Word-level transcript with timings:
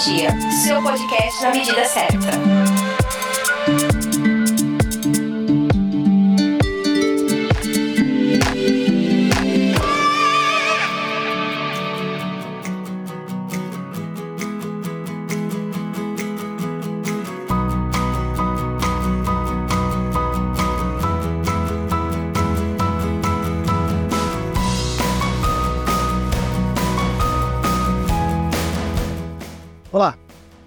Seu 0.00 0.82
podcast 0.82 1.42
na 1.42 1.50
medida 1.50 1.84
certa. 1.84 2.30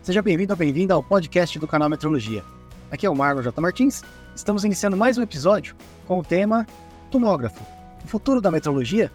Seja 0.03 0.21
bem-vindo 0.21 0.52
ou 0.52 0.57
bem-vinda 0.57 0.93
ao 0.93 1.02
podcast 1.02 1.57
do 1.57 1.66
canal 1.66 1.89
Metrologia. 1.89 2.43
Aqui 2.91 3.05
é 3.05 3.09
o 3.09 3.16
Marlon 3.16 3.41
J. 3.41 3.62
Martins. 3.62 4.03
Estamos 4.35 4.66
iniciando 4.66 4.98
mais 4.98 5.17
um 5.17 5.21
episódio 5.21 5.77
com 6.05 6.20
o 6.20 6.23
tema 6.23 6.67
Tomógrafo, 7.09 7.66
o 8.03 8.07
futuro 8.07 8.41
da 8.41 8.52
metrologia. 8.52 9.09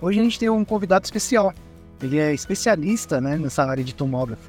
Hoje 0.00 0.20
a 0.20 0.22
gente 0.22 0.38
tem 0.38 0.48
um 0.48 0.64
convidado 0.64 1.04
especial. 1.04 1.52
Ele 2.00 2.20
é 2.20 2.32
especialista 2.32 3.20
né, 3.20 3.36
nessa 3.36 3.64
área 3.64 3.82
de 3.82 3.92
tomógrafo. 3.92 4.48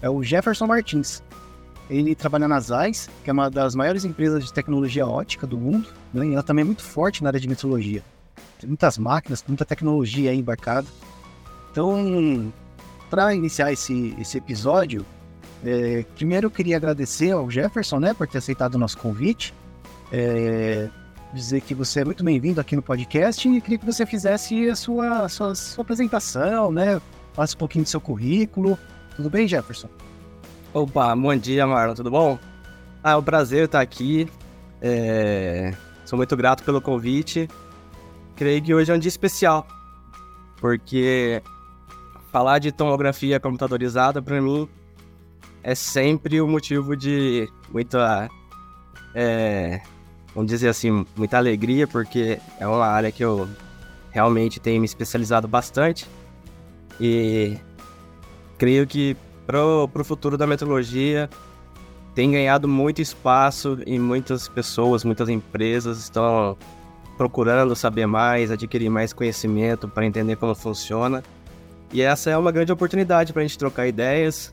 É 0.00 0.08
o 0.08 0.22
Jefferson 0.22 0.66
Martins. 0.66 1.22
Ele 1.90 2.14
trabalha 2.14 2.48
na 2.48 2.58
ZAIS, 2.58 3.10
que 3.22 3.28
é 3.28 3.32
uma 3.34 3.50
das 3.50 3.74
maiores 3.74 4.02
empresas 4.02 4.46
de 4.46 4.52
tecnologia 4.52 5.06
ótica 5.06 5.46
do 5.46 5.58
mundo, 5.58 5.86
né, 6.12 6.26
e 6.26 6.32
ela 6.32 6.42
também 6.42 6.62
é 6.62 6.64
muito 6.64 6.82
forte 6.82 7.22
na 7.22 7.28
área 7.28 7.38
de 7.38 7.46
metrologia. 7.46 8.02
Tem 8.58 8.66
muitas 8.66 8.96
máquinas, 8.96 9.44
muita 9.46 9.66
tecnologia 9.66 10.30
aí 10.30 10.38
embarcada. 10.38 10.86
Então, 11.70 12.50
para 13.10 13.34
iniciar 13.34 13.72
esse, 13.72 14.14
esse 14.18 14.38
episódio, 14.38 15.04
é, 15.64 16.04
primeiro 16.14 16.46
eu 16.46 16.50
queria 16.50 16.76
agradecer 16.76 17.30
ao 17.32 17.50
Jefferson, 17.50 17.98
né, 17.98 18.14
por 18.14 18.26
ter 18.26 18.38
aceitado 18.38 18.74
o 18.74 18.78
nosso 18.78 18.98
convite. 18.98 19.54
É, 20.12 20.88
dizer 21.34 21.60
que 21.60 21.74
você 21.74 22.00
é 22.00 22.04
muito 22.04 22.22
bem-vindo 22.22 22.60
aqui 22.60 22.76
no 22.76 22.82
podcast 22.82 23.48
e 23.48 23.60
queria 23.60 23.78
que 23.78 23.86
você 23.86 24.06
fizesse 24.06 24.70
a 24.70 24.76
sua, 24.76 25.24
a 25.24 25.28
sua, 25.28 25.50
a 25.50 25.54
sua 25.54 25.82
apresentação, 25.82 26.70
né? 26.70 27.00
Faça 27.34 27.54
um 27.54 27.58
pouquinho 27.58 27.84
do 27.84 27.88
seu 27.88 28.00
currículo. 28.00 28.78
Tudo 29.16 29.28
bem, 29.28 29.46
Jefferson? 29.46 29.88
Opa, 30.72 31.14
bom 31.14 31.36
dia, 31.36 31.66
Marlon, 31.66 31.94
tudo 31.94 32.10
bom? 32.10 32.38
Ah, 33.02 33.12
é 33.12 33.16
um 33.16 33.22
prazer 33.22 33.64
estar 33.64 33.80
aqui. 33.80 34.28
É, 34.80 35.74
Sou 36.06 36.16
muito 36.16 36.36
grato 36.36 36.62
pelo 36.62 36.80
convite. 36.80 37.48
Creio 38.36 38.62
que 38.62 38.72
hoje 38.72 38.92
é 38.92 38.94
um 38.94 38.98
dia 38.98 39.08
especial, 39.08 39.66
porque 40.60 41.42
falar 42.30 42.58
de 42.58 42.72
tomografia 42.72 43.38
computadorizada 43.40 44.20
para 44.20 44.40
mim 44.40 44.68
é 45.62 45.74
sempre 45.74 46.40
um 46.40 46.48
motivo 46.48 46.96
de 46.96 47.48
muita, 47.72 48.28
é, 49.14 49.80
vamos 50.34 50.50
dizer 50.50 50.68
assim, 50.68 51.04
muita 51.16 51.38
alegria, 51.38 51.88
porque 51.88 52.38
é 52.60 52.66
uma 52.66 52.86
área 52.86 53.10
que 53.10 53.24
eu 53.24 53.48
realmente 54.10 54.60
tenho 54.60 54.80
me 54.80 54.86
especializado 54.86 55.48
bastante 55.48 56.06
e 57.00 57.58
creio 58.56 58.86
que 58.86 59.16
para 59.46 59.64
o 59.64 60.04
futuro 60.04 60.38
da 60.38 60.46
metrologia 60.46 61.28
tem 62.14 62.30
ganhado 62.30 62.66
muito 62.66 63.02
espaço 63.02 63.78
e 63.86 63.98
muitas 63.98 64.48
pessoas, 64.48 65.04
muitas 65.04 65.28
empresas 65.28 65.98
estão 65.98 66.56
procurando 67.16 67.74
saber 67.76 68.06
mais, 68.06 68.50
adquirir 68.50 68.88
mais 68.88 69.12
conhecimento 69.12 69.88
para 69.88 70.06
entender 70.06 70.36
como 70.36 70.54
funciona. 70.54 71.22
E 71.92 72.02
essa 72.02 72.30
é 72.30 72.36
uma 72.36 72.52
grande 72.52 72.72
oportunidade 72.72 73.32
para 73.32 73.42
a 73.42 73.44
gente 73.44 73.58
trocar 73.58 73.86
ideias 73.86 74.52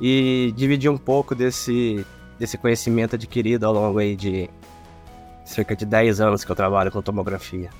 e 0.00 0.52
dividir 0.56 0.90
um 0.90 0.96
pouco 0.96 1.34
desse, 1.34 2.04
desse 2.38 2.58
conhecimento 2.58 3.14
adquirido 3.16 3.64
ao 3.64 3.72
longo 3.72 3.98
aí 3.98 4.16
de 4.16 4.48
cerca 5.44 5.76
de 5.76 5.84
10 5.84 6.20
anos 6.20 6.44
que 6.44 6.50
eu 6.50 6.56
trabalho 6.56 6.90
com 6.90 7.02
tomografia. 7.02 7.70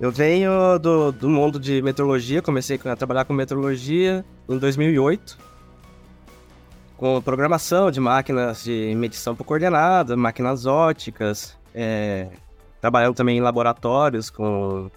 Eu 0.00 0.10
venho 0.10 0.78
do, 0.78 1.12
do 1.12 1.28
mundo 1.28 1.60
de 1.60 1.82
metrologia, 1.82 2.40
comecei 2.40 2.80
a 2.84 2.96
trabalhar 2.96 3.24
com 3.24 3.34
metrologia 3.34 4.24
em 4.48 4.58
2008, 4.58 5.38
com 6.96 7.20
programação 7.20 7.90
de 7.90 8.00
máquinas 8.00 8.64
de 8.64 8.94
medição 8.96 9.36
por 9.36 9.44
coordenada, 9.44 10.16
máquinas 10.16 10.64
óticas, 10.64 11.56
é, 11.74 12.28
trabalhando 12.80 13.14
também 13.14 13.38
em 13.38 13.40
laboratórios 13.40 14.30
com 14.30 14.90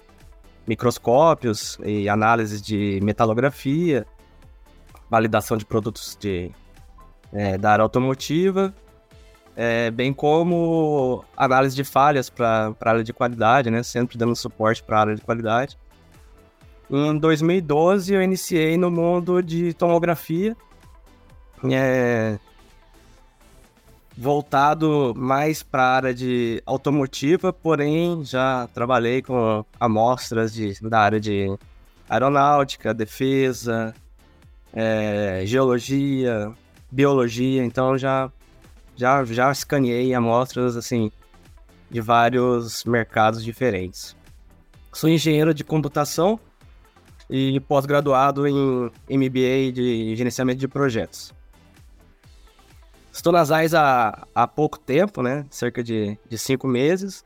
microscópios 0.68 1.78
e 1.84 2.08
análises 2.08 2.62
de 2.62 3.00
metalografia, 3.04 4.06
validação 5.10 5.58
de 5.58 5.66
produtos 5.66 6.18
de, 6.20 6.52
é, 7.32 7.58
da 7.58 7.72
área 7.72 7.84
automotiva, 7.84 8.74
é, 9.56 9.92
bem 9.92 10.14
como 10.14 11.24
análise 11.38 11.76
de 11.76 11.84
falhas 11.84 12.30
para 12.30 12.74
a 12.80 12.90
área 12.90 13.04
de 13.04 13.14
qualidade, 13.14 13.70
né? 13.70 13.84
sempre 13.84 14.18
dando 14.18 14.36
suporte 14.36 14.82
para 14.84 14.98
a 14.98 15.02
área 15.02 15.16
de 15.16 15.22
qualidade. 15.22 15.78
Em 16.90 17.18
2012 17.18 18.14
eu 18.14 18.22
iniciei 18.22 18.78
no 18.78 18.90
mundo 18.90 19.42
de 19.42 19.74
tomografia, 19.74 20.56
é, 21.72 22.38
voltado 24.18 25.14
mais 25.16 25.64
para 25.64 25.84
a 25.84 25.96
área 25.96 26.14
de 26.14 26.62
automotiva, 26.66 27.52
porém 27.52 28.24
já 28.24 28.68
trabalhei 28.74 29.22
com 29.22 29.66
amostras 29.80 30.54
de, 30.54 30.74
da 30.82 31.00
área 31.00 31.20
de 31.20 31.58
aeronáutica, 32.08 32.94
defesa, 32.94 33.94
é, 34.74 35.42
geologia, 35.46 36.52
biologia, 36.92 37.64
então 37.64 37.98
já, 37.98 38.32
já, 38.96 39.24
já 39.26 39.52
escaneei 39.52 40.14
amostras 40.14 40.78
assim 40.78 41.12
de 41.90 42.02
vários 42.02 42.84
mercados 42.86 43.44
diferentes. 43.44 44.16
Sou 44.92 45.10
engenheiro 45.10 45.54
de 45.54 45.64
computação 45.64 46.40
e 47.30 47.60
pós-graduado 47.62 48.46
em 48.48 48.92
MBA 49.10 49.72
de 49.74 50.16
gerenciamento 50.16 50.60
de 50.60 50.68
projetos. 50.68 51.34
Estou 53.14 53.32
nas 53.32 53.52
AIS 53.52 53.76
há, 53.76 54.28
há 54.34 54.48
pouco 54.48 54.80
tempo, 54.80 55.22
né? 55.22 55.46
Cerca 55.52 55.84
de, 55.84 56.18
de 56.28 56.38
cinco 56.38 56.68
meses. 56.68 57.24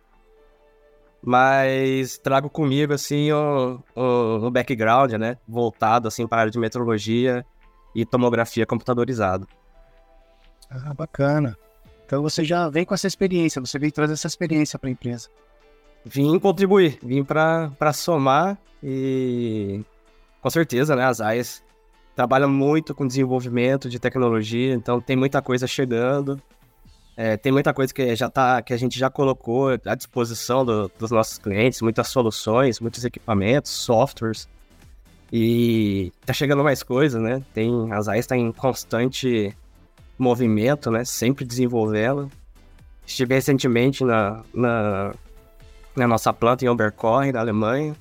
Mas 1.24 2.18
trago 2.18 2.50
comigo, 2.50 2.94
assim, 2.94 3.32
o, 3.32 3.82
o 3.96 4.52
background, 4.52 5.14
né? 5.14 5.38
Voltado, 5.48 6.10
assim, 6.10 6.28
para 6.28 6.40
a 6.40 6.42
área 6.42 6.52
de 6.52 6.60
metrologia 6.60 7.46
e 7.96 8.06
tomografia 8.06 8.66
computadorizada. 8.66 9.48
Ah, 10.70 10.94
bacana. 10.94 11.58
Então 12.06 12.22
você 12.22 12.44
já 12.44 12.70
vem 12.70 12.86
com 12.86 12.94
essa 12.94 13.08
experiência, 13.08 13.60
você 13.62 13.80
veio 13.80 13.92
trazer 13.92 14.14
essa 14.14 14.28
experiência 14.28 14.78
para 14.78 14.90
a 14.90 14.92
empresa. 14.92 15.30
Vim 16.06 16.38
contribuir, 16.38 17.00
vim 17.02 17.24
para 17.24 17.94
somar 17.94 18.58
e 18.84 19.84
com 20.42 20.50
certeza, 20.50 20.96
né, 20.96 21.06
as 21.06 21.20
AIS 21.20 21.64
trabalha 22.18 22.48
muito 22.48 22.96
com 22.96 23.06
desenvolvimento 23.06 23.88
de 23.88 24.00
tecnologia, 24.00 24.74
então 24.74 25.00
tem 25.00 25.16
muita 25.16 25.40
coisa 25.40 25.68
chegando. 25.68 26.42
É, 27.16 27.38
tem 27.38 27.52
muita 27.52 27.72
coisa 27.76 27.94
que 27.94 28.16
já 28.16 28.28
tá, 28.28 28.60
que 28.60 28.74
a 28.74 28.78
gente 28.78 28.98
já 28.98 29.08
colocou 29.08 29.70
à 29.86 29.94
disposição 29.94 30.66
do, 30.66 30.92
dos 30.98 31.12
nossos 31.12 31.38
clientes, 31.38 31.80
muitas 31.80 32.08
soluções, 32.08 32.80
muitos 32.80 33.06
equipamentos, 33.06 33.70
softwares. 33.70 34.50
E 35.32 36.12
tá 36.26 36.34
chegando 36.34 36.64
mais 36.64 36.82
coisa, 36.82 37.20
né? 37.20 37.44
Tem, 37.54 37.72
a 37.94 38.02
ZAIS 38.02 38.22
está 38.22 38.36
em 38.36 38.52
constante 38.52 39.56
movimento, 40.18 40.90
né? 40.90 41.06
Sempre 41.06 41.46
desenvolvendo. 41.46 42.32
Estive 43.06 43.36
recentemente 43.36 44.04
na, 44.04 44.44
na, 44.52 45.14
na 45.96 46.08
nossa 46.08 46.34
planta 46.34 46.66
em 46.66 46.68
Oberkorn, 46.68 47.32
na 47.32 47.42
Alemanha. 47.42 47.96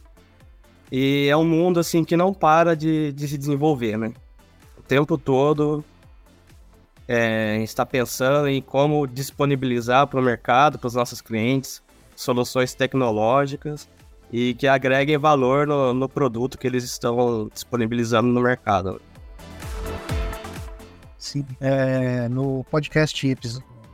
E 0.90 1.28
é 1.28 1.36
um 1.36 1.44
mundo 1.44 1.80
assim 1.80 2.04
que 2.04 2.16
não 2.16 2.32
para 2.32 2.76
de, 2.76 3.12
de 3.12 3.28
se 3.28 3.36
desenvolver, 3.36 3.96
né? 3.98 4.12
O 4.78 4.82
tempo 4.82 5.18
todo 5.18 5.84
é, 7.08 7.58
está 7.62 7.84
pensando 7.84 8.48
em 8.48 8.60
como 8.62 9.06
disponibilizar 9.06 10.06
para 10.06 10.20
o 10.20 10.22
mercado, 10.22 10.78
para 10.78 10.86
os 10.86 10.94
nossos 10.94 11.20
clientes, 11.20 11.82
soluções 12.14 12.74
tecnológicas 12.74 13.88
e 14.32 14.54
que 14.54 14.66
agreguem 14.66 15.18
valor 15.18 15.66
no, 15.66 15.92
no 15.92 16.08
produto 16.08 16.58
que 16.58 16.66
eles 16.66 16.84
estão 16.84 17.48
disponibilizando 17.52 18.28
no 18.28 18.40
mercado. 18.40 19.00
Sim, 21.18 21.44
é, 21.60 22.28
no 22.28 22.64
podcast 22.70 23.36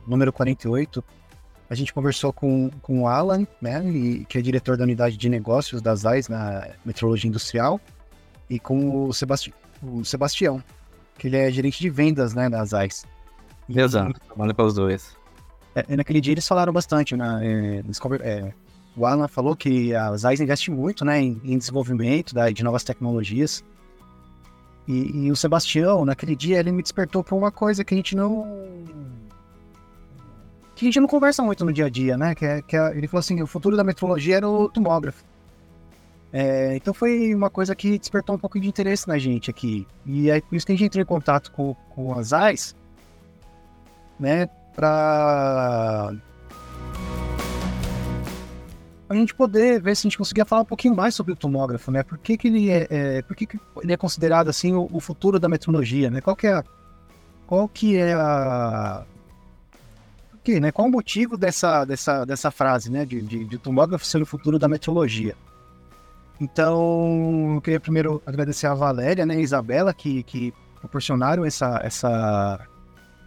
número 0.07 0.31
48, 0.31 1.03
a 1.73 1.75
gente 1.75 1.93
conversou 1.93 2.31
com, 2.31 2.69
com 2.81 3.01
o 3.01 3.07
Alan, 3.07 3.45
né, 3.61 3.83
e, 3.89 4.25
que 4.25 4.37
é 4.37 4.41
diretor 4.41 4.77
da 4.77 4.83
unidade 4.83 5.17
de 5.17 5.27
negócios 5.27 5.81
das 5.81 6.05
AIS 6.05 6.29
na 6.29 6.69
metrologia 6.85 7.27
industrial, 7.27 7.81
e 8.49 8.59
com 8.59 9.07
o, 9.07 9.13
Sebasti 9.13 9.53
o 9.81 10.05
Sebastião, 10.05 10.63
que 11.17 11.27
ele 11.27 11.37
é 11.37 11.51
gerente 11.51 11.79
de 11.79 11.89
vendas 11.89 12.33
né, 12.33 12.49
das 12.49 12.73
AIS. 12.73 13.05
Exato, 13.67 14.19
manda 14.37 14.53
para 14.53 14.65
os 14.65 14.73
dois. 14.73 15.17
É, 15.75 15.95
naquele 15.95 16.21
dia 16.21 16.33
eles 16.33 16.47
falaram 16.47 16.71
bastante, 16.71 17.15
né? 17.15 17.39
É, 17.41 17.83
é, 18.21 18.53
o 18.95 19.05
Alan 19.05 19.27
falou 19.27 19.55
que 19.55 19.95
a 19.95 20.15
ZAIS 20.15 20.39
investe 20.39 20.69
muito 20.69 21.03
né, 21.03 21.19
em, 21.19 21.41
em 21.43 21.57
desenvolvimento 21.57 22.33
da, 22.35 22.49
de 22.51 22.63
novas 22.63 22.83
tecnologias. 22.83 23.63
E, 24.87 25.25
e 25.25 25.31
o 25.31 25.35
Sebastião, 25.35 26.05
naquele 26.05 26.35
dia, 26.35 26.59
ele 26.59 26.71
me 26.71 26.83
despertou 26.83 27.23
para 27.23 27.35
uma 27.35 27.51
coisa 27.51 27.83
que 27.83 27.93
a 27.93 27.97
gente 27.97 28.15
não. 28.15 28.45
Que 30.75 30.85
a 30.85 30.87
gente 30.87 30.99
não 30.99 31.07
conversa 31.07 31.43
muito 31.43 31.63
no 31.63 31.71
dia 31.71 31.85
a 31.85 31.89
dia, 31.89 32.17
né? 32.17 32.33
Que, 32.35 32.45
é, 32.45 32.61
que 32.61 32.75
é, 32.75 32.97
ele 32.97 33.07
falou 33.07 33.19
assim: 33.19 33.41
o 33.41 33.47
futuro 33.47 33.77
da 33.77 33.83
metrologia 33.83 34.37
era 34.37 34.47
o 34.47 34.69
tomógrafo. 34.69 35.23
É, 36.31 36.75
então 36.75 36.95
foi 36.95 37.33
uma 37.35 37.49
coisa 37.49 37.75
que 37.75 37.99
despertou 37.99 38.35
um 38.35 38.39
pouco 38.39 38.59
de 38.59 38.67
interesse 38.67 39.07
na 39.07 39.19
gente 39.19 39.51
aqui. 39.51 39.87
E 40.03 40.31
aí 40.31 40.41
por 40.41 40.55
isso 40.55 40.65
que 40.65 40.71
a 40.71 40.75
gente 40.75 40.85
entrou 40.85 41.01
em 41.03 41.05
contato 41.05 41.51
com, 41.51 41.75
com 41.91 42.11
AIS, 42.13 42.75
né? 44.19 44.47
Para 44.75 46.11
a 49.09 49.15
gente 49.15 49.35
poder 49.35 49.79
ver 49.79 49.95
se 49.95 50.07
a 50.07 50.09
gente 50.09 50.17
conseguia 50.17 50.43
falar 50.43 50.63
um 50.63 50.65
pouquinho 50.65 50.95
mais 50.95 51.13
sobre 51.13 51.33
o 51.33 51.35
tomógrafo, 51.35 51.91
né? 51.91 52.01
Por 52.01 52.17
que, 52.17 52.35
que 52.35 52.47
ele 52.47 52.71
é, 52.71 52.87
é 52.89 53.21
por 53.21 53.35
que, 53.35 53.45
que 53.45 53.59
ele 53.83 53.93
é 53.93 53.97
considerado 53.97 54.49
assim 54.49 54.73
o, 54.73 54.89
o, 54.91 54.99
futuro 54.99 55.39
da 55.39 55.47
metrologia, 55.47 56.09
né? 56.09 56.19
Qual 56.19 56.35
que 56.35 56.47
é 56.47 56.63
qual 57.45 57.67
que 57.67 57.95
é 57.95 58.13
a 58.13 59.05
que, 60.43 60.59
né? 60.59 60.71
Qual 60.71 60.87
o 60.87 60.91
motivo 60.91 61.37
dessa, 61.37 61.85
dessa, 61.85 62.25
dessa 62.25 62.51
frase, 62.51 62.91
né? 62.91 63.05
De, 63.05 63.21
de, 63.21 63.45
de 63.45 63.57
tomógrafo 63.57 64.05
ser 64.05 64.21
o 64.21 64.25
futuro 64.25 64.59
da 64.59 64.67
metrologia? 64.67 65.35
Então, 66.39 67.53
eu 67.55 67.61
queria 67.61 67.79
primeiro 67.79 68.21
agradecer 68.25 68.67
a 68.67 68.73
Valéria 68.73 69.25
né, 69.25 69.35
e 69.35 69.37
a 69.37 69.41
Isabela 69.41 69.93
que, 69.93 70.23
que 70.23 70.53
proporcionaram 70.79 71.45
essa, 71.45 71.79
essa 71.83 72.59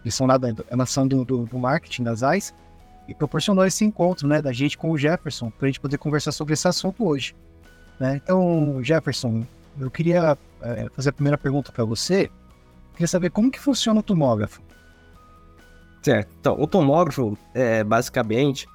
lição 0.04 0.26
lá 0.26 0.36
da 0.36 0.48
relação 0.68 1.06
do, 1.08 1.24
do, 1.24 1.46
do 1.46 1.58
marketing 1.58 2.02
das 2.02 2.22
AIS 2.22 2.52
e 3.08 3.14
proporcionou 3.14 3.64
esse 3.64 3.84
encontro, 3.84 4.28
né, 4.28 4.42
da 4.42 4.52
gente 4.52 4.76
com 4.76 4.90
o 4.90 4.98
Jefferson, 4.98 5.50
para 5.50 5.66
a 5.66 5.68
gente 5.68 5.80
poder 5.80 5.96
conversar 5.96 6.32
sobre 6.32 6.54
esse 6.54 6.66
assunto 6.66 7.06
hoje. 7.06 7.34
Né? 7.98 8.20
Então, 8.22 8.80
Jefferson, 8.82 9.46
eu 9.78 9.90
queria 9.90 10.36
é, 10.60 10.88
fazer 10.92 11.10
a 11.10 11.12
primeira 11.12 11.38
pergunta 11.38 11.72
para 11.72 11.84
você. 11.84 12.30
Queria 12.92 13.08
saber 13.08 13.30
como 13.30 13.50
que 13.50 13.60
funciona 13.60 14.00
o 14.00 14.02
tomógrafo. 14.02 14.60
Certo. 16.06 16.28
Então, 16.38 16.56
o 16.56 16.68
tomógrafo, 16.68 17.36
é, 17.52 17.82
basicamente, 17.82 18.68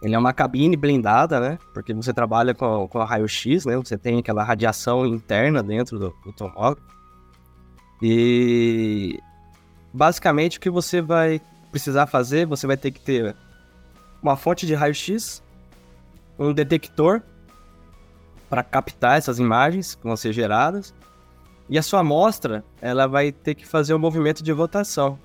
ele 0.00 0.14
é 0.14 0.18
uma 0.18 0.32
cabine 0.32 0.76
blindada, 0.76 1.40
né? 1.40 1.58
Porque 1.74 1.92
você 1.92 2.12
trabalha 2.12 2.54
com, 2.54 2.86
com 2.86 3.00
a 3.00 3.04
raio-x, 3.04 3.66
né? 3.66 3.76
Você 3.78 3.98
tem 3.98 4.20
aquela 4.20 4.44
radiação 4.44 5.04
interna 5.04 5.60
dentro 5.60 5.98
do, 5.98 6.14
do 6.24 6.32
tomógrafo. 6.32 6.86
E 8.00 9.18
basicamente 9.92 10.58
o 10.58 10.60
que 10.60 10.70
você 10.70 11.02
vai 11.02 11.40
precisar 11.72 12.06
fazer, 12.06 12.46
você 12.46 12.64
vai 12.64 12.76
ter 12.76 12.92
que 12.92 13.00
ter 13.00 13.34
uma 14.22 14.36
fonte 14.36 14.64
de 14.64 14.72
raio-x, 14.72 15.42
um 16.38 16.52
detector 16.52 17.22
para 18.48 18.62
captar 18.62 19.18
essas 19.18 19.40
imagens 19.40 19.96
que 19.96 20.04
vão 20.04 20.16
ser 20.16 20.32
geradas, 20.32 20.94
e 21.68 21.76
a 21.76 21.82
sua 21.82 22.00
amostra 22.00 22.64
ela 22.80 23.08
vai 23.08 23.32
ter 23.32 23.56
que 23.56 23.66
fazer 23.66 23.94
um 23.94 23.98
movimento 23.98 24.44
de 24.44 24.52
rotação. 24.52 25.18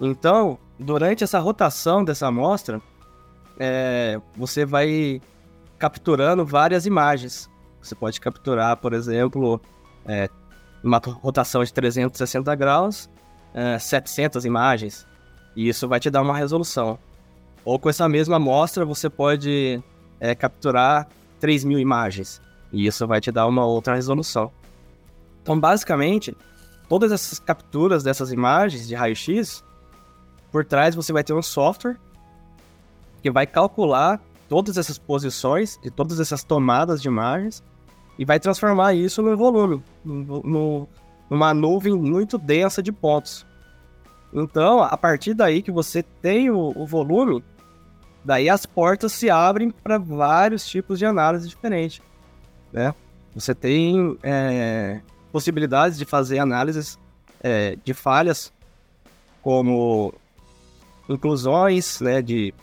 Então, 0.00 0.58
durante 0.78 1.22
essa 1.22 1.38
rotação 1.38 2.02
dessa 2.02 2.26
amostra, 2.26 2.80
é, 3.58 4.20
você 4.34 4.64
vai 4.64 5.20
capturando 5.78 6.44
várias 6.44 6.86
imagens. 6.86 7.50
Você 7.82 7.94
pode 7.94 8.20
capturar, 8.20 8.76
por 8.78 8.92
exemplo, 8.92 9.60
é, 10.06 10.28
uma 10.82 10.98
rotação 10.98 11.62
de 11.62 11.72
360 11.72 12.54
graus, 12.54 13.10
é, 13.52 13.78
700 13.78 14.44
imagens, 14.44 15.06
e 15.54 15.68
isso 15.68 15.86
vai 15.86 16.00
te 16.00 16.10
dar 16.10 16.22
uma 16.22 16.36
resolução. 16.36 16.98
Ou 17.64 17.78
com 17.78 17.90
essa 17.90 18.08
mesma 18.08 18.36
amostra, 18.36 18.84
você 18.84 19.10
pode 19.10 19.82
é, 20.18 20.34
capturar 20.34 21.06
3 21.38 21.64
mil 21.64 21.78
imagens. 21.78 22.40
E 22.72 22.86
isso 22.86 23.06
vai 23.06 23.20
te 23.20 23.30
dar 23.30 23.46
uma 23.46 23.66
outra 23.66 23.94
resolução. 23.94 24.50
Então, 25.42 25.58
basicamente, 25.58 26.34
todas 26.88 27.12
essas 27.12 27.38
capturas 27.38 28.02
dessas 28.02 28.32
imagens 28.32 28.86
de 28.86 28.94
raio-x, 28.94 29.64
por 30.50 30.64
trás 30.64 30.94
você 30.94 31.12
vai 31.12 31.24
ter 31.24 31.32
um 31.32 31.42
software 31.42 31.96
que 33.22 33.30
vai 33.30 33.46
calcular 33.46 34.20
todas 34.48 34.76
essas 34.76 34.98
posições 34.98 35.78
de 35.82 35.90
todas 35.90 36.18
essas 36.18 36.42
tomadas 36.42 37.00
de 37.00 37.08
imagens 37.08 37.62
e 38.18 38.24
vai 38.24 38.40
transformar 38.40 38.94
isso 38.94 39.22
no 39.22 39.36
volume, 39.36 39.82
no, 40.04 40.88
numa 41.30 41.54
nuvem 41.54 41.94
muito 41.94 42.36
densa 42.36 42.82
de 42.82 42.90
pontos. 42.90 43.46
Então, 44.32 44.82
a 44.82 44.96
partir 44.96 45.34
daí 45.34 45.62
que 45.62 45.70
você 45.70 46.02
tem 46.02 46.50
o, 46.50 46.72
o 46.76 46.86
volume, 46.86 47.42
daí 48.24 48.48
as 48.48 48.66
portas 48.66 49.12
se 49.12 49.30
abrem 49.30 49.70
para 49.70 49.98
vários 49.98 50.66
tipos 50.66 50.98
de 50.98 51.06
análise 51.06 51.48
diferentes, 51.48 52.02
né? 52.72 52.94
Você 53.34 53.54
tem 53.54 54.18
é, 54.22 55.00
possibilidades 55.32 55.96
de 55.96 56.04
fazer 56.04 56.38
análises 56.38 56.98
é, 57.42 57.76
de 57.84 57.94
falhas, 57.94 58.52
como 59.40 60.12
inclusões, 61.10 62.00
né, 62.00 62.22
de 62.22 62.54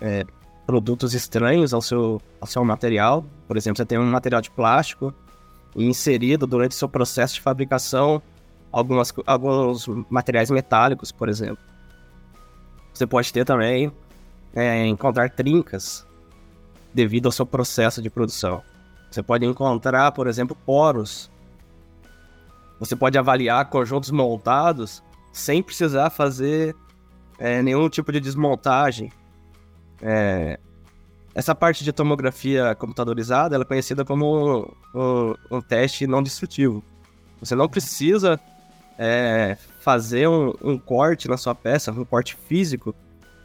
é, 0.00 0.24
produtos 0.66 1.14
estranhos 1.14 1.72
ao 1.72 1.80
seu, 1.80 2.20
ao 2.40 2.46
seu 2.46 2.64
material. 2.64 3.24
Por 3.46 3.56
exemplo, 3.56 3.76
você 3.76 3.86
tem 3.86 3.98
um 3.98 4.06
material 4.06 4.40
de 4.40 4.50
plástico 4.50 5.14
e 5.76 5.84
inserido 5.84 6.46
durante 6.46 6.72
o 6.72 6.74
seu 6.74 6.88
processo 6.88 7.34
de 7.34 7.40
fabricação 7.40 8.22
algumas, 8.72 9.12
alguns 9.26 9.86
materiais 10.08 10.50
metálicos, 10.50 11.12
por 11.12 11.28
exemplo. 11.28 11.62
Você 12.92 13.06
pode 13.06 13.32
ter 13.32 13.44
também 13.44 13.92
é, 14.54 14.86
encontrar 14.86 15.30
trincas 15.30 16.06
devido 16.92 17.26
ao 17.26 17.32
seu 17.32 17.46
processo 17.46 18.02
de 18.02 18.10
produção. 18.10 18.62
Você 19.10 19.22
pode 19.22 19.44
encontrar, 19.44 20.12
por 20.12 20.26
exemplo, 20.26 20.56
poros. 20.66 21.30
Você 22.78 22.96
pode 22.96 23.16
avaliar 23.16 23.68
conjuntos 23.68 24.10
montados 24.10 25.02
sem 25.32 25.62
precisar 25.62 26.10
fazer 26.10 26.74
é, 27.42 27.60
nenhum 27.60 27.88
tipo 27.88 28.12
de 28.12 28.20
desmontagem. 28.20 29.10
É, 30.00 30.60
essa 31.34 31.56
parte 31.56 31.82
de 31.82 31.92
tomografia 31.92 32.72
computadorizada 32.76 33.56
é 33.56 33.64
conhecida 33.64 34.04
como 34.04 34.60
um, 34.60 34.68
um, 34.94 35.34
um 35.50 35.60
teste 35.60 36.06
não 36.06 36.22
destrutivo. 36.22 36.84
Você 37.40 37.56
não 37.56 37.68
precisa 37.68 38.38
é, 38.96 39.56
fazer 39.80 40.28
um, 40.28 40.54
um, 40.62 40.78
corte 40.78 41.26
na 41.26 41.36
sua 41.36 41.52
peça, 41.52 41.90
um 41.90 42.04
corte 42.04 42.36
físico, 42.46 42.94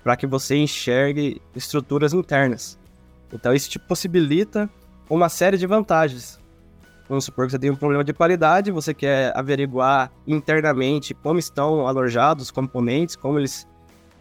para 0.03 0.15
que 0.15 0.27
você 0.27 0.55
enxergue 0.55 1.41
estruturas 1.55 2.13
internas. 2.13 2.77
Então 3.33 3.51
isso 3.51 3.67
te 3.67 3.79
possibilita 3.79 4.69
uma 5.09 5.27
série 5.27 5.57
de 5.57 5.65
vantagens. 5.65 6.39
Vamos 7.09 7.25
supor 7.25 7.47
que 7.47 7.53
você 7.53 7.57
tem 7.57 7.71
um 7.71 7.75
problema 7.75 8.03
de 8.03 8.13
qualidade, 8.13 8.69
você 8.69 8.93
quer 8.93 9.35
averiguar 9.35 10.11
internamente 10.27 11.15
como 11.15 11.39
estão 11.39 11.87
alojados 11.87 12.43
os 12.43 12.51
componentes, 12.51 13.15
como 13.15 13.39
eles 13.39 13.65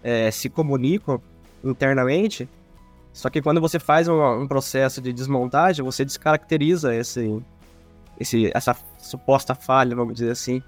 é, 0.06 0.30
se 0.30 0.48
comunicam 0.48 1.20
internamente. 1.64 2.48
Só 3.12 3.28
que 3.28 3.42
quando 3.42 3.60
você 3.60 3.80
faz 3.80 4.06
um, 4.06 4.22
um 4.42 4.46
processo 4.46 5.00
de 5.00 5.12
desmontagem, 5.12 5.84
você 5.84 6.04
descaracteriza 6.04 6.94
esse, 6.94 7.42
esse, 8.20 8.52
essa 8.54 8.76
suposta 8.98 9.52
falha, 9.52 9.96
vamos 9.96 10.14
dizer 10.14 10.30
assim. 10.30 10.62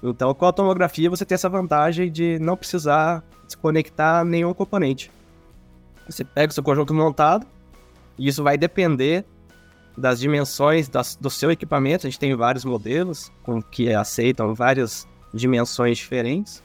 Então, 0.00 0.32
com 0.32 0.46
a 0.46 0.52
tomografia, 0.52 1.10
você 1.10 1.24
tem 1.24 1.34
essa 1.34 1.48
vantagem 1.48 2.12
de 2.12 2.38
não 2.38 2.56
precisar 2.56 3.24
desconectar 3.44 4.24
nenhum 4.24 4.54
componente. 4.54 5.10
Você 6.08 6.22
pega 6.22 6.50
o 6.50 6.54
seu 6.54 6.62
conjunto 6.62 6.94
montado, 6.94 7.44
e 8.16 8.28
isso 8.28 8.44
vai 8.44 8.56
depender 8.56 9.24
das 9.98 10.20
dimensões 10.20 10.88
das, 10.88 11.16
do 11.16 11.28
seu 11.28 11.50
equipamento. 11.50 12.06
A 12.06 12.10
gente 12.10 12.20
tem 12.20 12.36
vários 12.36 12.64
modelos 12.64 13.32
com 13.42 13.60
que 13.60 13.92
aceitam 13.92 14.54
várias 14.54 15.08
dimensões 15.34 15.98
diferentes. 15.98 16.62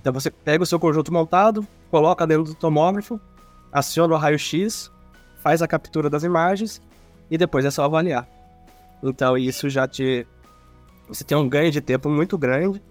Então 0.00 0.12
você 0.12 0.30
pega 0.30 0.62
o 0.62 0.66
seu 0.66 0.78
conjunto 0.78 1.12
montado, 1.12 1.66
coloca 1.90 2.26
dentro 2.26 2.44
do 2.44 2.54
tomógrafo, 2.54 3.20
aciona 3.70 4.14
o 4.14 4.16
raio-x, 4.16 4.90
faz 5.42 5.62
a 5.62 5.68
captura 5.68 6.10
das 6.10 6.22
imagens 6.22 6.80
e 7.30 7.38
depois 7.38 7.64
é 7.64 7.70
só 7.70 7.84
avaliar. 7.84 8.28
Então 9.02 9.36
isso 9.36 9.68
já 9.68 9.86
te 9.86 10.26
você 11.08 11.24
tem 11.24 11.36
um 11.36 11.48
ganho 11.48 11.70
de 11.70 11.80
tempo 11.80 12.08
muito 12.08 12.38
grande. 12.38 12.82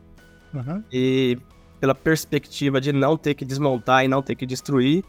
Uhum. 0.53 0.83
E 0.91 1.37
pela 1.79 1.95
perspectiva 1.95 2.79
de 2.79 2.93
não 2.93 3.17
ter 3.17 3.33
que 3.33 3.43
desmontar 3.43 4.05
e 4.05 4.07
não 4.07 4.21
ter 4.21 4.35
que 4.35 4.45
destruir, 4.45 5.03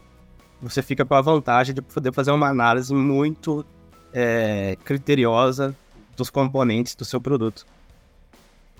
você 0.61 0.81
fica 0.81 1.05
com 1.05 1.13
a 1.13 1.21
vantagem 1.21 1.75
de 1.75 1.81
poder 1.81 2.11
fazer 2.13 2.31
uma 2.31 2.47
análise 2.47 2.93
muito 2.93 3.65
é, 4.13 4.77
criteriosa 4.83 5.75
dos 6.15 6.29
componentes 6.29 6.95
do 6.95 7.05
seu 7.05 7.19
produto. 7.19 7.65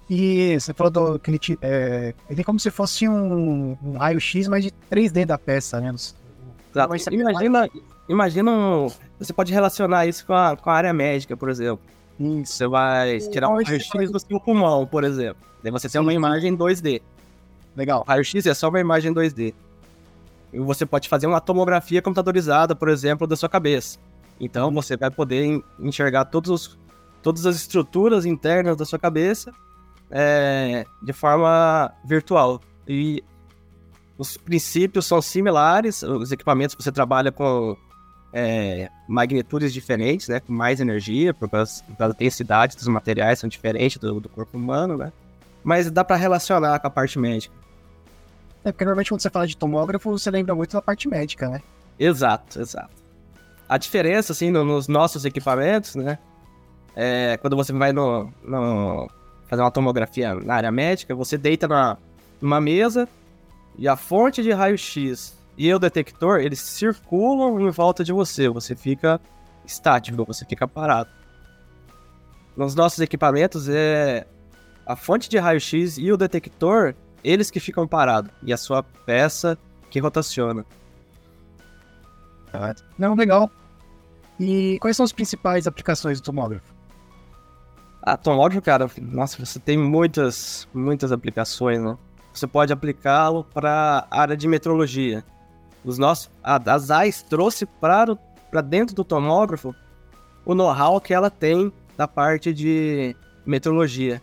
E 0.10 0.60
você 0.60 0.74
falou 0.74 0.92
do 0.92 1.20
que 1.20 1.32
ele, 1.32 1.40
é, 1.62 2.14
ele 2.30 2.42
é 2.42 2.44
como 2.44 2.60
se 2.60 2.70
fosse 2.70 3.08
um, 3.08 3.78
um 3.82 3.98
raio-x, 3.98 4.48
mas 4.48 4.64
de 4.64 4.72
3D 4.92 5.26
da 5.26 5.38
peça, 5.38 5.80
né? 5.80 5.94
Imagina, 7.12 7.70
imagina 8.10 8.52
um, 8.52 8.92
você 9.20 9.32
pode 9.32 9.54
relacionar 9.54 10.06
isso 10.06 10.26
com 10.26 10.34
a, 10.34 10.58
com 10.58 10.70
a 10.70 10.74
área 10.74 10.94
médica, 10.94 11.38
por 11.38 11.50
exemplo. 11.50 11.80
Isso. 12.20 12.54
Você 12.54 12.68
vai 12.68 13.18
tirar 13.20 13.50
um 13.50 13.56
raio-x 13.56 14.12
do 14.12 14.20
seu 14.20 14.40
pulmão, 14.40 14.86
por 14.86 15.04
exemplo. 15.04 15.42
Daí 15.64 15.72
você 15.72 15.88
tem 15.88 16.02
uma 16.02 16.14
imagem 16.14 16.56
2D. 16.56 17.02
Legal. 17.76 18.04
Raio-x 18.08 18.46
é 18.46 18.54
só 18.54 18.70
uma 18.70 18.80
imagem 18.80 19.14
2D. 19.14 19.54
E 20.52 20.60
você 20.60 20.86
pode 20.86 21.10
fazer 21.10 21.26
uma 21.26 21.42
tomografia 21.42 22.02
computadorizada, 22.02 22.76
por 22.76 22.90
exemplo, 22.90 23.26
da 23.26 23.36
sua 23.36 23.50
cabeça. 23.50 23.98
Então 24.40 24.72
você 24.72 24.98
vai 24.98 25.10
poder 25.10 25.64
enxergar 25.80 26.26
todos 26.26 26.52
os, 26.52 26.80
todas 27.22 27.46
as 27.46 27.56
estruturas 27.56 28.26
internas 28.26 28.76
da 28.76 28.86
sua 28.86 29.00
cabeça 29.00 29.54
é, 30.10 30.86
de 31.02 31.14
forma 31.14 31.94
virtual. 32.06 32.62
E 32.88 33.24
os 34.18 34.38
princípios 34.38 35.06
são 35.06 35.22
similares, 35.22 36.04
os 36.04 36.32
equipamentos 36.32 36.76
você 36.80 36.92
trabalha 36.92 37.32
com 37.32 37.76
é, 38.34 38.90
magnitudes 39.08 39.72
diferentes, 39.72 40.28
né, 40.28 40.40
com 40.40 40.52
mais 40.52 40.80
energia, 40.80 41.34
por 41.34 41.50
causa, 41.50 41.84
por 41.84 41.96
causa 41.96 42.14
da 42.14 42.20
densidade 42.20 42.76
dos 42.76 42.88
materiais 42.88 43.40
são 43.40 43.48
diferentes 43.48 43.98
do, 43.98 44.20
do 44.20 44.28
corpo 44.28 44.58
humano, 44.58 44.98
né? 44.98 45.12
Mas 45.64 45.90
dá 45.90 46.04
para 46.04 46.16
relacionar 46.16 46.80
com 46.80 46.88
a 46.88 46.90
parte 46.90 47.18
médica. 47.18 47.56
É 48.66 48.72
porque 48.72 48.84
normalmente 48.84 49.10
quando 49.10 49.22
você 49.22 49.30
fala 49.30 49.48
de 49.48 49.56
tomógrafo, 49.56 50.12
você 50.12 50.32
lembra 50.32 50.56
muito 50.56 50.74
da 50.74 50.82
parte 50.82 51.08
médica, 51.08 51.48
né? 51.48 51.62
Exato, 52.00 52.60
exato. 52.60 53.04
A 53.68 53.78
diferença, 53.78 54.34
assim, 54.34 54.50
no, 54.50 54.64
nos 54.64 54.88
nossos 54.88 55.26
equipamentos, 55.26 55.96
né? 55.96 56.18
É, 56.96 57.38
quando 57.38 57.56
você 57.56 57.72
vai 57.74 57.92
no, 57.92 58.32
no, 58.44 59.10
fazer 59.54 59.62
uma 59.62 59.72
tomografia 59.72 60.34
na 60.34 60.56
área 60.56 60.72
médica, 60.72 61.14
você 61.14 61.38
deita 61.38 61.68
na, 61.68 61.96
numa 62.42 62.60
mesa 62.60 63.08
e 63.78 63.88
a 63.88 63.96
fonte 63.96 64.42
de 64.42 64.52
raio-x 64.52 65.38
e 65.56 65.72
o 65.72 65.78
detector, 65.78 66.40
eles 66.40 66.60
circulam 66.60 67.62
em 67.62 67.70
volta 67.70 68.04
de 68.04 68.12
você. 68.12 68.50
Você 68.50 68.76
fica 68.76 69.22
estático, 69.64 70.26
você 70.26 70.44
fica 70.44 70.68
parado. 70.68 71.10
Nos 72.58 72.74
nossos 72.74 73.00
equipamentos, 73.00 73.70
é 73.70 74.26
a 74.88 74.96
fonte 74.96 75.30
de 75.30 75.38
raio-x 75.38 76.00
e 76.00 76.12
o 76.12 76.18
detector, 76.18 76.96
eles 77.24 77.52
que 77.52 77.60
ficam 77.60 77.88
parados. 77.88 78.32
E 78.42 78.52
a 78.52 78.58
sua 78.58 78.82
peça 78.82 79.56
que 79.92 80.00
rotaciona. 80.00 80.66
Não, 82.98 83.14
legal. 83.14 83.52
E 84.40 84.80
quais 84.82 84.98
são 84.98 85.04
as 85.04 85.12
principais 85.12 85.68
aplicações 85.68 86.20
do 86.20 86.24
tomógrafo? 86.24 86.74
Ah, 88.06 88.18
tomógrafo, 88.18 88.62
cara, 88.62 88.92
nossa, 89.02 89.46
você 89.46 89.58
tem 89.58 89.78
muitas, 89.78 90.68
muitas 90.74 91.14
aplicações, 91.14 91.82
né? 91.82 91.98
Você 92.34 92.46
pode 92.46 92.74
aplicá-lo 92.74 93.46
para 93.46 94.06
a 94.12 94.20
área 94.20 94.36
de 94.36 94.46
metrologia. 94.46 95.24
Os 95.86 95.98
nossos, 95.98 96.30
a, 96.44 96.60
a 96.70 96.78
ZAIS 96.78 97.22
trouxe 97.22 97.66
para 97.66 98.18
dentro 98.62 98.94
do 98.94 99.06
tomógrafo 99.06 99.74
o 100.46 100.54
know-how 100.54 101.00
que 101.00 101.14
ela 101.14 101.30
tem 101.30 101.72
da 101.96 102.06
parte 102.06 102.54
de 102.54 103.16
metrologia. 103.46 104.22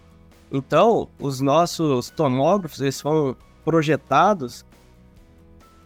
Então, 0.52 1.08
os 1.18 1.40
nossos 1.40 2.10
tomógrafos 2.10 2.82
eles 2.82 3.00
foram 3.00 3.34
projetados 3.64 4.62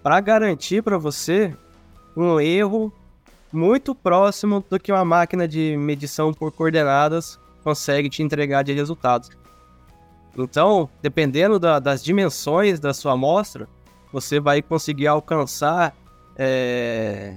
para 0.02 0.18
garantir 0.20 0.82
para 0.82 0.98
você 0.98 1.56
um 2.16 2.40
erro 2.40 2.92
muito 3.52 3.94
próximo 3.94 4.64
do 4.68 4.80
que 4.80 4.90
uma 4.90 5.04
máquina 5.04 5.46
de 5.46 5.76
medição 5.76 6.34
por 6.34 6.50
coordenadas 6.50 7.38
consegue 7.64 8.10
te 8.10 8.22
entregar 8.22 8.62
de 8.62 8.72
resultados. 8.72 9.30
Então, 10.36 10.88
dependendo 11.00 11.58
da, 11.58 11.78
das 11.78 12.04
dimensões 12.04 12.78
da 12.78 12.92
sua 12.92 13.12
amostra, 13.12 13.66
você 14.12 14.38
vai 14.38 14.60
conseguir 14.60 15.06
alcançar 15.06 15.96
é, 16.36 17.36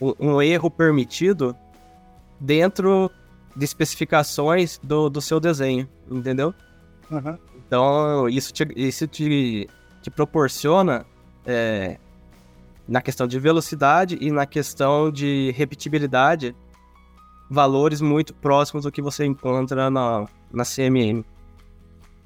um, 0.00 0.14
um, 0.18 0.42
erro 0.42 0.70
permitido 0.70 1.56
dentro 2.38 3.10
de 3.56 3.64
especificações 3.64 4.78
do, 4.82 5.10
do 5.10 5.20
seu 5.20 5.40
desenho, 5.40 5.88
entendeu? 6.10 6.54
Uhum. 7.10 7.38
Então, 7.66 8.28
isso 8.28 8.52
te, 8.52 8.66
isso 8.76 9.06
te, 9.06 9.68
te 10.02 10.10
proporciona 10.10 11.06
é, 11.46 11.98
na 12.86 13.00
questão 13.00 13.26
de 13.26 13.38
velocidade 13.38 14.18
e 14.20 14.30
na 14.30 14.46
questão 14.46 15.10
de 15.10 15.52
repetibilidade 15.56 16.54
valores 17.54 18.00
muito 18.00 18.34
próximos 18.34 18.84
do 18.84 18.92
que 18.92 19.00
você 19.00 19.24
encontra 19.24 19.90
na, 19.90 20.26
na 20.52 20.64
CMM, 20.64 21.24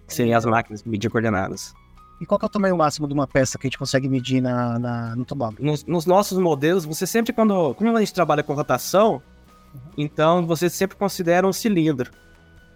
que 0.06 0.14
seriam 0.14 0.36
as 0.36 0.44
máquinas 0.44 0.82
de 0.82 0.88
medir 0.88 1.10
coordenadas. 1.10 1.74
E 2.20 2.26
qual 2.26 2.40
é 2.42 2.46
o 2.46 2.48
tamanho 2.48 2.76
máximo 2.76 3.06
de 3.06 3.14
uma 3.14 3.28
peça 3.28 3.56
que 3.58 3.66
a 3.66 3.68
gente 3.68 3.78
consegue 3.78 4.08
medir 4.08 4.40
na, 4.40 4.78
na 4.78 5.14
no 5.14 5.24
tomógrafo? 5.24 5.64
Nos, 5.64 5.84
nos, 5.84 6.04
nossos 6.04 6.38
modelos, 6.38 6.84
você 6.84 7.06
sempre, 7.06 7.32
quando. 7.32 7.74
Como 7.74 7.96
a 7.96 8.00
gente 8.00 8.12
trabalha 8.12 8.42
com 8.42 8.54
rotação, 8.54 9.22
uhum. 9.72 9.80
então 9.96 10.44
você 10.44 10.68
sempre 10.68 10.96
considera 10.96 11.46
um 11.46 11.52
cilindro. 11.52 12.10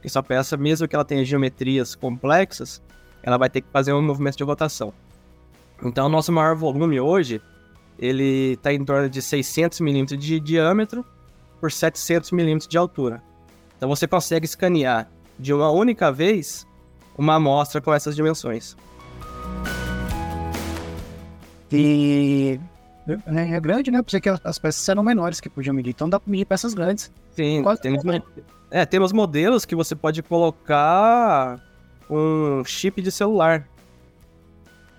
Que 0.00 0.09
sua 0.09 0.23
peça, 0.23 0.56
mesmo 0.56 0.87
que 0.87 0.94
ela 0.94 1.04
tenha 1.04 1.25
geometrias 1.25 1.94
complexas, 1.94 2.80
ela 3.23 3.37
vai 3.37 3.49
ter 3.49 3.62
que 3.62 3.68
fazer 3.73 3.92
um 3.92 4.02
movimento 4.02 4.37
de 4.37 4.44
rotação. 4.44 4.92
Então, 5.82 6.06
o 6.06 6.09
nosso 6.09 6.30
maior 6.30 6.54
volume 6.54 7.00
hoje 7.00 7.40
ele 7.99 8.54
está 8.54 8.73
em 8.73 8.85
torno 8.85 9.09
de 9.09 9.23
600 9.23 9.80
milímetros 9.80 10.18
de 10.18 10.40
diâmetro 10.40 11.04
por 11.62 11.71
700 11.71 12.33
milímetros 12.33 12.66
de 12.66 12.76
altura. 12.76 13.23
Então 13.76 13.88
você 13.88 14.09
consegue 14.09 14.45
escanear 14.45 15.09
de 15.38 15.54
uma 15.54 15.71
única 15.71 16.11
vez 16.11 16.66
uma 17.16 17.37
amostra 17.37 17.81
com 17.81 17.95
essas 17.95 18.16
dimensões. 18.16 18.76
E 21.71 22.59
é, 23.26 23.54
é 23.54 23.61
grande, 23.61 23.92
né? 23.92 24.02
Porque 24.02 24.21
que 24.21 24.28
as 24.28 24.59
peças 24.59 24.88
eram 24.88 25.04
menores 25.04 25.40
que 25.40 25.49
podiam 25.49 25.73
medir, 25.73 25.90
então 25.90 26.11
dá 26.11 26.19
para 26.19 26.28
medir 26.28 26.47
peças 26.47 26.75
grandes. 26.75 27.12
Sim, 27.31 27.62
temos, 27.81 28.02
é, 28.69 28.85
temos 28.85 29.12
modelos 29.12 29.64
que 29.64 29.76
você 29.76 29.95
pode 29.95 30.21
colocar 30.21 31.61
um 32.11 32.64
chip 32.64 33.00
de 33.00 33.12
celular 33.12 33.69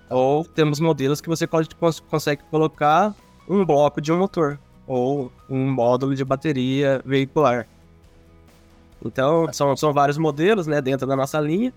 ou 0.10 0.46
temos 0.46 0.79
modelos 0.79 1.20
que 1.20 1.27
você 1.27 1.46
pode, 1.46 1.67
consegue 2.10 2.41
colocar 2.50 3.13
um 3.50 3.65
bloco 3.65 4.00
de 4.00 4.13
um 4.13 4.17
motor 4.17 4.58
ou 4.88 5.32
um 5.50 5.72
módulo 5.72 6.16
de 6.16 6.24
bateria 6.24 7.02
veicular. 7.06 7.68
Então, 9.06 9.52
são, 9.52 9.75
são 9.75 9.94
vários 9.94 10.18
modelos 10.18 10.66
né, 10.68 10.82
dentro 10.82 11.06
da 11.06 11.16
nossa 11.16 11.40
linha 11.40 11.74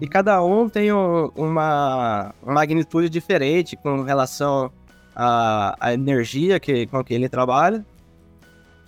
e 0.00 0.06
cada 0.06 0.42
um 0.42 0.68
tem 0.68 0.92
um, 0.92 1.30
uma, 1.36 2.34
magnitude 2.44 3.08
diferente 3.08 3.76
com 3.76 4.02
relação 4.02 4.70
à, 5.14 5.76
à 5.78 5.92
energia 5.92 6.58
que, 6.58 6.86
com 6.86 7.02
que 7.04 7.12
ele 7.12 7.28
trabalha 7.28 7.84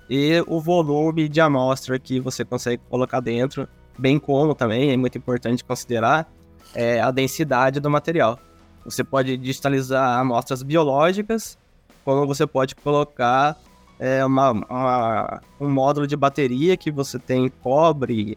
e 0.09 0.43
o 0.47 0.61
volume 0.61 1.29
de 1.29 1.41
amostra 1.41 1.99
que 1.99 2.21
você 2.21 2.45
consegue 2.45 2.83
colocar 2.89 3.21
dentro, 3.21 3.69
bem 3.99 4.19
como 4.19 4.55
também 4.55 4.91
é 4.91 4.97
muito 4.97 5.17
importante 5.19 5.65
considerar 5.65 6.31
é, 6.75 7.01
a 7.01 7.11
densidade 7.11 7.81
do 7.81 7.91
material. 7.91 8.39
Você 8.85 9.03
pode 9.03 9.37
digitalizar 9.37 10.21
amostras 10.21 10.63
biológicas, 10.63 11.59
como 12.05 12.27
você 12.27 12.47
pode 12.47 12.75
colocar 12.75 13.57
é, 13.99 14.25
uma, 14.25 14.51
uma, 14.51 15.41
um 15.61 15.69
módulo 15.69 16.07
de 16.07 16.17
bateria 16.17 16.77
que 16.77 16.91
você 16.91 17.19
tem 17.19 17.49
cobre 17.49 18.37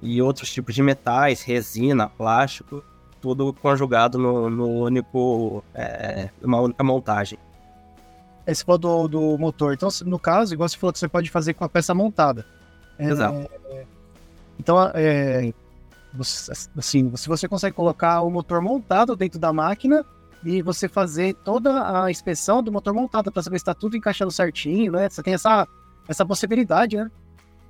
e 0.00 0.20
outros 0.20 0.50
tipos 0.52 0.74
de 0.74 0.82
metais, 0.82 1.42
resina, 1.42 2.08
plástico, 2.08 2.82
tudo 3.20 3.52
conjugado 3.52 4.18
no, 4.18 4.50
no 4.50 4.68
único, 4.68 5.62
é, 5.74 6.28
uma 6.42 6.60
única 6.60 6.82
montagem. 6.82 7.38
Esse 8.46 8.64
foi 8.64 8.76
do, 8.78 9.06
do 9.06 9.38
motor. 9.38 9.72
Então, 9.72 9.88
no 10.04 10.18
caso, 10.18 10.52
igual 10.52 10.68
você 10.68 10.76
falou 10.76 10.92
que 10.92 10.98
você 10.98 11.08
pode 11.08 11.30
fazer 11.30 11.54
com 11.54 11.64
a 11.64 11.68
peça 11.68 11.94
montada. 11.94 12.44
É, 12.98 13.08
Exato. 13.08 13.48
Então, 14.58 14.76
é, 14.94 15.52
assim, 16.76 17.14
se 17.16 17.28
você 17.28 17.48
consegue 17.48 17.76
colocar 17.76 18.22
o 18.22 18.30
motor 18.30 18.60
montado 18.60 19.14
dentro 19.14 19.38
da 19.38 19.52
máquina 19.52 20.04
e 20.44 20.62
você 20.62 20.88
fazer 20.88 21.34
toda 21.34 22.04
a 22.04 22.10
inspeção 22.10 22.62
do 22.62 22.72
motor 22.72 22.92
montado 22.92 23.30
para 23.30 23.42
saber 23.42 23.58
se 23.58 23.62
está 23.62 23.74
tudo 23.74 23.96
encaixando 23.96 24.30
certinho, 24.30 24.92
né? 24.92 25.08
Você 25.08 25.22
tem 25.22 25.34
essa, 25.34 25.66
essa 26.08 26.26
possibilidade, 26.26 26.96
né? 26.96 27.10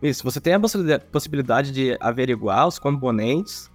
Isso, 0.02 0.24
você 0.24 0.40
tem 0.40 0.54
a 0.54 0.60
possibilidade 1.10 1.70
de 1.70 1.96
averiguar 2.00 2.66
os 2.66 2.78
componentes 2.78 3.70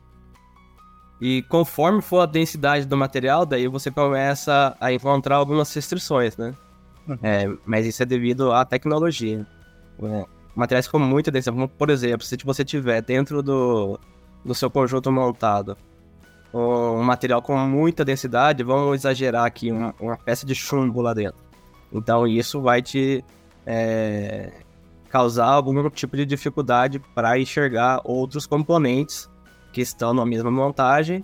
e 1.21 1.41
conforme 1.43 2.01
for 2.01 2.21
a 2.21 2.25
densidade 2.25 2.85
do 2.85 2.97
material, 2.97 3.45
daí 3.45 3.67
você 3.67 3.89
começa 3.89 4.75
a 4.79 4.91
encontrar 4.91 5.37
algumas 5.37 5.73
restrições, 5.73 6.35
né? 6.37 6.53
Uhum. 7.07 7.17
É, 7.23 7.57
mas 7.65 7.85
isso 7.85 8.03
é 8.03 8.05
devido 8.05 8.51
à 8.51 8.65
tecnologia. 8.65 9.47
É, 10.03 10.25
materiais 10.55 10.87
com 10.87 10.99
muita 10.99 11.31
densidade, 11.31 11.71
por 11.77 11.89
exemplo, 11.89 12.25
se 12.25 12.37
você 12.43 12.65
tiver 12.65 13.01
dentro 13.01 13.41
do, 13.41 13.99
do 14.43 14.53
seu 14.53 14.69
conjunto 14.69 15.11
montado 15.11 15.77
um 16.53 17.03
material 17.03 17.41
com 17.41 17.57
muita 17.57 18.05
densidade, 18.05 18.63
vamos 18.63 18.95
exagerar 18.95 19.45
aqui, 19.45 19.71
uma, 19.71 19.93
uma 19.99 20.17
peça 20.17 20.45
de 20.45 20.55
chumbo 20.55 21.01
lá 21.01 21.13
dentro. 21.13 21.39
Então 21.91 22.27
isso 22.27 22.61
vai 22.61 22.81
te 22.81 23.23
é, 23.65 24.51
causar 25.09 25.47
algum 25.47 25.89
tipo 25.89 26.15
de 26.15 26.25
dificuldade 26.25 26.99
para 27.13 27.39
enxergar 27.39 28.01
outros 28.03 28.45
componentes 28.45 29.29
que 29.71 29.81
estão 29.81 30.13
na 30.13 30.25
mesma 30.25 30.49
montagem, 30.49 31.23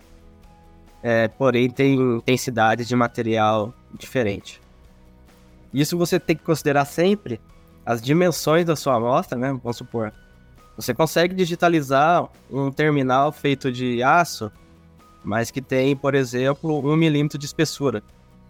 é, 1.01 1.27
porém 1.27 1.69
tem 1.69 1.95
intensidades 1.95 2.87
de 2.87 2.95
material 2.95 3.73
diferente. 3.93 4.61
Isso 5.73 5.97
você 5.97 6.19
tem 6.19 6.35
que 6.35 6.43
considerar 6.43 6.85
sempre 6.85 7.41
as 7.85 8.01
dimensões 8.01 8.65
da 8.65 8.75
sua 8.75 8.95
amostra, 8.95 9.37
né? 9.37 9.49
Vamos 9.61 9.77
supor, 9.77 10.13
você 10.75 10.93
consegue 10.93 11.35
digitalizar 11.35 12.27
um 12.49 12.71
terminal 12.71 13.31
feito 13.31 13.71
de 13.71 14.01
aço, 14.01 14.51
mas 15.23 15.49
que 15.49 15.61
tem, 15.61 15.95
por 15.95 16.15
exemplo, 16.15 16.79
um 16.85 16.95
milímetro 16.95 17.37
de 17.37 17.45
espessura. 17.45 18.03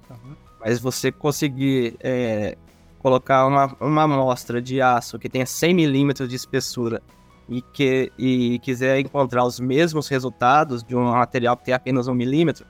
Uhum. 0.10 0.36
Mas 0.60 0.80
você 0.80 1.12
conseguir 1.12 1.96
é, 2.00 2.58
colocar 3.00 3.46
uma, 3.46 3.76
uma 3.80 4.04
amostra 4.04 4.62
de 4.62 4.82
aço 4.82 5.20
que 5.20 5.30
tenha 5.30 5.46
100 5.46 5.74
milímetros 5.74 6.30
de 6.30 6.36
espessura 6.36 7.02
e, 7.50 7.62
que, 7.62 8.12
e 8.18 8.60
quiser 8.60 9.00
encontrar 9.00 9.44
os 9.44 9.60
mesmos 9.60 10.08
resultados 10.08 10.84
de 10.84 10.96
um 10.96 11.12
material 11.12 11.58
que 11.58 11.66
tem 11.66 11.74
apenas 11.74 12.08
um 12.08 12.14
milímetro, 12.14 12.66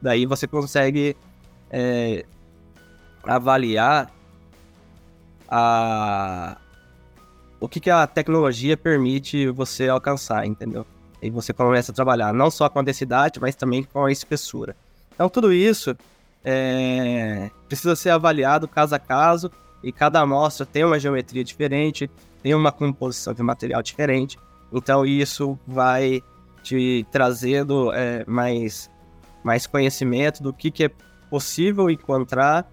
daí 0.00 0.26
você 0.26 0.46
consegue 0.46 1.16
é, 1.70 2.24
avaliar 3.24 4.12
a, 5.48 6.58
o 7.58 7.68
que, 7.68 7.80
que 7.80 7.90
a 7.90 8.06
tecnologia 8.06 8.76
permite 8.76 9.48
você 9.48 9.88
alcançar, 9.88 10.46
entendeu? 10.46 10.86
E 11.20 11.30
você 11.30 11.52
começa 11.52 11.92
a 11.92 11.94
trabalhar 11.94 12.32
não 12.32 12.50
só 12.50 12.68
com 12.68 12.78
a 12.78 12.82
densidade, 12.82 13.40
mas 13.40 13.54
também 13.54 13.82
com 13.82 14.04
a 14.04 14.12
espessura. 14.12 14.76
Então, 15.14 15.28
tudo 15.28 15.52
isso 15.52 15.96
é, 16.44 17.50
precisa 17.66 17.96
ser 17.96 18.10
avaliado 18.10 18.68
caso 18.68 18.94
a 18.94 18.98
caso, 18.98 19.50
e 19.82 19.92
cada 19.92 20.20
amostra 20.20 20.64
tem 20.64 20.84
uma 20.84 20.98
geometria 20.98 21.44
diferente, 21.44 22.10
tem 22.42 22.54
uma 22.54 22.72
composição 22.72 23.34
de 23.34 23.42
material 23.42 23.82
diferente. 23.82 24.38
Então, 24.72 25.04
isso 25.04 25.58
vai 25.66 26.22
te 26.62 27.06
trazendo 27.10 27.92
é, 27.92 28.24
mais, 28.26 28.90
mais 29.42 29.66
conhecimento 29.66 30.42
do 30.42 30.52
que, 30.52 30.70
que 30.70 30.84
é 30.84 30.90
possível 31.30 31.90
encontrar 31.90 32.70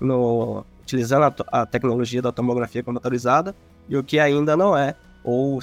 no, 0.00 0.64
utilizando 0.82 1.24
a, 1.24 1.60
a 1.62 1.66
tecnologia 1.66 2.22
da 2.22 2.32
tomografia 2.32 2.82
computadorizada 2.82 3.54
e 3.88 3.96
o 3.96 4.04
que 4.04 4.18
ainda 4.18 4.56
não 4.56 4.76
é, 4.76 4.94
ou 5.22 5.58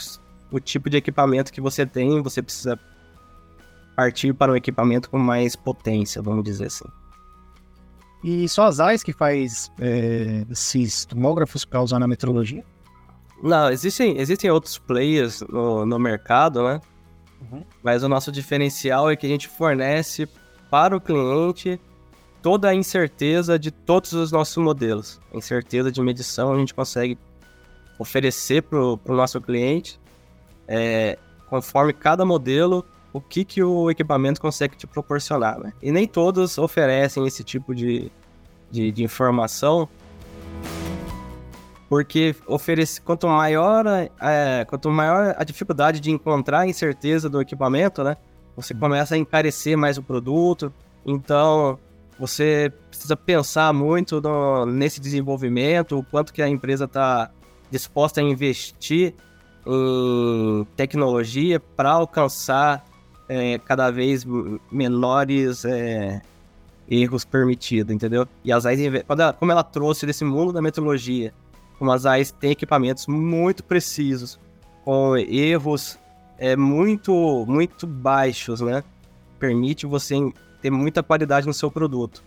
o 0.52 0.60
tipo 0.60 0.90
de 0.90 0.98
equipamento 0.98 1.52
que 1.52 1.62
você 1.62 1.86
tem, 1.86 2.22
você 2.22 2.42
precisa 2.42 2.80
partir 3.96 4.34
para 4.34 4.52
um 4.52 4.56
equipamento 4.56 5.10
com 5.10 5.18
mais 5.18 5.56
potência, 5.56 6.22
vamos 6.22 6.44
dizer 6.44 6.68
assim. 6.68 6.86
E 8.24 8.48
só 8.48 8.66
a 8.66 8.72
ZAIS 8.72 9.04
que 9.04 9.14
faz 9.14 9.72
é, 9.80 10.46
esses 10.50 11.06
tomógrafos 11.06 11.66
para 11.66 11.82
usar 11.82 11.98
na 11.98 12.08
metrologia? 12.08 12.64
Não, 13.42 13.72
existem, 13.72 14.20
existem 14.20 14.52
outros 14.52 14.78
players 14.78 15.42
no, 15.42 15.86
no 15.86 15.98
mercado, 15.98 16.64
né? 16.64 16.80
Uhum. 17.42 17.64
Mas 17.82 18.04
o 18.04 18.10
nosso 18.10 18.32
diferencial 18.32 19.10
é 19.10 19.16
que 19.16 19.26
a 19.26 19.30
gente 19.30 19.48
fornece 19.48 20.28
para 20.70 20.96
o 20.96 21.02
cliente 21.02 21.80
toda 22.42 22.70
a 22.70 22.76
incerteza 22.76 23.58
de 23.58 23.72
todos 23.72 24.14
os 24.14 24.32
nossos 24.32 24.58
modelos. 24.58 25.20
A 25.34 25.38
incerteza 25.38 25.92
de 25.92 26.00
medição 26.02 26.54
a 26.54 26.58
gente 26.58 26.74
consegue 26.74 27.18
oferecer 27.98 28.64
para 28.64 28.80
o 28.80 29.00
nosso 29.08 29.42
cliente, 29.42 30.00
é, 30.74 31.18
conforme 31.50 31.92
cada 31.92 32.26
modelo, 32.26 32.86
o 33.12 33.20
que, 33.20 33.44
que 33.44 33.62
o 33.62 33.92
equipamento 33.92 34.40
consegue 34.40 34.78
te 34.78 34.88
proporcionar. 34.88 35.60
Né? 35.60 35.74
E 35.82 35.92
nem 35.92 36.08
todos 36.08 36.58
oferecem 36.58 37.28
esse 37.28 37.44
tipo 37.44 37.76
de, 37.76 38.10
de, 38.72 38.90
de 38.90 39.04
informação, 39.04 39.90
porque 41.90 42.34
oferece 42.48 43.02
quanto 43.02 43.28
maior, 43.28 43.86
é, 44.22 44.66
quanto 44.66 44.90
maior 44.90 45.36
a 45.38 45.44
dificuldade 45.44 46.00
de 46.00 46.10
encontrar 46.10 46.62
a 46.62 46.68
incerteza 46.68 47.30
do 47.30 47.42
equipamento, 47.42 48.02
né? 48.02 48.16
Você 48.56 48.74
começa 48.74 49.16
a 49.16 49.18
encarecer 49.18 49.78
mais 49.78 49.98
o 49.98 50.04
produto. 50.04 50.74
Então, 51.06 51.78
você 52.18 52.72
precisa 52.90 53.18
pensar 53.18 53.74
muito 53.74 54.22
no, 54.22 54.66
nesse 54.66 55.02
desenvolvimento, 55.02 55.98
o 55.98 56.04
quanto 56.04 56.32
que 56.32 56.42
a 56.42 56.48
empresa 56.48 56.86
está 56.86 57.30
disposta 57.70 58.22
a 58.22 58.24
investir 58.24 59.14
em 59.66 60.66
tecnologia 60.76 61.60
para 61.60 61.92
alcançar 61.92 62.86
é, 63.30 63.58
cada 63.60 63.90
vez 63.92 64.26
menores 64.72 65.64
é, 65.66 66.22
erros 66.90 67.24
permitidos, 67.24 67.94
entendeu? 67.94 68.28
E 68.44 68.52
a 68.52 68.60
ZAIS, 68.60 69.04
ela, 69.08 69.34
como 69.34 69.52
ela 69.52 69.64
trouxe 69.64 70.06
desse 70.06 70.26
mundo 70.26 70.52
da 70.52 70.62
metrologia, 70.62 71.34
como 71.80 71.92
a 71.92 71.98
ZAIS 71.98 72.32
tem 72.32 72.52
equipamentos 72.52 73.08
muito 73.08 73.64
precisos, 73.64 74.40
com 74.84 75.16
erros 75.16 75.98
é, 76.38 76.56
muito, 76.56 77.46
muito 77.48 77.88
baixos, 77.88 78.62
né? 78.62 78.84
Permite 79.40 79.86
você 79.86 80.16
ter 80.62 80.70
muita 80.70 81.02
qualidade 81.02 81.48
no 81.48 81.54
seu 81.54 81.72
produto. 81.72 82.24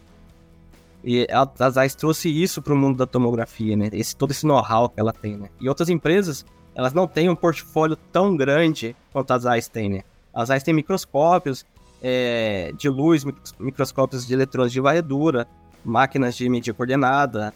E 1.04 1.26
a 1.30 1.68
ZAIS 1.68 1.94
trouxe 1.94 2.30
isso 2.30 2.62
para 2.62 2.72
o 2.72 2.76
mundo 2.76 2.96
da 2.96 3.06
tomografia, 3.06 3.76
né? 3.76 3.90
Esse, 3.92 4.16
todo 4.16 4.30
esse 4.30 4.46
know-how 4.46 4.88
que 4.88 4.98
ela 4.98 5.12
tem, 5.12 5.36
né? 5.36 5.50
E 5.60 5.68
outras 5.68 5.90
empresas, 5.90 6.46
elas 6.74 6.92
não 6.92 7.06
têm 7.06 7.28
um 7.28 7.36
portfólio 7.36 7.96
tão 8.12 8.36
grande 8.36 8.96
quanto 9.12 9.32
a 9.32 9.38
ZAIS 9.38 9.68
tem, 9.68 9.88
né? 9.88 10.02
A 10.32 10.44
ZAIS 10.44 10.62
tem 10.62 10.74
microscópios 10.74 11.64
é, 12.02 12.72
de 12.76 12.88
luz, 12.88 13.24
microscópios 13.58 14.26
de 14.26 14.34
eletrônicos 14.34 14.72
de 14.72 14.80
varredura, 14.80 15.46
máquinas 15.84 16.36
de 16.36 16.48
medir 16.48 16.74
coordenada, 16.74 17.54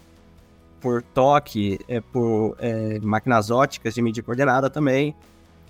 por 0.80 1.02
toque, 1.02 1.78
é, 1.88 2.00
por 2.00 2.56
é, 2.60 2.98
máquinas 3.00 3.50
óticas 3.50 3.94
de 3.94 4.02
medir 4.02 4.22
coordenada 4.22 4.70
também, 4.70 5.14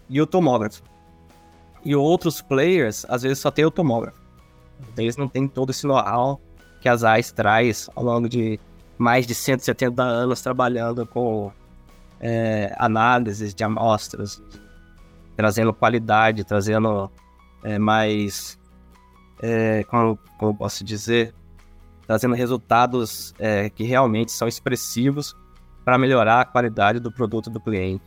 e 0.09 0.21
o 0.21 0.27
tomógrafo. 0.27 0.83
E 1.85 1.97
outros 1.97 2.43
players, 2.43 3.07
às 3.09 3.23
vezes, 3.23 3.39
só 3.39 3.51
tem 3.51 3.65
o 3.65 3.71
tomógrafo. 3.71 4.21
Eles 4.97 5.17
não 5.17 5.29
têm 5.29 5.49
todo 5.49 5.71
esse 5.71 5.87
know-how 5.87 6.41
que 6.81 6.89
a 6.89 6.97
ZAIS 6.97 7.33
traz 7.33 7.89
ao 7.97 8.05
longo 8.05 8.29
de 8.29 8.61
mais 8.97 9.27
de 9.27 9.35
170 9.35 10.03
anos 10.03 10.41
trabalhando 10.43 11.07
com 11.07 11.51
é, 12.21 12.75
análises 12.79 13.55
de 13.55 13.65
amostras, 13.65 14.43
trazendo 15.37 15.73
qualidade, 15.73 16.45
trazendo 16.45 17.11
é, 17.63 17.79
mais. 17.79 18.59
É, 19.43 19.85
como, 19.85 20.19
como 20.39 20.57
posso 20.57 20.85
dizer? 20.85 21.35
Trazendo 22.07 22.35
resultados 22.35 23.35
é, 23.39 23.69
que 23.71 23.85
realmente 23.85 24.33
são 24.33 24.49
expressivos 24.49 25.37
para 25.85 25.99
melhorar 25.99 26.41
a 26.41 26.45
qualidade 26.45 27.01
do 27.01 27.13
produto 27.13 27.51
do 27.51 27.61
cliente. 27.61 28.05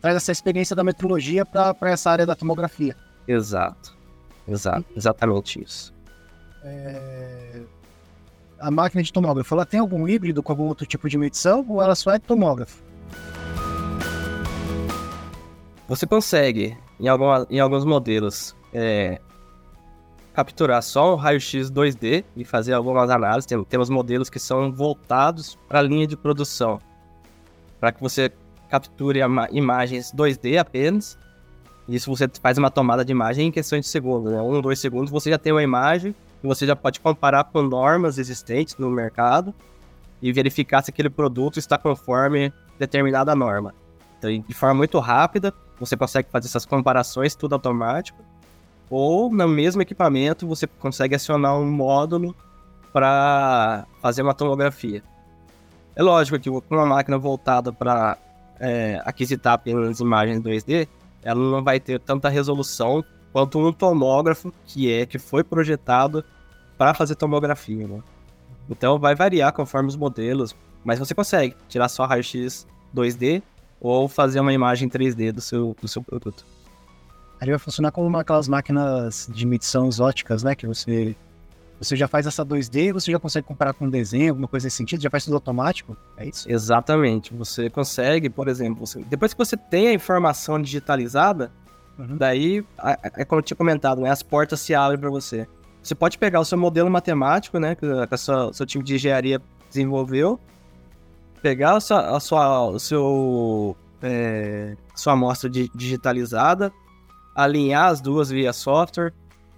Traz 0.00 0.16
essa 0.16 0.32
experiência 0.32 0.74
da 0.74 0.84
metrologia 0.84 1.44
para 1.44 1.90
essa 1.90 2.10
área 2.10 2.24
da 2.24 2.34
tomografia. 2.34 2.96
Exato. 3.26 3.96
Exato. 4.48 4.84
Exatamente 4.96 5.62
isso. 5.62 5.94
É 6.64 7.62
a 8.62 8.70
máquina 8.70 9.02
de 9.02 9.12
tomógrafo, 9.12 9.52
ela 9.54 9.66
tem 9.66 9.80
algum 9.80 10.06
híbrido 10.06 10.42
com 10.42 10.52
algum 10.52 10.64
outro 10.64 10.86
tipo 10.86 11.08
de 11.08 11.18
medição 11.18 11.66
ou 11.68 11.82
ela 11.82 11.96
só 11.96 12.12
é 12.12 12.18
tomógrafo? 12.18 12.82
Você 15.88 16.06
consegue, 16.06 16.76
em, 16.98 17.08
alguma, 17.08 17.46
em 17.50 17.60
alguns 17.60 17.84
modelos, 17.84 18.56
é, 18.72 19.20
capturar 20.32 20.82
só 20.82 21.14
um 21.14 21.16
raio-x 21.16 21.70
2D 21.70 22.24
e 22.36 22.44
fazer 22.44 22.72
algumas 22.72 23.10
análises. 23.10 23.46
Tem, 23.46 23.62
temos 23.64 23.90
modelos 23.90 24.30
que 24.30 24.38
são 24.38 24.72
voltados 24.72 25.58
para 25.68 25.80
a 25.80 25.82
linha 25.82 26.06
de 26.06 26.16
produção, 26.16 26.78
para 27.78 27.92
que 27.92 28.00
você 28.00 28.32
capture 28.70 29.20
imagens 29.50 30.12
2D 30.12 30.58
apenas. 30.58 31.18
Isso 31.88 32.08
você 32.08 32.30
faz 32.40 32.56
uma 32.56 32.70
tomada 32.70 33.04
de 33.04 33.12
imagem 33.12 33.48
em 33.48 33.50
questão 33.50 33.78
de 33.78 33.86
segundos, 33.86 34.32
né? 34.32 34.40
Um, 34.40 34.60
dois 34.60 34.78
segundos, 34.78 35.10
você 35.10 35.28
já 35.28 35.36
tem 35.36 35.52
uma 35.52 35.62
imagem 35.62 36.14
você 36.42 36.66
já 36.66 36.74
pode 36.74 37.00
comparar 37.00 37.44
com 37.44 37.62
normas 37.62 38.18
existentes 38.18 38.76
no 38.76 38.90
mercado 38.90 39.54
e 40.20 40.32
verificar 40.32 40.82
se 40.82 40.90
aquele 40.90 41.10
produto 41.10 41.58
está 41.58 41.78
conforme 41.78 42.52
determinada 42.82 43.34
norma. 43.34 43.74
Então, 44.18 44.30
de 44.30 44.54
forma 44.54 44.74
muito 44.74 44.98
rápida, 44.98 45.52
você 45.78 45.96
consegue 45.96 46.28
fazer 46.30 46.46
essas 46.46 46.66
comparações 46.66 47.34
tudo 47.34 47.54
automático. 47.54 48.22
Ou 48.90 49.32
no 49.32 49.48
mesmo 49.48 49.82
equipamento, 49.82 50.46
você 50.46 50.66
consegue 50.66 51.14
acionar 51.14 51.56
um 51.56 51.70
módulo 51.70 52.34
para 52.92 53.86
fazer 54.00 54.22
uma 54.22 54.34
tomografia. 54.34 55.02
É 55.96 56.02
lógico 56.02 56.38
que 56.38 56.50
com 56.50 56.74
uma 56.74 56.86
máquina 56.86 57.18
voltada 57.18 57.72
para 57.72 58.18
é, 58.60 59.00
aquisitar 59.04 59.54
apenas 59.54 60.00
imagens 60.00 60.40
2D, 60.40 60.88
ela 61.22 61.40
não 61.40 61.62
vai 61.62 61.80
ter 61.80 61.98
tanta 62.00 62.28
resolução 62.28 63.04
quanto 63.32 63.58
um 63.58 63.72
tomógrafo 63.72 64.52
que 64.66 64.92
é 64.92 65.06
que 65.06 65.18
foi 65.18 65.42
projetado 65.42 66.24
para 66.76 66.94
fazer 66.94 67.14
tomografia, 67.14 67.86
né? 67.86 68.02
Então 68.68 68.98
vai 68.98 69.14
variar 69.14 69.52
conforme 69.52 69.88
os 69.88 69.96
modelos, 69.96 70.54
mas 70.84 70.98
você 70.98 71.14
consegue 71.14 71.56
tirar 71.68 71.88
só 71.88 72.04
raio-x 72.04 72.66
2D 72.94 73.42
ou 73.80 74.08
fazer 74.08 74.40
uma 74.40 74.52
imagem 74.52 74.88
3D 74.88 75.32
do 75.32 75.40
seu, 75.40 75.76
do 75.80 75.88
seu 75.88 76.02
produto. 76.02 76.44
Ele 77.40 77.50
vai 77.50 77.58
funcionar 77.58 77.90
como 77.90 78.06
uma, 78.06 78.20
aquelas 78.20 78.46
máquinas 78.46 79.28
de 79.32 79.44
medição 79.44 79.88
exóticas, 79.88 80.44
né? 80.44 80.54
Que 80.54 80.66
você, 80.66 81.16
você 81.80 81.96
já 81.96 82.06
faz 82.06 82.26
essa 82.26 82.44
2D, 82.46 82.92
você 82.92 83.10
já 83.10 83.18
consegue 83.18 83.46
comparar 83.46 83.74
com 83.74 83.86
um 83.86 83.90
desenho, 83.90 84.30
alguma 84.30 84.46
coisa 84.46 84.66
nesse 84.66 84.76
sentido, 84.76 85.02
já 85.02 85.10
faz 85.10 85.24
tudo 85.24 85.34
automático, 85.34 85.96
é 86.16 86.28
isso? 86.28 86.48
Exatamente. 86.50 87.34
Você 87.34 87.68
consegue, 87.68 88.30
por 88.30 88.46
exemplo, 88.46 88.86
você, 88.86 89.02
depois 89.02 89.34
que 89.34 89.38
você 89.38 89.56
tem 89.56 89.88
a 89.88 89.92
informação 89.92 90.62
digitalizada, 90.62 91.50
Uhum. 91.98 92.16
Daí, 92.16 92.64
é 93.16 93.24
como 93.24 93.40
eu 93.40 93.42
tinha 93.42 93.56
comentado, 93.56 94.00
né? 94.00 94.10
As 94.10 94.22
portas 94.22 94.60
se 94.60 94.74
abrem 94.74 94.98
para 94.98 95.10
você. 95.10 95.46
Você 95.82 95.94
pode 95.94 96.18
pegar 96.18 96.40
o 96.40 96.44
seu 96.44 96.56
modelo 96.56 96.90
matemático, 96.90 97.58
né? 97.58 97.74
Que 97.74 97.86
o 97.86 98.52
seu 98.52 98.66
time 98.66 98.84
de 98.84 98.94
engenharia 98.94 99.40
desenvolveu, 99.68 100.38
pegar 101.42 101.76
a 101.76 101.80
sua, 101.80 102.16
a 102.16 102.20
sua, 102.20 102.68
o 102.68 102.78
seu, 102.78 103.76
é, 104.00 104.76
sua 104.94 105.14
amostra 105.14 105.50
digitalizada, 105.50 106.72
alinhar 107.34 107.90
as 107.90 108.00
duas 108.00 108.30
via 108.30 108.52
software 108.52 109.12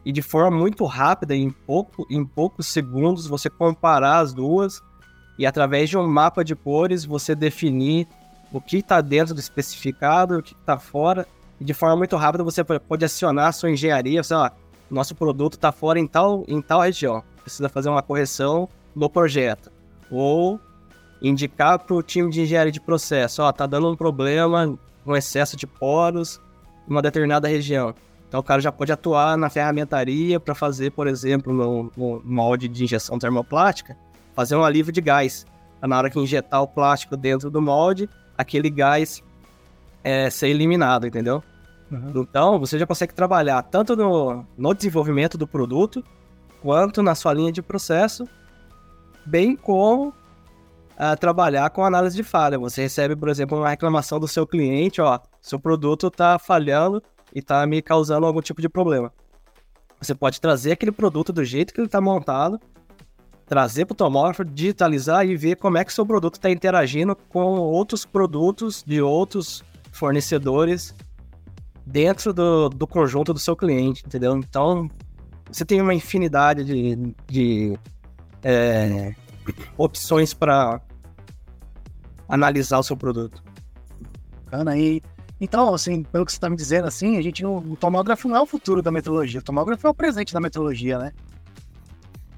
e 0.05 0.11
de 0.11 0.23
forma 0.23 0.57
muito 0.57 0.85
rápida, 0.85 1.37
em, 1.37 1.51
pouco, 1.51 2.07
em 2.11 2.25
poucos 2.25 2.67
segundos, 2.67 3.27
você 3.27 3.51
comparar 3.51 4.21
as 4.21 4.33
duas 4.33 4.83
e 5.39 5.45
através 5.45 5.91
de 5.91 5.99
um 5.99 6.07
mapa 6.07 6.43
de 6.45 6.55
cores 6.55 7.05
você 7.05 7.35
definir 7.35 8.09
o 8.53 8.61
que 8.61 8.79
está 8.79 9.01
dentro 9.01 9.35
do 9.35 9.41
especificado, 9.41 10.39
o 10.39 10.43
que 10.43 10.55
está 10.55 10.79
fora 10.79 11.27
E 11.61 11.65
de 11.65 11.75
forma 11.75 11.97
muito 11.97 12.17
rápida 12.17 12.45
você 12.45 12.63
pode 12.65 13.05
acionar 13.05 13.49
a 13.49 13.53
sua 13.53 13.71
engenharia, 13.71 14.23
você, 14.23 14.35
ó, 14.35 14.51
nosso 14.91 15.15
produto 15.15 15.55
está 15.55 15.73
fora 15.73 15.99
em 15.99 16.07
tal, 16.07 16.45
em 16.49 16.63
tal 16.63 16.81
região, 16.81 17.23
precisa 17.43 17.69
fazer 17.69 17.89
uma 17.89 18.03
correção 18.03 18.69
no 18.95 19.11
projeto. 19.11 19.73
Ou 20.11 20.61
indicar 21.29 21.79
para 21.79 21.95
o 21.95 22.03
time 22.03 22.31
de 22.31 22.43
engenharia 22.43 22.73
de 22.73 22.81
processo, 22.81 23.43
ó, 23.43 23.51
tá 23.51 23.67
dando 23.67 23.91
um 23.91 23.97
problema, 23.97 24.79
um 25.07 25.17
excesso 25.17 25.57
de 25.57 25.67
poros 25.67 26.41
em 26.89 26.91
uma 26.91 27.03
determinada 27.03 27.49
região. 27.49 27.95
Então 28.29 28.41
o 28.41 28.43
cara 28.43 28.61
já 28.61 28.73
pode 28.73 28.93
atuar 28.93 29.37
na 29.37 29.49
ferramentaria 29.49 30.39
para 30.41 30.55
fazer, 30.55 30.91
por 30.91 31.07
exemplo, 31.07 31.53
no, 31.53 31.91
no, 31.97 32.23
molde 32.25 32.69
de 32.69 32.85
injeção 32.85 33.19
termoplástica, 33.19 33.97
fazer 34.35 34.57
um 34.57 34.65
alívio 34.65 34.93
de 34.93 35.01
gás. 35.01 35.47
Na 35.81 35.99
hora 35.99 36.11
que 36.11 36.19
injetar 36.19 36.63
o 36.63 36.67
plástico 36.67 37.17
dentro 37.17 37.51
do 37.51 37.61
molde, 37.61 38.09
aquele 38.37 38.71
gás 38.71 39.23
é, 40.03 40.31
ser 40.31 40.49
eliminado, 40.49 41.07
entendeu? 41.07 41.43
Uhum. 41.91 42.13
Então 42.17 42.59
você 42.59 42.79
já 42.79 42.87
consegue 42.87 43.15
trabalhar 43.15 43.63
tanto 43.63 43.95
no, 43.95 44.47
no 44.57 44.75
desenvolvimento 44.75 45.39
do 45.39 45.47
produto, 45.47 46.03
quanto 46.63 47.03
na 47.03 47.15
sua 47.15 47.35
linha 47.35 47.53
de 47.53 47.63
processo, 47.63 48.27
bem 49.27 49.55
como 49.55 50.13
uh, 50.95 51.17
trabalhar 51.19 51.69
com 51.71 51.85
análise 51.85 52.17
de 52.17 52.23
falha. 52.23 52.59
Você 52.59 52.83
recebe, 52.83 53.17
por 53.17 53.29
exemplo, 53.29 53.59
uma 53.59 53.69
reclamação 53.69 54.19
do 54.19 54.29
seu 54.29 54.47
cliente, 54.47 55.01
ó, 55.01 55.19
seu 55.41 55.59
produto 55.59 56.09
está 56.09 56.39
falhando 56.39 57.03
e 57.35 57.39
está 57.41 57.67
me 57.67 57.83
causando 57.83 58.27
algum 58.27 58.41
tipo 58.41 58.61
de 58.61 58.69
problema. 58.69 59.13
Você 60.01 60.15
pode 60.15 60.41
trazer 60.41 60.73
aquele 60.73 60.93
produto 60.93 61.33
do 61.33 61.45
jeito 61.45 61.73
que 61.73 61.81
ele 61.81 61.87
está 61.87 62.01
montado, 62.01 62.61
trazer 63.47 63.85
para 63.87 63.95
o 63.95 63.97
tomógrafo, 63.97 64.45
digitalizar 64.45 65.27
e 65.27 65.37
ver 65.37 65.57
como 65.57 65.79
é 65.79 65.85
que 65.85 65.93
seu 65.93 66.05
produto 66.05 66.35
está 66.35 66.51
interagindo 66.51 67.17
com 67.29 67.59
outros 67.59 68.05
produtos 68.05 68.83
de 68.87 69.01
outros 69.01 69.63
fornecedores 69.93 70.95
dentro 71.87 72.33
do, 72.33 72.69
do 72.69 72.87
conjunto 72.87 73.33
do 73.33 73.39
seu 73.39 73.55
cliente, 73.55 74.03
entendeu? 74.07 74.37
Então, 74.37 74.89
você 75.51 75.65
tem 75.65 75.81
uma 75.81 75.95
infinidade 75.95 76.65
de, 76.65 77.15
de 77.27 77.79
é, 78.43 79.15
opções 79.77 80.33
para 80.35 80.81
analisar 82.29 82.79
o 82.79 82.83
seu 82.83 82.97
produto. 82.97 83.43
Bacana 84.45 84.73
aí. 84.73 85.01
Então, 85.41 85.75
assim, 85.75 86.03
pelo 86.05 86.25
que 86.25 86.33
você 86.33 86.37
está 86.37 86.49
me 86.49 86.57
dizendo, 86.57 86.87
assim, 86.87 87.19
a 87.19 87.23
gente 87.23 87.43
não, 87.43 87.59
o 87.59 87.77
tomógrafo 87.77 88.29
não 88.29 88.37
é 88.37 88.41
o 88.41 88.47
futuro 88.47 88.81
da 88.81 88.91
metrologia, 88.91 89.41
o 89.41 89.43
tomógrafo 89.43 89.87
é 89.87 89.91
o 89.91 89.95
presente 89.95 90.33
da 90.33 90.41
metrologia, 90.41 90.99
né? 90.99 91.13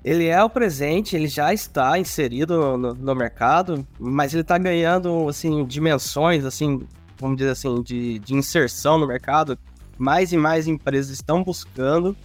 Ele 0.02 0.26
é 0.26 0.42
o 0.42 0.48
presente, 0.48 1.16
ele 1.16 1.26
já 1.26 1.52
está 1.52 1.98
inserido 1.98 2.78
no, 2.78 2.94
no 2.94 3.14
mercado, 3.14 3.86
mas 3.98 4.32
ele 4.32 4.42
está 4.42 4.56
ganhando, 4.56 5.28
assim, 5.28 5.64
dimensões, 5.64 6.44
assim, 6.44 6.86
vamos 7.18 7.36
dizer 7.36 7.50
assim, 7.50 7.82
de, 7.82 8.18
de 8.20 8.34
inserção 8.34 8.98
no 8.98 9.06
mercado. 9.06 9.58
Mais 9.98 10.32
e 10.32 10.36
mais 10.36 10.68
empresas 10.68 11.10
estão 11.10 11.42
buscando 11.42 12.16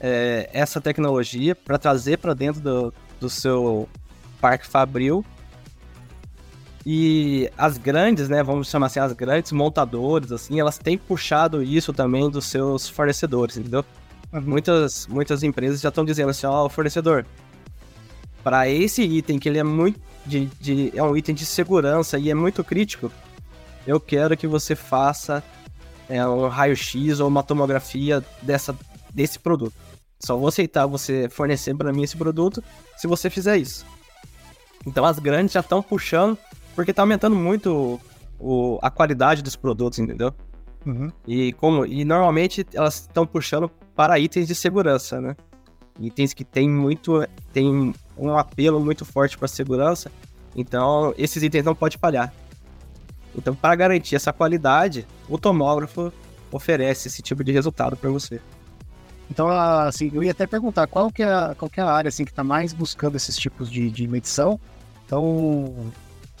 é, 0.00 0.48
essa 0.52 0.80
tecnologia 0.80 1.54
para 1.54 1.78
trazer 1.78 2.18
para 2.18 2.34
dentro 2.34 2.60
do, 2.60 2.94
do 3.18 3.28
seu 3.28 3.88
Parque 4.40 4.66
Fabril. 4.66 5.24
E 6.84 7.50
as 7.58 7.76
grandes, 7.76 8.28
né, 8.28 8.42
vamos 8.42 8.70
chamar 8.70 8.86
assim, 8.86 9.00
as 9.00 9.12
grandes 9.12 9.52
montadoras, 9.52 10.32
assim, 10.32 10.58
elas 10.58 10.78
têm 10.78 10.96
puxado 10.96 11.62
isso 11.62 11.92
também 11.92 12.30
dos 12.30 12.46
seus 12.46 12.88
fornecedores, 12.88 13.58
entendeu? 13.58 13.84
Uhum. 14.32 14.40
Muitas, 14.40 15.06
muitas 15.06 15.42
empresas 15.42 15.80
já 15.80 15.90
estão 15.90 16.04
dizendo 16.04 16.30
assim, 16.30 16.46
ó, 16.46 16.64
oh, 16.64 16.68
fornecedor, 16.68 17.26
para 18.42 18.68
esse 18.68 19.02
item 19.02 19.38
que 19.38 19.48
ele 19.48 19.58
é 19.58 19.62
muito 19.62 20.00
de, 20.24 20.46
de, 20.60 20.92
é 20.96 21.02
um 21.02 21.16
item 21.16 21.34
de 21.34 21.44
segurança 21.44 22.18
e 22.18 22.30
é 22.30 22.34
muito 22.34 22.64
crítico, 22.64 23.12
eu 23.86 24.00
quero 24.00 24.36
que 24.36 24.46
você 24.46 24.74
faça 24.74 25.42
é, 26.08 26.26
um 26.26 26.48
raio-x 26.48 27.20
ou 27.20 27.28
uma 27.28 27.42
tomografia 27.42 28.24
dessa, 28.42 28.76
desse 29.12 29.38
produto. 29.38 29.74
Só 30.18 30.36
vou 30.36 30.48
aceitar 30.48 30.86
você 30.86 31.28
fornecer 31.28 31.74
para 31.74 31.92
mim 31.92 32.02
esse 32.02 32.16
produto 32.16 32.62
se 32.96 33.06
você 33.06 33.30
fizer 33.30 33.56
isso. 33.56 33.86
Então 34.86 35.04
as 35.04 35.18
grandes 35.18 35.52
já 35.52 35.60
estão 35.60 35.82
puxando, 35.82 36.36
porque 36.74 36.92
tá 36.92 37.02
aumentando 37.02 37.36
muito 37.36 38.00
o, 38.38 38.78
a 38.82 38.90
qualidade 38.90 39.42
dos 39.42 39.56
produtos, 39.56 39.98
entendeu? 39.98 40.32
Uhum. 40.86 41.10
E 41.26 41.52
como 41.54 41.84
e 41.84 42.04
normalmente 42.04 42.66
elas 42.72 43.02
estão 43.02 43.26
puxando 43.26 43.70
para 43.94 44.18
itens 44.18 44.46
de 44.46 44.54
segurança, 44.54 45.20
né? 45.20 45.36
Itens 46.00 46.32
que 46.32 46.44
tem 46.44 46.68
muito 46.68 47.26
tem 47.52 47.94
um 48.16 48.36
apelo 48.36 48.80
muito 48.80 49.04
forte 49.04 49.36
para 49.36 49.46
segurança. 49.46 50.10
Então 50.56 51.14
esses 51.18 51.42
itens 51.42 51.64
não 51.64 51.74
pode 51.74 51.98
falhar. 51.98 52.32
Então 53.36 53.54
para 53.54 53.74
garantir 53.74 54.16
essa 54.16 54.32
qualidade, 54.32 55.06
o 55.28 55.36
tomógrafo 55.36 56.10
oferece 56.50 57.08
esse 57.08 57.20
tipo 57.20 57.44
de 57.44 57.52
resultado 57.52 57.96
para 57.96 58.10
você. 58.10 58.40
Então, 59.30 59.48
assim, 59.48 60.10
eu 60.12 60.24
ia 60.24 60.32
até 60.32 60.46
perguntar 60.46 60.88
qual 60.88 61.10
que 61.10 61.22
é 61.22 61.32
a, 61.32 61.54
qual 61.56 61.70
que 61.70 61.78
é 61.78 61.82
a 61.82 61.90
área 61.90 62.08
assim, 62.08 62.24
que 62.24 62.32
está 62.32 62.42
mais 62.42 62.72
buscando 62.72 63.16
esses 63.16 63.36
tipos 63.36 63.70
de, 63.70 63.88
de 63.88 64.08
medição. 64.08 64.58
Então, 65.06 65.72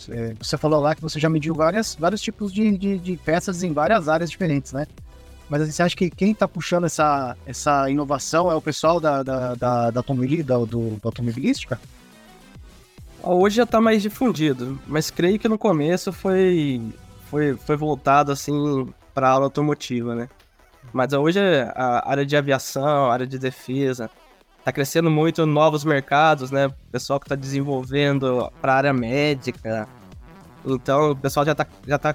é, 0.08 0.34
você 0.38 0.56
falou 0.56 0.80
lá 0.80 0.94
que 0.94 1.00
você 1.00 1.20
já 1.20 1.28
mediu 1.28 1.54
várias, 1.54 1.94
vários 1.94 2.20
tipos 2.20 2.52
de, 2.52 2.76
de, 2.76 2.98
de 2.98 3.16
peças 3.16 3.62
em 3.62 3.72
várias 3.72 4.08
áreas 4.08 4.28
diferentes, 4.28 4.72
né? 4.72 4.86
Mas 5.48 5.62
assim, 5.62 5.72
você 5.72 5.82
acha 5.82 5.96
que 5.96 6.10
quem 6.10 6.32
está 6.32 6.48
puxando 6.48 6.84
essa, 6.84 7.36
essa 7.46 7.88
inovação 7.90 8.50
é 8.50 8.54
o 8.54 8.60
pessoal 8.60 9.00
da, 9.00 9.22
da, 9.22 9.54
da, 9.54 9.90
da, 9.90 10.02
da, 10.02 10.02
do, 10.02 10.90
da 10.90 11.08
automobilística? 11.08 11.80
Hoje 13.22 13.56
já 13.56 13.64
está 13.64 13.80
mais 13.80 14.02
difundido, 14.02 14.80
mas 14.86 15.10
creio 15.10 15.38
que 15.38 15.48
no 15.48 15.58
começo 15.58 16.12
foi, 16.12 16.80
foi, 17.28 17.56
foi 17.56 17.76
voltado 17.76 18.32
assim 18.32 18.88
para 19.12 19.28
a 19.28 19.32
automotiva, 19.32 20.14
né? 20.14 20.28
Mas 20.92 21.12
hoje 21.12 21.38
a 21.74 22.10
área 22.10 22.26
de 22.26 22.36
aviação, 22.36 23.10
a 23.10 23.12
área 23.12 23.26
de 23.26 23.38
defesa, 23.38 24.10
tá 24.64 24.72
crescendo 24.72 25.10
muito 25.10 25.46
novos 25.46 25.84
mercados, 25.84 26.50
né? 26.50 26.66
O 26.66 26.74
pessoal 26.90 27.20
que 27.20 27.28
tá 27.28 27.34
desenvolvendo 27.34 28.50
para 28.60 28.74
área 28.74 28.92
médica. 28.92 29.88
Então, 30.64 31.12
o 31.12 31.16
pessoal 31.16 31.46
já 31.46 31.54
tá, 31.54 31.66
já 31.86 31.98
tá 31.98 32.14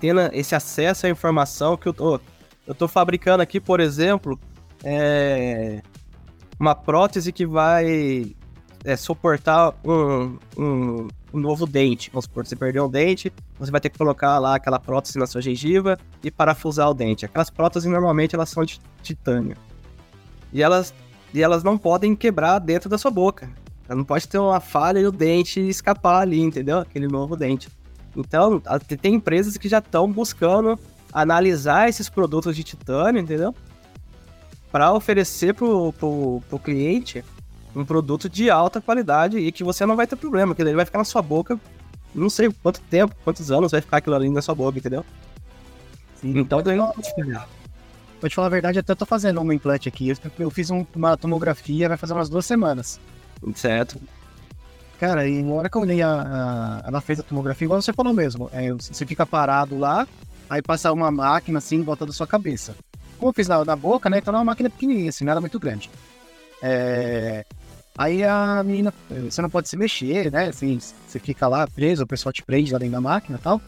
tendo 0.00 0.20
esse 0.32 0.54
acesso 0.54 1.06
à 1.06 1.10
informação 1.10 1.76
que 1.76 1.86
eu 1.86 1.94
tô, 1.94 2.20
eu 2.66 2.74
tô 2.74 2.88
fabricando 2.88 3.42
aqui, 3.42 3.60
por 3.60 3.80
exemplo, 3.80 4.38
é, 4.84 5.80
uma 6.58 6.74
prótese 6.74 7.32
que 7.32 7.46
vai 7.46 8.34
é, 8.84 8.96
suportar 8.96 9.74
um, 9.84 10.38
um, 10.56 11.08
um, 11.36 11.40
novo 11.40 11.66
dente. 11.66 12.10
Vamos 12.10 12.24
supor, 12.24 12.46
você 12.46 12.56
perdeu 12.56 12.86
um 12.86 12.88
dente, 12.88 13.32
você 13.58 13.70
vai 13.70 13.80
ter 13.80 13.90
que 13.90 13.98
colocar 13.98 14.38
lá 14.38 14.56
aquela 14.56 14.78
prótese 14.78 15.18
na 15.18 15.26
sua 15.26 15.40
gengiva 15.40 15.98
e 16.22 16.30
parafusar 16.30 16.90
o 16.90 16.94
dente. 16.94 17.24
Aquelas 17.24 17.50
próteses 17.50 17.90
normalmente 17.90 18.34
elas 18.34 18.48
são 18.48 18.64
de 18.64 18.80
titânio. 19.02 19.56
E 20.52 20.62
elas, 20.62 20.94
e 21.32 21.42
elas 21.42 21.62
não 21.62 21.76
podem 21.76 22.14
quebrar 22.14 22.58
dentro 22.58 22.88
da 22.88 22.98
sua 22.98 23.10
boca. 23.10 23.50
Ela 23.88 23.96
não 23.96 24.04
pode 24.04 24.26
ter 24.26 24.38
uma 24.38 24.60
falha 24.60 24.98
e 24.98 25.06
o 25.06 25.12
dente 25.12 25.60
escapar 25.60 26.22
ali, 26.22 26.40
entendeu? 26.40 26.78
Aquele 26.78 27.06
novo 27.06 27.36
dente. 27.36 27.68
Então, 28.16 28.60
tem 29.00 29.14
empresas 29.14 29.56
que 29.56 29.68
já 29.68 29.78
estão 29.78 30.10
buscando 30.10 30.78
analisar 31.12 31.88
esses 31.88 32.08
produtos 32.08 32.56
de 32.56 32.64
titânio, 32.64 33.20
entendeu? 33.20 33.54
Para 34.72 34.92
oferecer 34.92 35.54
pro, 35.54 35.92
pro, 35.92 36.58
cliente 36.58 37.24
um 37.76 37.84
produto 37.84 38.28
de 38.28 38.48
alta 38.48 38.80
qualidade 38.80 39.38
e 39.38 39.52
que 39.52 39.62
você 39.62 39.84
não 39.84 39.96
vai 39.96 40.06
ter 40.06 40.16
problema, 40.16 40.54
que 40.54 40.62
ele 40.62 40.74
vai 40.74 40.86
ficar 40.86 40.98
na 40.98 41.04
sua 41.04 41.20
boca, 41.20 41.60
não 42.14 42.30
sei 42.30 42.50
quanto 42.62 42.80
tempo, 42.80 43.14
quantos 43.22 43.50
anos 43.50 43.72
vai 43.72 43.82
ficar 43.82 43.98
aquilo 43.98 44.16
ali 44.16 44.30
na 44.30 44.40
sua 44.40 44.54
boca, 44.54 44.78
entendeu? 44.78 45.04
Sim. 46.14 46.38
Então, 46.38 46.60
eu 46.60 46.76
não 46.76 46.92
Vou 48.18 48.30
te 48.30 48.34
falar 48.34 48.46
a 48.46 48.50
verdade, 48.50 48.78
até 48.78 48.94
tô 48.94 49.04
fazendo 49.04 49.40
um 49.42 49.52
implante 49.52 49.88
aqui. 49.88 50.10
Eu 50.38 50.50
fiz 50.50 50.70
uma 50.70 51.16
tomografia, 51.18 51.86
vai 51.86 51.98
fazer 51.98 52.14
umas 52.14 52.30
duas 52.30 52.46
semanas. 52.46 52.98
Certo. 53.54 54.00
Cara, 54.98 55.28
e 55.28 55.42
na 55.42 55.52
hora 55.52 55.68
que 55.68 55.76
eu 55.76 55.82
olhei 55.82 56.00
a, 56.00 56.80
a, 56.82 56.88
ela 56.88 57.02
fez 57.02 57.20
a 57.20 57.22
tomografia, 57.22 57.66
igual 57.66 57.82
você 57.82 57.92
falou 57.92 58.14
mesmo. 58.14 58.48
É, 58.54 58.72
você 58.72 59.04
fica 59.04 59.26
parado 59.26 59.78
lá, 59.78 60.08
aí 60.48 60.62
passa 60.62 60.90
uma 60.90 61.10
máquina 61.10 61.58
assim 61.58 61.76
em 61.76 61.82
volta 61.82 62.06
da 62.06 62.12
sua 62.12 62.26
cabeça. 62.26 62.74
Como 63.18 63.28
eu 63.28 63.34
fiz 63.34 63.46
na, 63.46 63.62
na 63.62 63.76
boca, 63.76 64.08
né? 64.08 64.18
Então 64.18 64.32
é 64.32 64.38
uma 64.38 64.44
máquina 64.44 64.70
pequenininha, 64.70 65.10
assim, 65.10 65.24
não 65.24 65.32
era 65.32 65.40
muito 65.40 65.60
grande. 65.60 65.90
É, 66.62 67.44
Aí 67.98 68.22
a 68.22 68.62
menina, 68.62 68.92
você 69.08 69.40
não 69.40 69.48
pode 69.48 69.68
se 69.68 69.76
mexer, 69.76 70.30
né? 70.30 70.48
Assim, 70.48 70.78
você 70.78 71.18
fica 71.18 71.48
lá 71.48 71.66
preso, 71.66 72.02
o 72.02 72.06
pessoal 72.06 72.32
te 72.32 72.42
prende 72.42 72.72
lá 72.72 72.78
dentro 72.78 72.92
da 72.92 73.00
máquina 73.00 73.38
e 73.38 73.40
tal. 73.40 73.60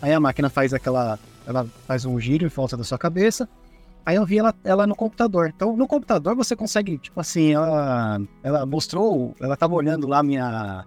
Aí 0.00 0.12
a 0.12 0.20
máquina 0.20 0.48
faz 0.48 0.72
aquela. 0.72 1.18
Ela 1.46 1.66
faz 1.86 2.06
um 2.06 2.18
giro 2.18 2.46
em 2.46 2.48
volta 2.48 2.76
da 2.76 2.84
sua 2.84 2.96
cabeça. 2.96 3.48
Aí 4.06 4.16
eu 4.16 4.24
vi 4.24 4.38
ela, 4.38 4.54
ela 4.64 4.86
no 4.86 4.94
computador. 4.94 5.52
Então, 5.54 5.76
no 5.76 5.86
computador 5.86 6.34
você 6.34 6.54
consegue, 6.54 6.98
tipo 6.98 7.18
assim, 7.20 7.52
ela, 7.52 8.20
ela 8.42 8.66
mostrou, 8.66 9.34
ela 9.40 9.56
tava 9.56 9.74
olhando 9.74 10.06
lá 10.06 10.22
minha, 10.22 10.84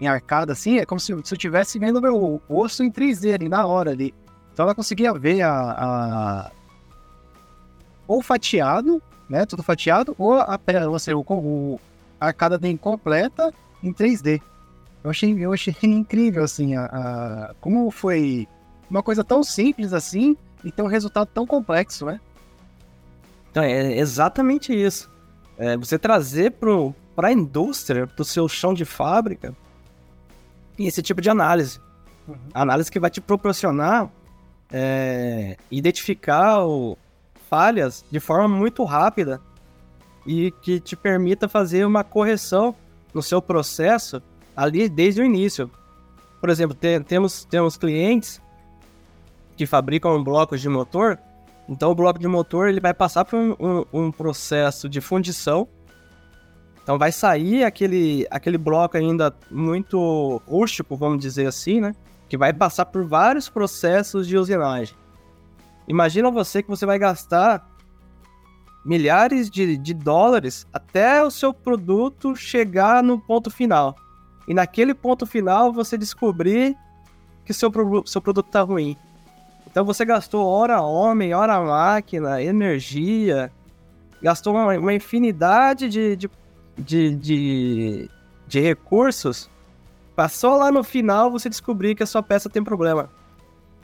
minha 0.00 0.12
arcada, 0.12 0.52
assim, 0.52 0.78
é 0.78 0.86
como 0.86 0.98
se, 1.00 1.06
se 1.06 1.12
eu 1.12 1.36
estivesse 1.36 1.78
vendo 1.78 2.02
meu 2.02 2.42
osso 2.48 2.82
em 2.82 2.90
3D 2.90 3.34
ali, 3.34 3.48
na 3.48 3.66
hora 3.66 3.92
ali. 3.92 4.12
Então 4.52 4.64
ela 4.64 4.74
conseguia 4.74 5.12
ver 5.12 5.42
a, 5.42 5.52
a 5.52 6.50
ou 8.06 8.20
fatiado, 8.20 9.02
né, 9.28 9.46
tudo 9.46 9.62
fatiado, 9.62 10.14
ou 10.18 10.34
a, 10.34 10.58
ou 10.90 10.98
seja, 10.98 11.16
o, 11.16 11.24
o, 11.28 11.80
arcada 12.20 12.58
bem 12.58 12.76
completa 12.76 13.52
em 13.82 13.92
3D. 13.92 14.40
Eu 15.02 15.10
achei, 15.10 15.34
eu 15.38 15.52
achei 15.52 15.74
incrível, 15.82 16.44
assim, 16.44 16.76
a, 16.76 16.84
a, 16.86 17.54
como 17.60 17.90
foi 17.90 18.48
uma 18.88 19.02
coisa 19.02 19.24
tão 19.24 19.42
simples 19.42 19.92
assim, 19.92 20.36
e 20.64 20.70
ter 20.70 20.82
um 20.82 20.86
resultado 20.86 21.28
tão 21.32 21.46
complexo, 21.46 22.06
né? 22.06 22.20
Então, 23.50 23.62
é 23.62 23.98
exatamente 23.98 24.72
isso. 24.72 25.10
É 25.56 25.76
você 25.76 25.98
trazer 25.98 26.52
para 27.14 27.28
a 27.28 27.32
indústria, 27.32 28.06
para 28.06 28.22
o 28.22 28.24
seu 28.24 28.48
chão 28.48 28.74
de 28.74 28.84
fábrica, 28.84 29.54
esse 30.78 31.02
tipo 31.02 31.20
de 31.20 31.30
análise. 31.30 31.78
Uhum. 32.26 32.36
Análise 32.52 32.90
que 32.90 32.98
vai 32.98 33.10
te 33.10 33.20
proporcionar 33.20 34.10
é, 34.72 35.56
identificar 35.70 36.64
o, 36.64 36.98
falhas 37.48 38.04
de 38.10 38.18
forma 38.18 38.48
muito 38.48 38.82
rápida 38.82 39.40
e 40.26 40.50
que 40.50 40.80
te 40.80 40.96
permita 40.96 41.48
fazer 41.48 41.84
uma 41.84 42.02
correção 42.02 42.74
no 43.12 43.22
seu 43.22 43.40
processo 43.40 44.22
ali 44.56 44.88
desde 44.88 45.20
o 45.20 45.24
início. 45.24 45.70
Por 46.40 46.50
exemplo, 46.50 46.74
te, 46.74 47.00
temos, 47.00 47.44
temos 47.44 47.76
clientes 47.76 48.40
que 49.56 49.66
fabricam 49.66 50.22
blocos 50.22 50.60
de 50.60 50.68
motor, 50.68 51.18
então 51.68 51.90
o 51.90 51.94
bloco 51.94 52.18
de 52.18 52.28
motor 52.28 52.68
ele 52.68 52.80
vai 52.80 52.92
passar 52.92 53.24
por 53.24 53.38
um, 53.38 53.56
um, 53.58 53.84
um 53.92 54.12
processo 54.12 54.88
de 54.88 55.00
fundição. 55.00 55.68
Então 56.82 56.98
vai 56.98 57.10
sair 57.10 57.64
aquele, 57.64 58.26
aquele 58.30 58.58
bloco 58.58 58.96
ainda 58.96 59.34
muito 59.50 60.42
rústico, 60.46 60.96
vamos 60.96 61.18
dizer 61.18 61.46
assim, 61.46 61.80
né? 61.80 61.94
Que 62.28 62.36
vai 62.36 62.52
passar 62.52 62.84
por 62.84 63.06
vários 63.06 63.48
processos 63.48 64.26
de 64.26 64.36
usinagem. 64.36 64.94
Imagina 65.88 66.30
você 66.30 66.62
que 66.62 66.68
você 66.68 66.84
vai 66.84 66.98
gastar 66.98 67.66
milhares 68.84 69.48
de, 69.50 69.76
de 69.76 69.94
dólares 69.94 70.66
até 70.72 71.22
o 71.24 71.30
seu 71.30 71.54
produto 71.54 72.36
chegar 72.36 73.02
no 73.02 73.18
ponto 73.18 73.50
final. 73.50 73.96
E 74.46 74.52
naquele 74.52 74.92
ponto 74.92 75.24
final 75.24 75.72
você 75.72 75.96
descobrir 75.96 76.76
que 77.44 77.54
seu, 77.54 77.72
seu 78.04 78.20
produto 78.20 78.46
está 78.46 78.60
ruim. 78.62 78.96
Então 79.66 79.84
você 79.84 80.04
gastou 80.04 80.46
hora 80.46 80.82
homem, 80.82 81.34
hora 81.34 81.60
máquina, 81.60 82.42
energia, 82.42 83.50
gastou 84.22 84.54
uma, 84.54 84.78
uma 84.78 84.94
infinidade 84.94 85.88
de, 85.88 86.16
de, 86.16 86.30
de, 86.78 87.14
de, 87.16 88.10
de 88.46 88.60
recursos. 88.60 89.50
Passou 90.14 90.58
lá 90.58 90.70
no 90.70 90.84
final 90.84 91.30
você 91.30 91.48
descobrir 91.48 91.94
que 91.94 92.02
a 92.02 92.06
sua 92.06 92.22
peça 92.22 92.48
tem 92.48 92.62
problema. 92.62 93.10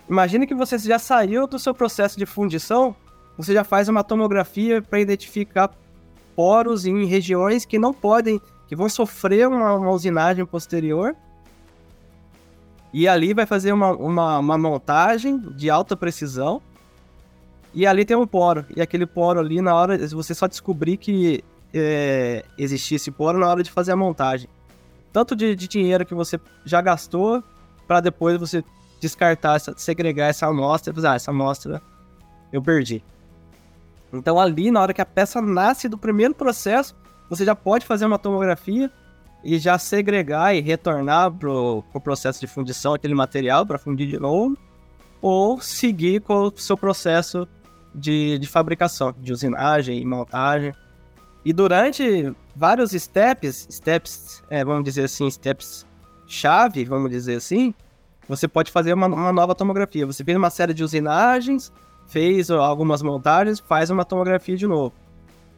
Imagine 0.08 0.46
que 0.46 0.54
você 0.54 0.78
já 0.78 0.98
saiu 0.98 1.46
do 1.46 1.58
seu 1.58 1.74
processo 1.74 2.18
de 2.18 2.26
fundição 2.26 2.94
você 3.42 3.55
já 3.55 3.64
faz 3.64 3.88
uma 3.88 4.05
tomografia 4.05 4.83
para 4.83 5.00
identificar 5.00 5.70
poros 6.37 6.87
em 6.87 7.05
regiões 7.05 7.64
que 7.64 7.79
não 7.79 7.92
podem, 7.92 8.40
que 8.68 8.76
vão 8.76 8.88
sofrer 8.88 9.48
uma, 9.48 9.74
uma 9.74 9.90
usinagem 9.90 10.44
posterior. 10.44 11.14
E 12.92 13.07
ali 13.07 13.33
vai 13.33 13.46
fazer 13.46 13.72
uma, 13.72 13.92
uma, 13.92 14.38
uma, 14.38 14.59
montagem 14.59 15.38
de 15.38 15.70
alta 15.70 15.96
precisão. 15.96 16.61
E 17.72 17.87
ali 17.87 18.05
tem 18.05 18.16
um 18.16 18.26
poro. 18.26 18.66
E 18.74 18.81
aquele 18.81 19.07
poro 19.07 19.38
ali, 19.38 19.61
na 19.61 19.74
hora, 19.74 19.96
você 20.09 20.35
só 20.35 20.46
descobrir 20.46 20.96
que 20.96 21.44
é, 21.72 22.44
existisse 22.59 23.11
poro 23.11 23.38
na 23.38 23.48
hora 23.48 23.62
de 23.62 23.70
fazer 23.70 23.92
a 23.92 23.96
montagem. 23.96 24.48
Tanto 25.12 25.37
de, 25.37 25.55
de 25.55 25.68
dinheiro 25.68 26.05
que 26.05 26.14
você 26.14 26.38
já 26.64 26.81
gastou, 26.81 27.42
para 27.87 28.00
depois 28.00 28.38
você 28.38 28.64
descartar, 29.00 29.61
segregar 29.76 30.29
essa 30.29 30.46
amostra 30.46 30.92
e 30.92 30.94
dizer, 30.94 31.09
ah, 31.09 31.14
essa 31.14 31.31
amostra 31.31 31.81
eu 32.53 32.61
perdi. 32.61 33.03
Então 34.12 34.40
ali, 34.40 34.70
na 34.70 34.81
hora 34.81 34.92
que 34.92 35.01
a 35.01 35.07
peça 35.07 35.40
nasce 35.40 35.88
do 35.88 35.99
primeiro 35.99 36.35
processo, 36.35 36.96
você 37.29 37.44
já 37.44 37.55
pode 37.55 37.87
fazer 37.87 38.07
uma 38.07 38.18
tomografia 38.18 38.90
e 39.44 39.59
já 39.59 39.79
segregar 39.79 40.55
e 40.55 40.61
retornar 40.61 41.31
pro, 41.33 41.83
pro 41.90 42.01
processo 42.01 42.40
de 42.40 42.46
fundição 42.46 42.94
aquele 42.94 43.14
material 43.14 43.64
para 43.64 43.79
fundir 43.79 44.09
de 44.09 44.18
novo, 44.18 44.57
ou 45.23 45.61
seguir 45.61 46.20
com 46.20 46.49
o 46.49 46.53
seu 46.57 46.77
processo 46.77 47.46
de, 47.94 48.38
de 48.38 48.46
fabricação, 48.46 49.14
de 49.18 49.33
usinagem 49.33 49.99
e 49.99 50.05
montagem. 50.05 50.73
E 51.44 51.53
durante 51.53 52.35
vários 52.55 52.90
steps, 52.90 53.66
steps, 53.70 54.42
é, 54.51 54.64
vamos 54.64 54.85
dizer 54.85 55.05
assim, 55.05 55.31
steps 55.31 55.87
chave, 56.27 56.85
vamos 56.85 57.11
dizer 57.11 57.37
assim, 57.37 57.75
você 58.29 58.46
pode 58.46 58.70
fazer 58.70 58.92
uma, 58.92 59.07
uma 59.07 59.33
nova 59.33 59.55
tomografia. 59.55 60.07
Você 60.07 60.23
fez 60.23 60.37
uma 60.37 60.51
série 60.51 60.75
de 60.75 60.85
usinagens, 60.85 61.73
fez 62.11 62.51
algumas 62.51 63.03
montagens, 63.03 63.61
faz 63.61 63.88
uma 63.88 64.05
tomografia 64.05 64.57
de 64.57 64.66
novo. 64.66 64.92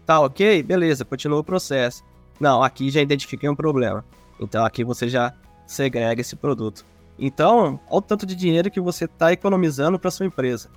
Tá 0.05 0.21
ok? 0.21 0.63
Beleza, 0.63 1.05
continua 1.05 1.41
o 1.41 1.45
processo. 1.45 2.05
Não, 2.39 2.63
aqui 2.63 2.91
já 2.91 3.01
identifiquei 3.01 3.49
um 3.49 3.57
problema. 3.57 4.05
Então 4.39 4.65
aqui 4.65 4.85
você 4.85 5.09
já 5.09 5.33
segrega 5.67 6.21
esse 6.21 6.37
produto. 6.37 6.85
Então, 7.19 7.81
olha 7.89 7.99
o 7.99 8.03
tanto 8.03 8.27
de 8.27 8.35
dinheiro 8.35 8.71
que 8.71 8.81
você 8.81 9.07
está 9.07 9.33
economizando 9.33 9.99
para 9.99 10.11
sua 10.11 10.27
empresa. 10.27 10.69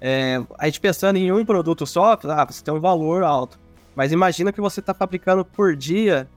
É, 0.00 0.40
a 0.58 0.66
gente 0.66 0.80
pensando 0.80 1.16
em 1.16 1.32
um 1.32 1.44
produto 1.44 1.86
só, 1.86 2.12
ah, 2.12 2.44
você 2.44 2.62
tem 2.62 2.72
um 2.72 2.80
valor 2.80 3.22
alto. 3.24 3.58
Mas 3.96 4.12
imagina 4.12 4.52
que 4.52 4.60
você 4.60 4.80
está 4.80 4.94
fabricando 4.94 5.44
por 5.44 5.74
dia 5.74 6.28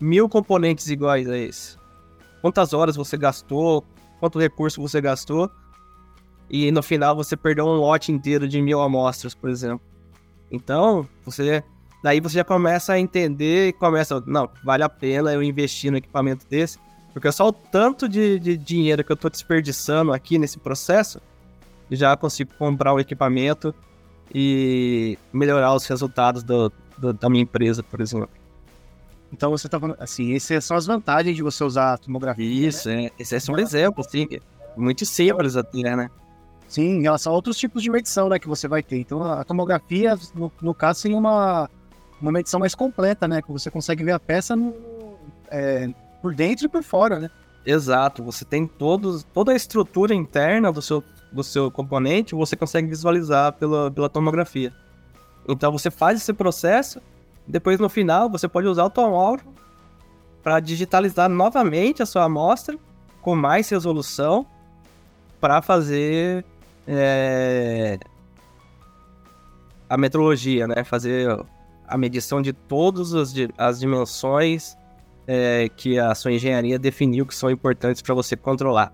mil 0.00 0.28
componentes 0.28 0.88
iguais 0.88 1.28
a 1.28 1.36
esse. 1.36 1.76
Quantas 2.40 2.72
horas 2.72 2.96
você 2.96 3.16
gastou, 3.16 3.84
quanto 4.20 4.38
recurso 4.38 4.80
você 4.80 5.00
gastou 5.00 5.50
e 6.54 6.70
no 6.70 6.84
final 6.84 7.16
você 7.16 7.36
perdeu 7.36 7.66
um 7.66 7.74
lote 7.74 8.12
inteiro 8.12 8.46
de 8.46 8.62
mil 8.62 8.80
amostras, 8.80 9.34
por 9.34 9.50
exemplo. 9.50 9.80
Então, 10.52 11.04
você. 11.24 11.64
Daí 12.00 12.20
você 12.20 12.36
já 12.36 12.44
começa 12.44 12.92
a 12.92 13.00
entender 13.00 13.68
e 13.68 13.72
começa. 13.72 14.22
Não, 14.24 14.48
vale 14.62 14.84
a 14.84 14.88
pena 14.88 15.32
eu 15.32 15.42
investir 15.42 15.90
no 15.90 15.96
equipamento 15.96 16.46
desse. 16.48 16.78
Porque 17.12 17.32
só 17.32 17.48
o 17.48 17.52
tanto 17.52 18.08
de, 18.08 18.38
de 18.38 18.56
dinheiro 18.56 19.02
que 19.02 19.10
eu 19.10 19.14
estou 19.14 19.28
desperdiçando 19.28 20.12
aqui 20.12 20.38
nesse 20.38 20.56
processo, 20.60 21.20
já 21.90 22.16
consigo 22.16 22.52
comprar 22.56 22.92
o 22.92 23.00
equipamento 23.00 23.74
e 24.32 25.18
melhorar 25.32 25.74
os 25.74 25.84
resultados 25.86 26.44
do, 26.44 26.72
do, 26.96 27.12
da 27.12 27.28
minha 27.28 27.42
empresa, 27.42 27.82
por 27.82 28.00
exemplo. 28.00 28.30
Então 29.32 29.50
você 29.50 29.66
está 29.66 29.80
falando, 29.80 29.96
assim, 29.98 30.36
essas 30.36 30.64
são 30.64 30.76
as 30.76 30.86
vantagens 30.86 31.34
de 31.34 31.42
você 31.42 31.64
usar 31.64 31.94
a 31.94 31.98
tomografia. 31.98 32.48
Né? 32.48 32.68
Isso, 32.68 32.88
né? 32.88 33.06
é. 33.06 33.10
Esse 33.18 33.34
é 33.34 33.40
só 33.40 33.52
um 33.52 33.58
exemplo, 33.58 34.04
assim, 34.06 34.28
muito 34.76 35.04
simples 35.04 35.56
até, 35.56 35.96
né? 35.96 36.08
Sim, 36.68 36.98
em 36.98 37.02
relação 37.02 37.32
a 37.32 37.36
outros 37.36 37.56
tipos 37.56 37.82
de 37.82 37.90
medição 37.90 38.28
né, 38.28 38.38
que 38.38 38.48
você 38.48 38.66
vai 38.66 38.82
ter. 38.82 38.98
Então, 38.98 39.22
a 39.22 39.44
tomografia, 39.44 40.18
no, 40.34 40.50
no 40.60 40.74
caso, 40.74 41.00
seria 41.00 41.16
uma, 41.16 41.70
uma 42.20 42.32
medição 42.32 42.58
mais 42.58 42.74
completa, 42.74 43.28
né? 43.28 43.42
Que 43.42 43.52
você 43.52 43.70
consegue 43.70 44.02
ver 44.02 44.12
a 44.12 44.18
peça 44.18 44.56
no, 44.56 44.74
é, 45.48 45.88
por 46.20 46.34
dentro 46.34 46.66
e 46.66 46.68
por 46.68 46.82
fora, 46.82 47.18
né? 47.18 47.30
Exato, 47.66 48.22
você 48.22 48.44
tem 48.44 48.66
todos, 48.66 49.24
toda 49.24 49.52
a 49.52 49.56
estrutura 49.56 50.14
interna 50.14 50.70
do 50.70 50.82
seu, 50.82 51.02
do 51.32 51.42
seu 51.42 51.70
componente, 51.70 52.34
você 52.34 52.54
consegue 52.56 52.88
visualizar 52.88 53.52
pela, 53.54 53.90
pela 53.90 54.08
tomografia. 54.08 54.72
Então 55.48 55.72
você 55.72 55.90
faz 55.90 56.20
esse 56.20 56.32
processo, 56.32 57.00
depois 57.46 57.78
no 57.78 57.88
final 57.88 58.28
você 58.28 58.46
pode 58.46 58.66
usar 58.66 58.84
o 58.84 58.90
tomógrafo 58.90 59.48
para 60.42 60.60
digitalizar 60.60 61.28
novamente 61.28 62.02
a 62.02 62.06
sua 62.06 62.24
amostra 62.24 62.78
com 63.22 63.34
mais 63.34 63.68
resolução 63.70 64.46
para 65.40 65.62
fazer 65.62 66.44
é, 66.86 67.98
a 69.88 69.96
metrologia, 69.96 70.66
né? 70.66 70.84
Fazer 70.84 71.28
a 71.86 71.98
medição 71.98 72.40
de 72.40 72.52
todas 72.52 73.14
as, 73.14 73.34
as 73.56 73.80
dimensões 73.80 74.76
é, 75.26 75.68
que 75.76 75.98
a 75.98 76.14
sua 76.14 76.32
engenharia 76.32 76.78
definiu 76.78 77.26
que 77.26 77.34
são 77.34 77.50
importantes 77.50 78.02
para 78.02 78.14
você 78.14 78.36
controlar. 78.36 78.92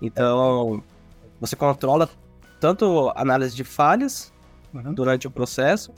Então, 0.00 0.82
você 1.40 1.56
controla 1.56 2.08
tanto 2.60 3.12
análise 3.14 3.54
de 3.54 3.64
falhas 3.64 4.32
uhum. 4.72 4.92
durante 4.92 5.26
o 5.26 5.30
processo, 5.30 5.92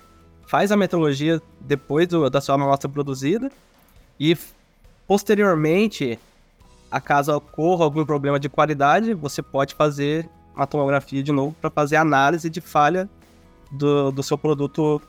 faz 0.47 0.73
a 0.73 0.77
metrologia 0.77 1.41
depois 1.61 2.07
do, 2.07 2.29
da 2.29 2.41
sua 2.41 2.55
amostra 2.55 2.89
produzida 2.89 3.51
e 4.19 4.37
posteriormente, 5.07 6.19
a 6.91 7.01
caso 7.01 7.35
ocorra 7.35 7.85
algum 7.85 8.05
problema 8.05 8.39
de 8.39 8.49
qualidade, 8.49 9.15
você 9.15 9.43
pode 9.43 9.75
fazer 9.75 10.29
uma 10.55 10.67
tomografia 10.67 11.23
de 11.23 11.33
novo 11.33 11.55
para 11.61 11.71
fazer 11.71 11.97
análise 11.97 12.49
de 12.51 12.61
falha 12.61 13.09
do, 13.71 14.11
do 14.11 14.23
seu 14.23 14.37
produto 14.37 15.01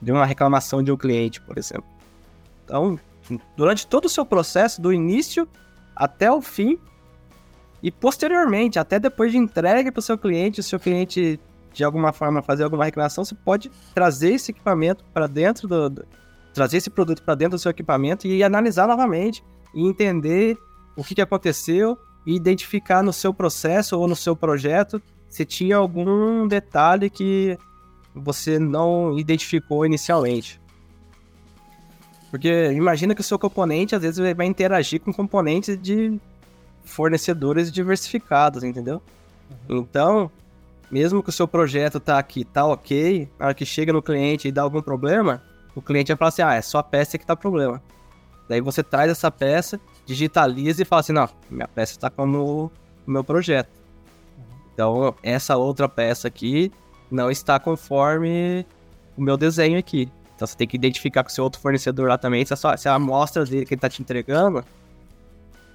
de 0.00 0.12
uma 0.12 0.24
reclamação 0.24 0.82
de 0.82 0.90
um 0.90 0.96
cliente, 0.96 1.40
por 1.40 1.58
exemplo. 1.58 1.86
Então, 2.64 2.98
durante 3.56 3.86
todo 3.86 4.06
o 4.06 4.08
seu 4.08 4.24
processo, 4.24 4.80
do 4.80 4.92
início 4.92 5.48
até 5.94 6.30
o 6.30 6.40
fim, 6.40 6.78
e 7.82 7.90
posteriormente, 7.90 8.78
até 8.78 8.98
depois 8.98 9.32
de 9.32 9.38
entrega 9.38 9.92
para 9.92 10.00
o 10.00 10.02
seu 10.02 10.18
cliente, 10.18 10.62
se 10.62 10.74
o 10.74 10.80
cliente 10.80 11.38
de 11.72 11.84
alguma 11.84 12.12
forma 12.12 12.42
fazer 12.42 12.64
alguma 12.64 12.84
reclamação, 12.84 13.24
você 13.24 13.34
pode 13.34 13.70
trazer 13.94 14.32
esse 14.32 14.50
equipamento 14.50 15.04
para 15.12 15.26
dentro 15.26 15.68
do, 15.68 15.88
do, 15.88 16.06
trazer 16.52 16.78
esse 16.78 16.90
produto 16.90 17.22
para 17.22 17.34
dentro 17.34 17.56
do 17.56 17.60
seu 17.60 17.70
equipamento 17.70 18.26
e 18.26 18.42
analisar 18.42 18.88
novamente 18.88 19.44
e 19.74 19.86
entender 19.86 20.58
o 20.96 21.04
que, 21.04 21.14
que 21.14 21.22
aconteceu 21.22 21.96
e 22.28 22.36
identificar 22.36 23.02
no 23.02 23.10
seu 23.10 23.32
processo 23.32 23.98
ou 23.98 24.06
no 24.06 24.14
seu 24.14 24.36
projeto 24.36 25.00
se 25.30 25.46
tinha 25.46 25.78
algum 25.78 26.46
detalhe 26.46 27.08
que 27.08 27.56
você 28.14 28.58
não 28.58 29.18
identificou 29.18 29.86
inicialmente. 29.86 30.60
Porque 32.30 32.70
imagina 32.72 33.14
que 33.14 33.22
o 33.22 33.24
seu 33.24 33.38
componente 33.38 33.94
às 33.94 34.02
vezes 34.02 34.36
vai 34.36 34.44
interagir 34.44 35.00
com 35.00 35.10
componentes 35.10 35.80
de 35.80 36.20
fornecedores 36.84 37.72
diversificados, 37.72 38.62
entendeu? 38.62 39.00
Uhum. 39.66 39.78
Então, 39.78 40.30
mesmo 40.90 41.22
que 41.22 41.30
o 41.30 41.32
seu 41.32 41.48
projeto 41.48 41.98
tá 41.98 42.18
aqui, 42.18 42.44
tá 42.44 42.66
ok, 42.66 43.26
na 43.38 43.46
hora 43.46 43.54
que 43.54 43.64
chega 43.64 43.90
no 43.90 44.02
cliente 44.02 44.48
e 44.48 44.52
dá 44.52 44.60
algum 44.60 44.82
problema, 44.82 45.42
o 45.74 45.80
cliente 45.80 46.08
vai 46.08 46.18
falar 46.18 46.28
assim, 46.28 46.42
ah, 46.42 46.54
é 46.56 46.60
só 46.60 46.76
a 46.76 46.82
peça 46.82 47.16
que 47.16 47.24
tá 47.24 47.34
problema. 47.34 47.82
Daí 48.46 48.60
você 48.60 48.82
traz 48.82 49.10
essa 49.10 49.30
peça, 49.30 49.80
digitaliza 50.08 50.80
e 50.80 50.84
fala 50.86 51.00
assim, 51.00 51.12
não, 51.12 51.28
minha 51.50 51.68
peça 51.68 51.92
está 51.92 52.10
no, 52.16 52.24
no 52.24 52.72
meu 53.06 53.22
projeto. 53.22 53.68
Então, 54.72 55.14
essa 55.22 55.54
outra 55.56 55.86
peça 55.86 56.28
aqui 56.28 56.72
não 57.10 57.30
está 57.30 57.58
conforme 57.60 58.64
o 59.16 59.20
meu 59.20 59.36
desenho 59.36 59.78
aqui. 59.78 60.10
Então, 60.34 60.48
você 60.48 60.56
tem 60.56 60.66
que 60.66 60.76
identificar 60.76 61.22
com 61.22 61.28
o 61.28 61.32
seu 61.32 61.44
outro 61.44 61.60
fornecedor 61.60 62.08
lá 62.08 62.16
também 62.16 62.42
se 62.46 62.54
a, 62.54 62.76
se 62.76 62.88
a 62.88 62.94
amostra 62.94 63.44
dele 63.44 63.66
que 63.66 63.74
ele 63.74 63.78
está 63.78 63.88
te 63.90 64.00
entregando 64.00 64.64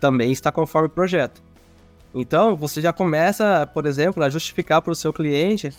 também 0.01 0.31
está 0.31 0.51
conforme 0.51 0.87
o 0.87 0.91
projeto. 0.91 1.43
Então, 2.15 2.55
você 2.55 2.81
já 2.81 2.91
começa, 2.91 3.69
por 3.71 3.85
exemplo, 3.85 4.23
a 4.23 4.29
justificar 4.29 4.81
para 4.81 4.91
o 4.91 4.95
seu 4.95 5.13
cliente 5.13 5.71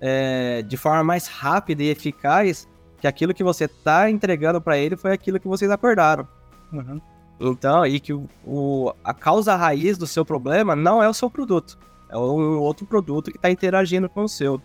é, 0.00 0.62
de 0.62 0.76
forma 0.76 1.02
mais 1.02 1.26
rápida 1.26 1.82
e 1.82 1.88
eficaz 1.88 2.68
que 3.00 3.08
aquilo 3.08 3.34
que 3.34 3.42
você 3.42 3.64
está 3.64 4.08
entregando 4.08 4.60
para 4.60 4.78
ele 4.78 4.96
foi 4.96 5.12
aquilo 5.12 5.40
que 5.40 5.48
vocês 5.48 5.70
acordaram. 5.70 6.28
Uhum. 6.72 7.00
Então, 7.40 7.84
e 7.84 7.98
que 7.98 8.12
o, 8.12 8.94
a 9.02 9.12
causa 9.12 9.56
raiz 9.56 9.98
do 9.98 10.06
seu 10.06 10.24
problema 10.24 10.76
não 10.76 11.02
é 11.02 11.08
o 11.08 11.14
seu 11.14 11.28
produto, 11.28 11.78
é 12.08 12.16
um 12.16 12.58
outro 12.60 12.86
produto 12.86 13.30
que 13.30 13.36
está 13.36 13.50
interagindo 13.50 14.08
com 14.08 14.24
o 14.24 14.28
seu. 14.28 14.60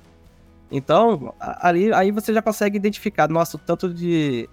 Então, 0.71 1.33
ali, 1.39 1.93
aí 1.93 2.11
você 2.11 2.33
já 2.33 2.41
consegue 2.41 2.77
identificar, 2.77 3.29
nossa, 3.29 3.57
o 3.57 3.59
tanto 3.59 3.93
de, 3.93 4.49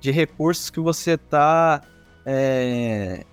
de 0.00 0.10
recursos 0.10 0.70
que 0.70 0.80
você 0.80 1.12
está 1.12 1.80
é, 2.26 3.24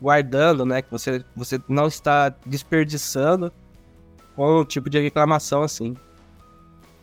guardando, 0.00 0.66
né? 0.66 0.82
Que 0.82 0.90
você, 0.90 1.24
você 1.34 1.60
não 1.68 1.86
está 1.86 2.28
desperdiçando 2.44 3.50
com 4.36 4.60
um 4.60 4.64
tipo 4.64 4.90
de 4.90 5.00
reclamação 5.00 5.62
assim. 5.62 5.96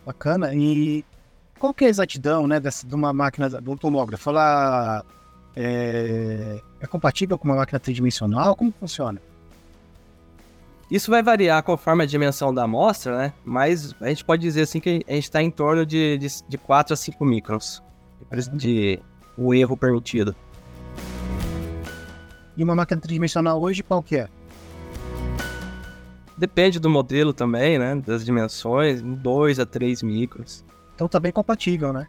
Bacana. 0.06 0.54
E 0.54 1.04
qual 1.58 1.74
que 1.74 1.84
é 1.84 1.88
a 1.88 1.90
exatidão, 1.90 2.48
né, 2.48 2.60
dessa, 2.60 2.86
de 2.86 2.94
uma 2.94 3.12
máquina, 3.12 3.50
de 3.50 3.70
um 3.70 3.78
tomógrafo? 3.78 4.30
Ela 4.30 5.04
é, 5.56 6.62
é 6.80 6.88
compatível 6.88 7.38
com 7.38 7.48
uma 7.48 7.58
máquina 7.58 7.80
tridimensional? 7.80 8.56
Como 8.56 8.74
funciona? 8.80 9.22
Isso 10.90 11.12
vai 11.12 11.22
variar 11.22 11.62
conforme 11.62 12.04
a 12.04 12.08
dimensão 12.08 12.52
da 12.52 12.64
amostra, 12.64 13.16
né? 13.16 13.34
Mas 13.46 13.94
a 14.02 14.10
gente 14.10 14.26
pode 14.26 14.42
dizer 14.42 14.62
assim 14.64 14.80
que 14.80 15.04
a 15.08 15.14
gente 15.14 15.24
está 15.24 15.42
em 15.42 15.52
torno 15.52 15.86
de, 15.86 16.18
de, 16.18 16.28
de 16.48 16.58
4 16.58 16.94
a 16.94 16.98
5 16.98 17.24
microns 17.24 17.84
de, 18.54 19.00
o 19.38 19.54
erro 19.54 19.78
permitido. 19.78 20.36
E 22.58 22.64
uma 22.64 22.76
máquina 22.76 23.00
tridimensional 23.00 23.62
hoje 23.62 23.84
qual 23.84 24.02
que 24.02 24.18
é? 24.18 24.28
Depende 26.36 26.80
do 26.80 26.90
modelo 26.90 27.34
também, 27.34 27.78
né? 27.78 27.96
Das 27.96 28.26
dimensões, 28.26 29.02
2 29.02 29.60
a 29.60 29.66
3 29.66 30.02
microns. 30.02 30.66
Então 30.96 31.08
tá 31.08 31.20
bem 31.20 31.32
compatível, 31.32 31.94
né? 31.94 32.08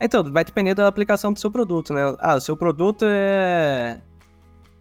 Então, 0.00 0.24
vai 0.24 0.44
depender 0.44 0.74
da 0.74 0.86
aplicação 0.86 1.32
do 1.32 1.38
seu 1.38 1.50
produto, 1.50 1.92
né? 1.92 2.14
Ah, 2.18 2.36
o 2.36 2.40
seu 2.40 2.56
produto 2.56 3.04
é. 3.08 4.00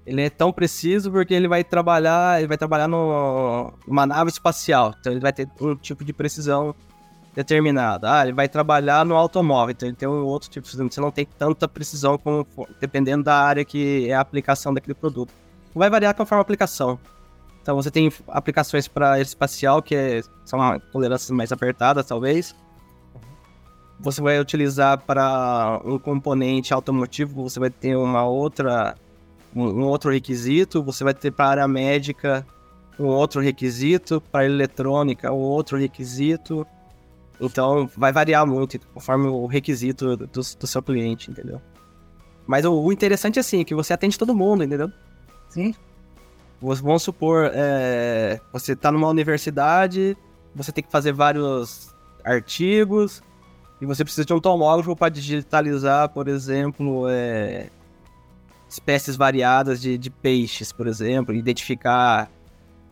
Ele 0.05 0.21
é 0.21 0.29
tão 0.29 0.51
preciso 0.51 1.09
porque 1.11 1.33
ele 1.33 1.47
vai 1.47 1.63
trabalhar. 1.63 2.39
Ele 2.39 2.47
vai 2.47 2.57
trabalhar 2.57 2.87
numa 2.87 4.05
nave 4.05 4.29
espacial. 4.29 4.93
Então 4.99 5.13
ele 5.13 5.21
vai 5.21 5.31
ter 5.31 5.47
um 5.61 5.75
tipo 5.75 6.03
de 6.03 6.11
precisão 6.11 6.75
determinada. 7.33 8.19
Ah, 8.19 8.23
ele 8.23 8.33
vai 8.33 8.49
trabalhar 8.49 9.05
no 9.05 9.15
automóvel, 9.15 9.71
então 9.71 9.87
ele 9.87 9.95
tem 9.95 10.07
um 10.07 10.25
outro 10.25 10.49
tipo 10.49 10.67
de 10.67 10.75
Você 10.75 11.01
não 11.01 11.09
tem 11.09 11.25
tanta 11.25 11.67
precisão 11.67 12.17
como, 12.17 12.45
dependendo 12.79 13.23
da 13.23 13.35
área 13.35 13.63
que 13.65 14.09
é 14.09 14.13
a 14.13 14.19
aplicação 14.19 14.73
daquele 14.73 14.93
produto. 14.93 15.33
Vai 15.73 15.89
variar 15.89 16.13
conforme 16.15 16.39
a 16.39 16.41
aplicação. 16.41 16.99
Então 17.61 17.75
você 17.75 17.89
tem 17.89 18.11
aplicações 18.27 18.87
para 18.87 19.21
espacial, 19.21 19.81
que 19.81 19.95
é, 19.95 20.21
são 20.43 20.59
tolerâncias 20.91 21.31
mais 21.31 21.51
apertadas, 21.51 22.05
talvez 22.05 22.53
você 23.99 24.21
vai 24.21 24.39
utilizar 24.39 24.97
para 24.99 25.81
um 25.85 25.97
componente 25.97 26.73
automotivo, 26.73 27.43
você 27.43 27.59
vai 27.59 27.69
ter 27.69 27.95
uma 27.95 28.25
outra 28.25 28.95
um, 29.55 29.83
outro 29.83 30.11
requisito, 30.11 30.83
você 30.83 31.03
vai 31.03 31.13
ter 31.13 31.31
para 31.31 31.45
a 31.45 31.49
área 31.49 31.67
médica 31.67 32.45
um 32.99 33.05
outro 33.05 33.41
requisito, 33.41 34.21
para 34.21 34.45
eletrônica 34.45 35.31
um 35.31 35.37
outro 35.37 35.77
requisito. 35.77 36.65
Então 37.39 37.89
vai 37.97 38.11
variar 38.11 38.45
muito 38.45 38.79
conforme 38.93 39.27
o 39.27 39.45
requisito 39.45 40.15
do, 40.15 40.27
do 40.27 40.67
seu 40.67 40.81
cliente, 40.81 41.31
entendeu? 41.31 41.61
Mas 42.45 42.65
o, 42.65 42.73
o, 42.73 42.91
interessante 42.91 43.37
é 43.37 43.41
assim, 43.41 43.63
que 43.63 43.73
você 43.73 43.93
atende 43.93 44.17
todo 44.17 44.35
mundo, 44.35 44.63
entendeu? 44.63 44.91
Sim. 45.49 45.73
Vamos 46.61 47.03
supor, 47.03 47.51
é, 47.53 48.39
você 48.51 48.73
está 48.73 48.91
numa 48.91 49.07
universidade, 49.09 50.15
você 50.55 50.71
tem 50.71 50.83
que 50.83 50.91
fazer 50.91 51.11
vários 51.11 51.93
artigos, 52.23 53.21
e 53.83 53.85
você 53.85 54.01
precisa 54.01 54.23
de 54.23 54.31
um 54.31 54.39
tomógrafo 54.39 54.95
para 54.95 55.09
digitalizar, 55.09 56.07
por 56.07 56.29
exemplo, 56.29 57.05
é, 57.09 57.69
espécies 58.69 59.17
variadas 59.17 59.81
de, 59.81 59.97
de, 59.97 60.09
peixes, 60.09 60.71
por 60.71 60.87
exemplo, 60.87 61.35
identificar 61.35 62.31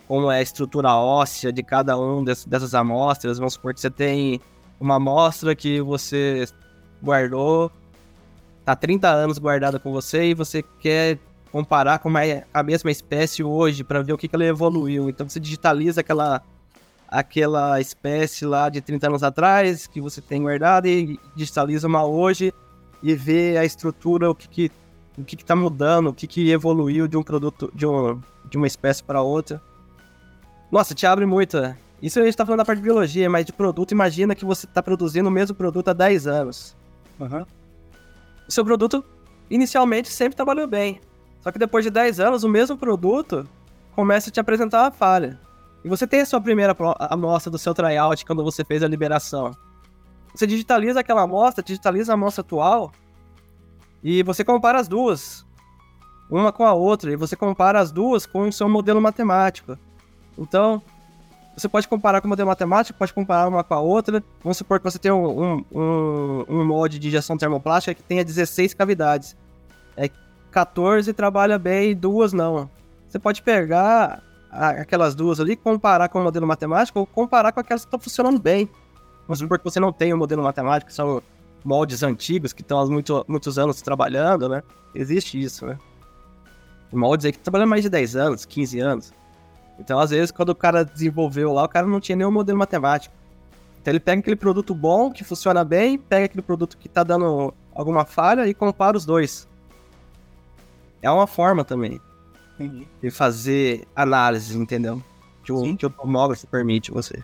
como 0.06 0.30
é 0.30 0.40
a 0.40 0.42
estrutura 0.42 0.94
óssea 0.94 1.50
de 1.50 1.64
cada 1.64 1.98
um 1.98 2.26
des, 2.26 2.44
dessas 2.44 2.76
amostras. 2.76 3.38
Vamos 3.38 3.54
supor 3.54 3.74
que 3.74 3.80
você 3.80 3.90
tem 3.90 4.42
uma 4.82 4.96
amostra 4.96 5.56
que 5.56 5.80
você 5.80 6.46
guardou, 7.02 7.72
tá 8.66 8.76
30 8.76 9.08
anos 9.08 9.38
guardada 9.38 9.80
com 9.80 9.94
você 9.94 10.32
e 10.32 10.34
você 10.34 10.62
quer 10.62 11.18
comparar 11.54 12.00
com 12.00 12.10
a 12.54 12.64
mesma 12.64 12.92
espécie 12.92 13.46
hoje 13.46 13.82
para 13.82 14.02
ver 14.02 14.12
o 14.12 14.18
que, 14.18 14.28
que 14.28 14.36
ela 14.36 14.44
evoluiu. 14.44 15.10
Então 15.10 15.30
você 15.30 15.40
digitaliza 15.40 16.02
aquela 16.02 16.44
aquela 17.12 17.82
espécie 17.82 18.46
lá 18.46 18.70
de 18.70 18.80
30 18.80 19.08
anos 19.08 19.24
atrás 19.24 19.86
que 19.86 20.00
você 20.00 20.22
tem 20.22 20.42
guardado 20.42 20.88
e 20.88 21.20
digitaliza 21.36 21.86
uma 21.86 22.06
hoje 22.06 22.54
e 23.04 23.14
vê 23.14 23.58
a 23.58 23.66
estrutura, 23.66 24.32
o 24.32 24.36
que 24.36 24.48
que, 24.48 24.72
o 25.18 25.24
que, 25.26 25.36
que 25.36 25.44
tá 25.44 25.56
mudando, 25.56 26.08
o 26.08 26.14
que, 26.14 26.26
que 26.26 26.50
evoluiu 26.50 27.10
de 27.10 27.18
um 27.18 27.24
produto, 27.24 27.70
de, 27.76 27.86
um, 27.86 28.22
de 28.50 28.56
uma 28.56 28.66
espécie 28.66 29.04
para 29.04 29.22
outra. 29.22 29.62
Nossa, 30.72 30.96
te 30.96 31.06
abre 31.06 31.26
muito. 31.26 31.58
Isso 32.02 32.18
a 32.20 32.24
gente 32.24 32.38
tá 32.38 32.46
falando 32.46 32.60
da 32.60 32.66
parte 32.66 32.80
de 32.80 32.84
biologia, 32.84 33.30
mas 33.30 33.46
de 33.46 33.52
produto, 33.52 33.92
imagina 33.92 34.34
que 34.34 34.46
você 34.46 34.66
tá 34.66 34.82
produzindo 34.82 35.28
o 35.28 35.32
mesmo 35.32 35.54
produto 35.54 35.90
há 35.90 35.94
10 35.94 36.28
anos. 36.28 36.78
Uhum. 37.20 37.46
O 38.48 38.52
seu 38.52 38.64
produto, 38.64 39.04
inicialmente, 39.50 40.10
sempre 40.10 40.36
trabalhou 40.36 40.66
bem. 40.66 41.02
Só 41.42 41.52
que 41.52 41.60
depois 41.60 41.84
de 41.84 41.92
10 41.92 42.20
anos, 42.22 42.44
o 42.44 42.50
mesmo 42.50 42.78
produto 42.78 43.48
começa 43.94 44.30
a 44.30 44.32
te 44.32 44.40
apresentar 44.40 44.84
uma 44.84 44.92
falha. 44.92 45.38
E 45.84 45.90
você 45.90 46.06
tem 46.06 46.22
a 46.22 46.26
sua 46.26 46.40
primeira 46.40 46.76
amostra 47.00 47.52
do 47.52 47.58
seu 47.58 47.74
tryout 47.74 48.26
quando 48.26 48.44
você 48.44 48.64
fez 48.64 48.84
a 48.84 48.88
liberação. 48.88 49.56
Você 50.34 50.46
digitaliza 50.48 51.00
aquela 51.00 51.24
amostra, 51.24 51.64
digitaliza 51.64 52.14
a 52.14 52.16
amostra 52.16 52.42
atual 52.42 52.92
e 54.04 54.24
você 54.24 54.44
compara 54.44 54.80
as 54.80 54.88
duas, 54.88 55.46
uma 56.30 56.52
com 56.52 56.66
a 56.66 56.74
outra, 56.74 57.12
e 57.12 57.16
você 57.16 57.36
compara 57.36 57.80
as 57.80 57.92
duas 57.92 58.26
com 58.26 58.48
o 58.48 58.54
seu 58.54 58.68
modelo 58.70 59.02
matemático. 59.02 59.78
Então, 60.38 60.82
você 61.56 61.68
pode 61.68 61.88
comparar 61.88 62.22
com 62.22 62.28
o 62.28 62.30
modelo 62.30 62.48
matemático, 62.48 62.98
pode 62.98 63.14
comparar 63.14 63.48
uma 63.48 63.64
com 63.64 63.74
a 63.74 63.80
outra. 63.80 64.24
Vamos 64.42 64.58
supor 64.58 64.80
que 64.80 64.86
você 64.86 64.98
tem 64.98 65.12
um, 65.12 65.64
um, 65.72 66.46
um 66.48 66.66
molde 66.66 66.98
de 66.98 67.10
injeção 67.10 67.38
termoplástica 67.38 67.94
que 67.94 68.02
tenha 68.02 68.24
16 68.24 68.74
cavidades. 68.74 69.36
É 69.98 70.10
14 70.50 71.14
trabalha 71.14 71.60
bem, 71.60 71.96
duas 71.96 72.34
não. 72.34 72.70
Você 73.08 73.20
pode 73.20 73.42
pegar 73.42 74.24
aquelas 74.52 75.16
duas 75.16 75.40
ali, 75.40 75.56
comparar 75.56 76.10
com 76.10 76.20
o 76.20 76.24
modelo 76.24 76.46
matemático 76.46 77.00
ou 77.00 77.06
comparar 77.06 77.54
com 77.54 77.62
aquelas 77.62 77.84
que 77.84 77.88
estão 77.88 78.00
funcionando 78.00 78.40
bem. 78.40 78.70
Vamos 79.28 79.40
supor 79.40 79.58
que 79.58 79.64
você 79.64 79.80
não 79.80 79.94
tem 79.94 80.12
o 80.12 80.16
um 80.16 80.20
modelo 80.20 80.44
matemático, 80.44 80.92
são 80.92 81.24
moldes 81.64 82.04
antigos 82.04 82.52
que 82.52 82.62
estão 82.62 82.80
há 82.80 82.86
muito, 82.86 83.24
muitos 83.28 83.58
anos 83.58 83.82
trabalhando, 83.82 84.50
né? 84.50 84.62
Existe 84.94 85.42
isso, 85.42 85.66
né? 85.66 85.78
Moldes 86.92 87.26
aí 87.26 87.32
que 87.32 87.40
trabalham 87.40 87.68
mais 87.68 87.84
de 87.84 87.90
10 87.90 88.16
anos, 88.18 88.46
15 88.46 88.80
anos. 88.80 89.14
Então, 89.80 89.98
às 89.98 90.10
vezes, 90.10 90.32
quando 90.32 90.50
o 90.50 90.56
cara 90.56 90.84
desenvolveu 90.84 91.54
lá, 91.54 91.64
o 91.64 91.70
cara 91.70 91.88
não 91.88 92.02
tinha 92.02 92.16
nenhum 92.16 92.32
modelo 92.32 92.60
matemático. 92.60 93.16
Então, 93.82 93.92
ele 93.92 94.00
pega 94.00 94.20
aquele 94.20 94.36
produto 94.36 94.76
bom, 94.76 95.10
que 95.10 95.24
funciona 95.24 95.64
bem, 95.64 95.98
pega 95.98 96.26
aquele 96.26 96.42
produto 96.42 96.78
que 96.78 96.90
tá 96.90 97.02
dando 97.04 97.54
alguma 97.74 98.06
falha 98.06 98.46
e 98.48 98.54
compara 98.54 98.98
os 98.98 99.06
dois. 99.06 99.48
É 101.02 101.10
uma 101.10 101.26
forma 101.26 101.64
também. 101.64 102.00
Entendi. 102.64 102.88
E 103.02 103.12
fazer 103.12 103.88
análise, 103.96 104.58
entendeu? 104.58 105.02
Que 105.44 105.52
o, 105.52 105.76
que 105.76 105.86
o 105.86 105.90
tomógrafo 105.90 106.48
permite 106.48 106.92
você. 106.92 107.24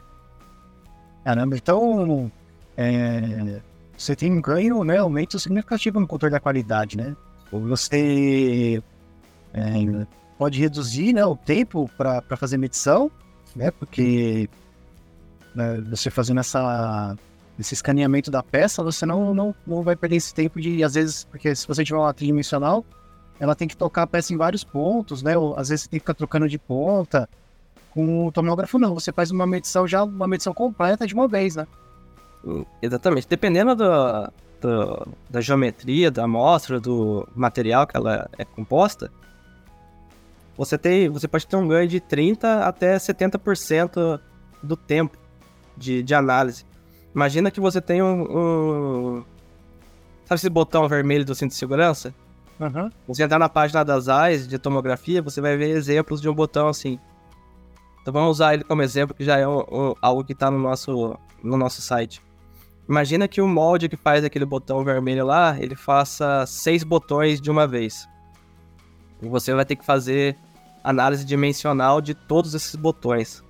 Caramba, 1.23 1.55
então 1.55 2.31
é, 2.75 3.61
você 3.97 4.15
tem 4.15 4.31
um 4.31 4.41
ganho, 4.41 4.83
né? 4.83 4.97
Aumento 4.97 5.39
significativo 5.39 5.99
no 5.99 6.07
controle 6.07 6.31
da 6.31 6.39
qualidade, 6.39 6.97
né? 6.97 7.15
Você 7.51 8.81
é, 9.53 10.05
pode 10.37 10.59
reduzir 10.59 11.13
né, 11.13 11.25
o 11.25 11.35
tempo 11.35 11.89
para 11.97 12.37
fazer 12.37 12.57
medição, 12.57 13.11
né? 13.55 13.71
Porque 13.71 14.49
né, 15.55 15.81
você 15.89 16.09
fazendo 16.09 16.39
essa, 16.39 17.15
esse 17.59 17.73
escaneamento 17.73 18.29
da 18.29 18.43
peça, 18.43 18.83
você 18.83 19.05
não, 19.05 19.33
não, 19.33 19.55
não 19.65 19.81
vai 19.81 19.95
perder 19.95 20.17
esse 20.17 20.33
tempo 20.33 20.61
de, 20.61 20.83
às 20.83 20.93
vezes, 20.93 21.23
porque 21.23 21.55
se 21.55 21.67
você 21.67 21.83
tiver 21.83 21.97
uma 21.97 22.13
tridimensional, 22.13 22.85
ela 23.39 23.55
tem 23.55 23.67
que 23.67 23.77
tocar 23.77 24.03
a 24.03 24.07
peça 24.07 24.33
em 24.33 24.37
vários 24.37 24.63
pontos, 24.63 25.21
né? 25.21 25.37
Ou, 25.37 25.57
às 25.57 25.69
vezes 25.69 25.83
você 25.83 25.89
tem 25.89 25.99
que 25.99 26.03
ficar 26.03 26.13
trocando 26.13 26.47
de 26.47 26.57
ponta. 26.57 27.29
Com 27.91 28.27
o 28.27 28.31
tomógrafo 28.31 28.77
não, 28.77 28.93
você 28.93 29.11
faz 29.11 29.31
uma 29.31 29.47
medição 29.47 29.87
já, 29.87 30.03
uma 30.03 30.27
medição 30.27 30.53
completa 30.53 31.07
de 31.07 31.13
uma 31.13 31.27
vez, 31.27 31.55
né? 31.55 31.67
Exatamente. 32.81 33.27
Dependendo 33.27 33.75
do, 33.75 34.31
do, 34.61 35.07
da 35.29 35.41
geometria, 35.41 36.11
da 36.11 36.23
amostra, 36.23 36.79
do 36.79 37.27
material 37.35 37.87
que 37.87 37.97
ela 37.97 38.29
é 38.37 38.45
composta, 38.45 39.11
você, 40.55 40.77
tem, 40.77 41.09
você 41.09 41.27
pode 41.27 41.47
ter 41.47 41.55
um 41.55 41.67
ganho 41.67 41.87
de 41.87 41.99
30% 41.99 42.43
até 42.63 42.97
70% 42.97 44.19
do 44.61 44.75
tempo 44.75 45.17
de, 45.75 46.01
de 46.01 46.15
análise. 46.15 46.65
Imagina 47.13 47.51
que 47.51 47.59
você 47.59 47.81
tem 47.81 48.01
um, 48.01 48.21
um, 48.21 49.23
Sabe 50.25 50.39
esse 50.39 50.49
botão 50.49 50.87
vermelho 50.89 51.23
do 51.23 51.33
cinto 51.33 51.51
de 51.51 51.57
segurança? 51.57 52.13
Uhum. 52.59 52.89
Você 53.07 53.23
entrar 53.23 53.37
na 53.37 53.49
página 53.49 53.83
das 53.83 54.09
AIS 54.09 54.47
de 54.47 54.57
tomografia, 54.57 55.21
você 55.21 55.39
vai 55.39 55.55
ver 55.55 55.69
exemplos 55.69 56.19
de 56.19 56.27
um 56.27 56.33
botão 56.33 56.67
assim. 56.67 56.99
Então 58.01 58.13
vamos 58.13 58.31
usar 58.31 58.53
ele 58.53 58.63
como 58.63 58.81
exemplo, 58.81 59.15
que 59.15 59.23
já 59.23 59.37
é 59.37 59.47
um, 59.47 59.59
um, 59.59 59.95
algo 60.01 60.23
que 60.23 60.33
está 60.33 60.49
no 60.49 60.57
nosso, 60.57 61.17
no 61.43 61.57
nosso 61.57 61.81
site. 61.81 62.21
Imagina 62.87 63.27
que 63.27 63.41
o 63.41 63.47
molde 63.47 63.89
que 63.89 63.97
faz 63.97 64.23
aquele 64.23 64.45
botão 64.45 64.83
vermelho 64.83 65.25
lá, 65.25 65.57
ele 65.59 65.75
faça 65.75 66.45
seis 66.45 66.83
botões 66.83 67.41
de 67.41 67.51
uma 67.51 67.67
vez. 67.67 68.07
E 69.21 69.27
você 69.27 69.53
vai 69.53 69.65
ter 69.65 69.75
que 69.75 69.85
fazer 69.85 70.37
análise 70.83 71.25
dimensional 71.25 71.99
de 71.99 72.13
todos 72.13 72.53
esses 72.53 72.75
botões. 72.75 73.43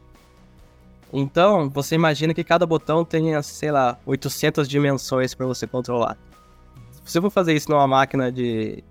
Então, 1.14 1.70
você 1.70 1.96
imagina 1.96 2.34
que 2.34 2.44
cada 2.44 2.66
botão 2.66 3.06
tenha, 3.06 3.42
sei 3.44 3.72
lá, 3.72 3.98
800 4.06 4.68
dimensões 4.68 5.34
para 5.34 5.46
você 5.46 5.68
controlar. 5.68 6.18
Se 6.92 7.14
você 7.14 7.22
for 7.22 7.30
fazer 7.30 7.54
isso 7.54 7.70
numa 7.70 7.88
máquina 7.88 8.32
de 8.32 8.84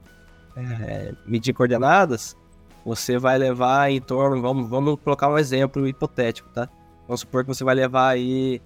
é, 0.57 1.13
medir 1.27 1.53
coordenadas, 1.53 2.37
você 2.85 3.19
vai 3.19 3.37
levar 3.37 3.91
em 3.91 4.01
torno, 4.01 4.41
vamos, 4.41 4.69
vamos 4.69 4.99
colocar 5.03 5.29
um 5.29 5.39
exemplo 5.39 5.87
hipotético, 5.87 6.49
tá? 6.51 6.69
Vamos 7.07 7.21
supor 7.21 7.45
que 7.45 7.49
você 7.49 7.63
vai 7.63 7.75
levar 7.75 8.09
aí 8.09 8.61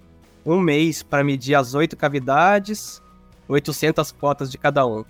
um 0.45 0.59
mês 0.59 1.03
para 1.03 1.23
medir 1.23 1.55
as 1.55 1.73
oito 1.73 1.97
cavidades, 1.97 3.01
800 3.47 4.11
cotas 4.11 4.49
de 4.49 4.57
cada 4.57 4.85
um. 4.85 5.03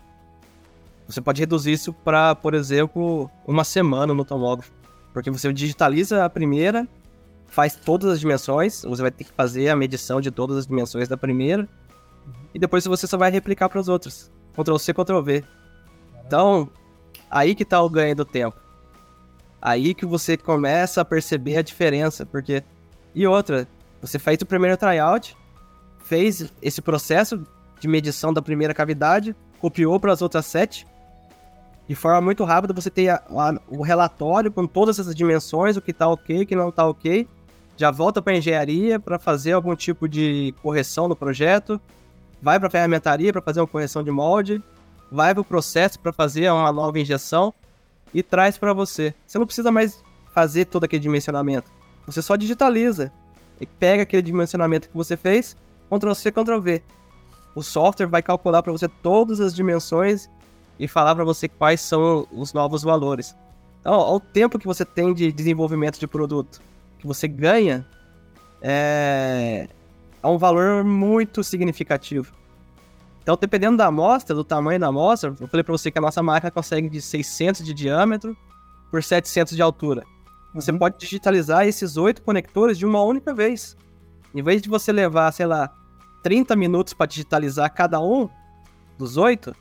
Você 1.07 1.21
pode 1.21 1.41
reduzir 1.41 1.73
isso 1.73 1.93
para, 1.93 2.35
por 2.35 2.53
exemplo, 2.53 3.29
uma 3.45 3.63
semana 3.63 4.13
no 4.13 4.23
tomógrafo. 4.23 4.71
Porque 5.13 5.29
você 5.29 5.51
digitaliza 5.51 6.23
a 6.23 6.29
primeira, 6.29 6.87
faz 7.47 7.75
todas 7.75 8.09
as 8.09 8.19
dimensões, 8.19 8.83
você 8.83 9.01
vai 9.01 9.11
ter 9.11 9.25
que 9.25 9.31
fazer 9.31 9.69
a 9.69 9.75
medição 9.75 10.21
de 10.21 10.31
todas 10.31 10.55
as 10.55 10.67
dimensões 10.67 11.09
da 11.09 11.17
primeira, 11.17 11.67
e 12.53 12.59
depois 12.59 12.85
você 12.85 13.05
só 13.07 13.17
vai 13.17 13.29
replicar 13.29 13.67
para 13.67 13.79
as 13.79 13.89
outras. 13.89 14.31
Ctrl 14.53 14.77
C, 14.77 14.93
Ctrl 14.93 15.21
V. 15.21 15.43
Então, 16.25 16.69
aí 17.29 17.55
que 17.55 17.65
tá 17.65 17.81
o 17.81 17.89
ganho 17.89 18.15
do 18.15 18.25
tempo. 18.25 18.57
Aí 19.61 19.93
que 19.93 20.05
você 20.05 20.35
começa 20.37 21.01
a 21.01 21.05
perceber 21.05 21.57
a 21.57 21.61
diferença, 21.61 22.25
porque... 22.25 22.63
E 23.13 23.27
outra, 23.27 23.67
você 24.01 24.17
fez 24.17 24.41
o 24.41 24.45
primeiro 24.45 24.77
tryout, 24.77 25.37
fez 25.99 26.51
esse 26.61 26.81
processo 26.81 27.45
de 27.79 27.87
medição 27.87 28.33
da 28.33 28.41
primeira 28.41 28.73
cavidade, 28.73 29.35
copiou 29.59 29.99
para 29.99 30.13
as 30.13 30.21
outras 30.21 30.45
sete. 30.45 30.87
De 31.87 31.95
forma 31.95 32.21
muito 32.21 32.43
rápida, 32.43 32.73
você 32.73 32.89
tem 32.89 33.09
a, 33.09 33.15
a, 33.15 33.59
o 33.67 33.81
relatório 33.81 34.51
com 34.51 34.65
todas 34.65 34.97
essas 34.97 35.13
dimensões, 35.13 35.75
o 35.75 35.81
que 35.81 35.91
está 35.91 36.07
ok, 36.07 36.43
o 36.43 36.45
que 36.47 36.55
não 36.55 36.69
está 36.69 36.87
ok. 36.87 37.27
Já 37.75 37.91
volta 37.91 38.21
para 38.21 38.35
engenharia 38.35 38.99
para 38.99 39.19
fazer 39.19 39.53
algum 39.53 39.75
tipo 39.75 40.07
de 40.07 40.53
correção 40.61 41.07
no 41.07 41.15
projeto. 41.15 41.81
Vai 42.41 42.59
para 42.59 42.67
a 42.67 42.71
ferramentaria 42.71 43.31
para 43.31 43.41
fazer 43.41 43.59
uma 43.59 43.67
correção 43.67 44.03
de 44.03 44.11
molde. 44.11 44.63
Vai 45.11 45.33
para 45.33 45.41
o 45.41 45.45
processo 45.45 45.99
para 45.99 46.13
fazer 46.13 46.49
uma 46.51 46.71
nova 46.71 46.97
injeção. 46.97 47.53
E 48.13 48.21
traz 48.21 48.57
para 48.57 48.73
você. 48.73 49.13
Você 49.25 49.37
não 49.37 49.45
precisa 49.45 49.71
mais 49.71 50.03
fazer 50.33 50.65
todo 50.65 50.83
aquele 50.83 51.01
dimensionamento. 51.01 51.71
Você 52.05 52.21
só 52.21 52.35
digitaliza 52.35 53.11
e 53.59 53.65
pega 53.65 54.03
aquele 54.03 54.21
dimensionamento 54.21 54.89
que 54.89 54.95
você 54.95 55.15
fez, 55.15 55.55
Ctrl 55.89 56.13
C, 56.13 56.31
Ctrl 56.31 56.59
V. 56.59 56.83
O 57.53 57.61
software 57.61 58.07
vai 58.07 58.21
calcular 58.21 58.63
para 58.63 58.71
você 58.71 58.87
todas 58.87 59.39
as 59.39 59.53
dimensões 59.53 60.29
e 60.79 60.87
falar 60.87 61.13
para 61.15 61.23
você 61.23 61.47
quais 61.47 61.79
são 61.79 62.27
os 62.31 62.53
novos 62.53 62.81
valores. 62.81 63.35
Então, 63.79 63.99
o 63.99 64.19
tempo 64.19 64.57
que 64.57 64.65
você 64.65 64.85
tem 64.85 65.13
de 65.13 65.31
desenvolvimento 65.31 65.99
de 65.99 66.07
produto, 66.07 66.61
que 66.97 67.05
você 67.05 67.27
ganha, 67.27 67.85
é, 68.61 69.67
é 70.21 70.27
um 70.27 70.37
valor 70.37 70.83
muito 70.83 71.43
significativo. 71.43 72.33
Então, 73.21 73.37
dependendo 73.39 73.77
da 73.77 73.87
amostra, 73.87 74.35
do 74.35 74.43
tamanho 74.43 74.79
da 74.79 74.87
amostra, 74.87 75.35
eu 75.39 75.47
falei 75.47 75.63
para 75.63 75.71
você 75.71 75.91
que 75.91 75.99
a 75.99 76.01
nossa 76.01 76.23
máquina 76.23 76.49
consegue 76.49 76.89
de 76.89 77.01
600 77.01 77.63
de 77.63 77.73
diâmetro 77.73 78.35
por 78.89 79.03
700 79.03 79.55
de 79.55 79.61
altura. 79.61 80.03
Você 80.53 80.71
uhum. 80.71 80.79
pode 80.79 80.97
digitalizar 80.97 81.67
esses 81.67 81.97
oito 81.97 82.21
conectores 82.21 82.77
de 82.77 82.85
uma 82.85 83.01
única 83.01 83.33
vez. 83.33 83.77
Em 84.33 84.41
vez 84.41 84.61
de 84.61 84.69
você 84.69 84.91
levar, 84.91 85.31
sei 85.31 85.45
lá, 85.45 85.71
30 86.23 86.55
minutos 86.55 86.93
para 86.93 87.05
digitalizar 87.05 87.73
cada 87.73 88.01
um 88.01 88.29
dos 88.97 89.17
oito, 89.17 89.55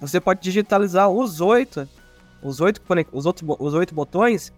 você 0.00 0.20
pode 0.20 0.40
digitalizar 0.40 1.08
os 1.08 1.40
oito, 1.40 1.88
os 2.42 2.60
oito, 2.60 2.80
os 3.12 3.26
outros, 3.26 3.56
os 3.58 3.74
oito 3.74 3.94
botões 3.94 4.52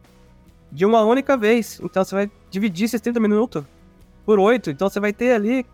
de 0.71 0.85
uma 0.85 1.03
única 1.03 1.37
vez. 1.37 1.81
Então 1.83 2.05
você 2.05 2.15
vai 2.15 2.31
dividir 2.51 2.85
esses 2.85 3.01
30 3.01 3.19
minutos 3.21 3.65
por 4.25 4.39
oito. 4.39 4.71
Então 4.71 4.89
você 4.89 5.01
vai 5.01 5.13
ter 5.13 5.33
ali 5.33 5.67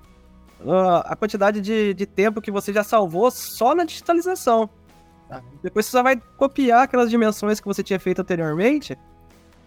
uh, 0.60 1.02
a 1.04 1.16
quantidade 1.16 1.60
de, 1.60 1.94
de 1.94 2.06
tempo 2.06 2.40
que 2.40 2.50
você 2.50 2.72
já 2.72 2.84
salvou 2.84 3.30
só 3.30 3.74
na 3.74 3.84
digitalização. 3.84 4.68
Tá? 5.28 5.42
Depois 5.62 5.86
você 5.86 5.92
só 5.92 6.02
vai 6.02 6.16
copiar 6.36 6.84
aquelas 6.84 7.10
dimensões 7.10 7.60
que 7.60 7.66
você 7.66 7.82
tinha 7.82 8.00
feito 8.00 8.20
anteriormente 8.20 8.96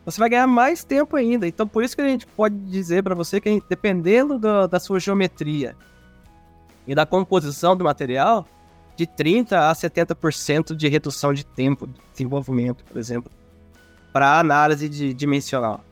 você 0.05 0.19
vai 0.19 0.29
ganhar 0.29 0.47
mais 0.47 0.83
tempo 0.83 1.15
ainda. 1.15 1.47
Então, 1.47 1.67
por 1.67 1.83
isso 1.83 1.95
que 1.95 2.01
a 2.01 2.07
gente 2.07 2.25
pode 2.25 2.55
dizer 2.55 3.03
para 3.03 3.13
você 3.13 3.39
que, 3.39 3.61
dependendo 3.69 4.39
do, 4.39 4.67
da 4.67 4.79
sua 4.79 4.99
geometria 4.99 5.75
e 6.87 6.95
da 6.95 7.05
composição 7.05 7.77
do 7.77 7.83
material, 7.83 8.47
de 8.95 9.05
30% 9.05 9.53
a 9.53 9.71
70% 9.73 10.75
de 10.75 10.87
redução 10.87 11.33
de 11.33 11.45
tempo 11.45 11.87
de 11.87 11.93
desenvolvimento, 12.11 12.83
por 12.83 12.97
exemplo, 12.97 13.31
para 14.11 14.39
análise 14.39 14.89
de, 14.89 15.13
dimensional. 15.13 15.83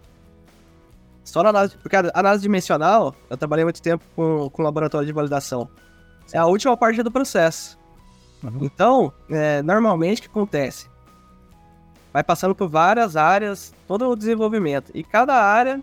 Só 1.24 1.43
na 1.43 1.49
análise, 1.49 1.78
porque 1.78 1.95
a 1.95 2.11
análise 2.13 2.41
dimensional, 2.41 3.13
eu 3.30 3.38
trabalhei 3.38 3.63
muito 3.63 3.82
tempo 3.82 4.03
com, 4.15 4.49
com 4.49 4.63
laboratório 4.63 5.05
de 5.05 5.13
validação. 5.13 5.70
É 6.32 6.38
a 6.38 6.45
última 6.45 6.76
parte 6.76 7.01
do 7.03 7.11
processo. 7.11 7.78
Uhum. 8.43 8.59
Então, 8.61 9.13
é, 9.30 9.61
normalmente 9.61 10.20
o 10.20 10.22
que 10.24 10.28
acontece? 10.28 10.88
vai 12.11 12.24
passando 12.24 12.55
por 12.55 12.67
várias 12.67 13.15
áreas, 13.15 13.74
todo 13.88 14.09
o 14.09 14.15
desenvolvimento. 14.15 14.91
E 14.93 15.03
cada 15.03 15.34
área 15.34 15.82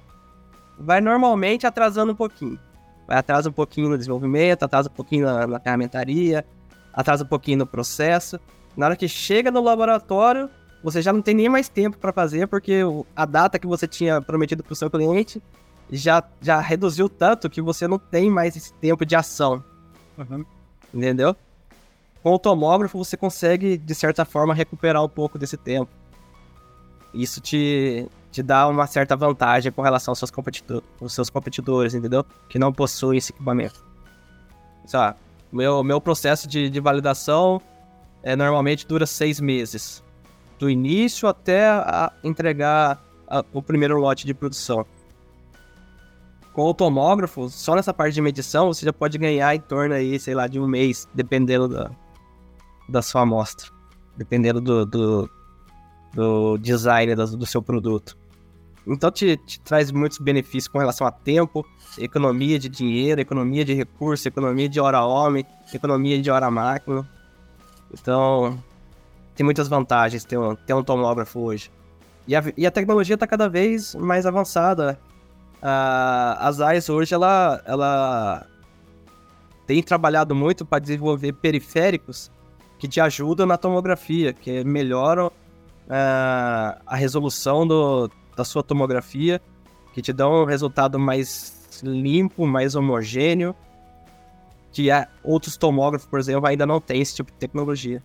vai 0.79 1.01
normalmente 1.01 1.67
atrasando 1.67 2.13
um 2.13 2.17
pouquinho. 2.17 2.59
Vai 3.07 3.19
atrasa 3.19 3.49
um 3.49 3.53
pouquinho 3.53 3.89
no 3.89 3.97
desenvolvimento, 3.97 4.65
atrasa 4.65 4.89
um 4.89 4.93
pouquinho 4.93 5.27
na, 5.27 5.47
na 5.47 5.61
ferramentaria, 5.61 6.45
atrasa 6.93 7.25
um 7.25 7.27
pouquinho 7.29 7.59
no 7.59 7.67
processo. 7.67 8.41
Na 8.77 8.87
hora 8.87 8.97
que 8.97 9.09
chega 9.09 9.51
no 9.51 9.63
laboratório, 9.63 10.51
você 10.87 11.03
já 11.03 11.13
não 11.13 11.21
tem 11.21 11.35
nem 11.35 11.49
mais 11.49 11.69
tempo 11.69 11.99
para 11.99 12.13
fazer, 12.13 12.47
porque 12.47 12.83
a 13.17 13.27
data 13.27 13.59
que 13.59 13.67
você 13.67 13.89
tinha 13.89 14.23
prometido 14.23 14.63
para 14.63 14.73
o 14.73 14.77
seu 14.77 14.89
cliente 14.89 15.43
já, 15.91 16.23
já 16.41 16.61
reduziu 16.61 17.09
tanto 17.09 17.51
que 17.51 17.61
você 17.61 17.89
não 17.89 17.99
tem 17.99 18.31
mais 18.31 18.55
esse 18.55 18.73
tempo 18.75 19.05
de 19.05 19.17
ação. 19.17 19.65
Uhum. 20.17 20.47
Entendeu? 20.95 21.35
Com 22.23 22.35
o 22.35 22.39
tomógrafo, 22.39 22.97
você 22.97 23.17
consegue, 23.17 23.77
de 23.77 23.95
certa 23.97 24.25
forma, 24.25 24.55
recuperar 24.55 25.03
um 25.03 25.09
pouco 25.09 25.41
desse 25.41 25.57
tempo. 25.57 25.91
Isso 27.13 27.41
te, 27.41 28.07
te 28.31 28.41
dá 28.41 28.69
uma 28.69 28.87
certa 28.87 29.17
vantagem 29.17 29.73
com 29.73 29.83
relação 29.83 30.13
aos 30.13 30.21
seus, 30.21 30.31
competidor, 30.31 30.85
aos 31.01 31.13
seus 31.13 31.29
competidores, 31.29 31.95
entendeu? 31.95 32.25
Que 32.49 32.61
não 32.61 32.73
possuem 32.73 33.19
esse 33.19 33.33
equipamento. 33.33 33.85
Só, 34.87 35.17
meu, 35.51 35.83
meu 35.83 36.01
processo 36.01 36.47
de, 36.47 36.71
de 36.71 36.79
validação 36.79 37.61
é, 38.23 38.37
normalmente 38.37 38.87
dura 38.87 39.05
seis 39.05 39.41
meses. 39.41 40.06
Do 40.59 40.71
início 40.71 41.29
até 41.29 41.67
a 41.67 42.13
entregar 42.25 43.03
a, 43.29 43.45
o 43.53 43.63
primeiro 43.63 43.99
lote 43.99 44.27
de 44.27 44.35
produção. 44.35 44.87
Com 46.53 46.65
o 46.65 46.75
tomógrafo, 46.75 47.51
só 47.51 47.75
nessa 47.75 47.93
parte 47.93 48.15
de 48.15 48.23
medição, 48.23 48.73
você 48.73 48.87
já 48.87 48.93
pode 48.93 49.19
ganhar 49.19 49.55
em 49.55 49.61
torno 49.61 49.95
aí, 49.95 50.19
sei 50.19 50.35
lá, 50.35 50.47
de 50.47 50.59
um 50.59 50.67
mês, 50.67 51.07
dependendo 51.13 51.69
da, 51.69 51.91
da 52.89 53.03
sua 53.03 53.23
amostra. 53.23 53.71
Dependendo 54.17 54.61
do, 54.61 54.87
do, 54.87 55.31
do 56.15 56.59
design 56.59 57.15
do, 57.15 57.37
do 57.37 57.45
seu 57.45 57.61
produto. 57.61 58.17
Então 58.87 59.11
te, 59.11 59.37
te, 59.37 59.61
traz 59.61 59.91
muitos 59.91 60.19
benefícios 60.19 60.69
com 60.69 60.79
relação 60.79 61.07
a 61.07 61.11
tempo, 61.11 61.67
economia 61.99 62.59
de 62.59 62.69
dinheiro, 62.69 63.21
economia 63.21 63.65
de 63.65 63.75
recursos, 63.75 64.25
economia 64.25 64.69
de 64.69 64.79
hora 64.79 65.05
homem, 65.05 65.45
economia 65.75 66.23
de 66.23 66.31
hora 66.31 66.51
máquina. 66.51 67.07
Então 67.93 68.63
tem 69.37 69.45
muitas 69.45 69.69
vantagens 69.69 70.25
ter 70.25 70.39
um, 70.39 70.57
ter 70.57 70.75
um 70.75 70.83
tomógrafo 70.83 71.41
hoje. 71.41 71.71
E 72.27 72.35
a, 72.35 72.43
e 72.57 72.67
a 72.67 72.71
tecnologia 72.71 73.15
está 73.15 73.27
cada 73.27 73.49
vez 73.49 73.95
mais 73.95 74.27
avançada. 74.27 74.99
A, 75.63 76.49
as 76.49 76.61
AIS 76.61 76.89
hoje 76.89 77.15
ela, 77.15 77.63
ela 77.65 78.47
tem 79.67 79.83
trabalhado 79.83 80.35
muito 80.35 80.65
para 80.65 80.79
desenvolver 80.79 81.33
periféricos 81.35 82.31
que 82.79 82.89
te 82.89 83.01
ajudam 83.01 83.47
na 83.47 83.57
tomografia, 83.57 84.33
que 84.33 84.65
melhoram 84.65 85.29
uh, 85.29 86.81
a 86.87 86.97
resolução 86.97 87.67
do, 87.67 88.11
da 88.37 88.45
sua 88.45 88.63
tomografia 88.63 89.41
que 89.97 90.03
te 90.03 90.13
dão 90.13 90.43
um 90.43 90.45
resultado 90.45 90.99
mais 90.99 91.81
limpo, 91.83 92.47
mais 92.47 92.75
homogêneo, 92.75 93.57
que 94.71 94.89
outros 95.25 95.57
tomógrafos, 95.57 96.07
por 96.07 96.19
exemplo, 96.19 96.47
ainda 96.47 96.67
não 96.67 96.79
tem 96.81 97.01
esse 97.01 97.17
tipo 97.17 97.33
de 97.33 97.39
tecnologia. 97.39 98.03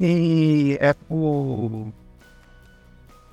E 0.00 0.78
é 0.80 0.94
o. 1.08 1.92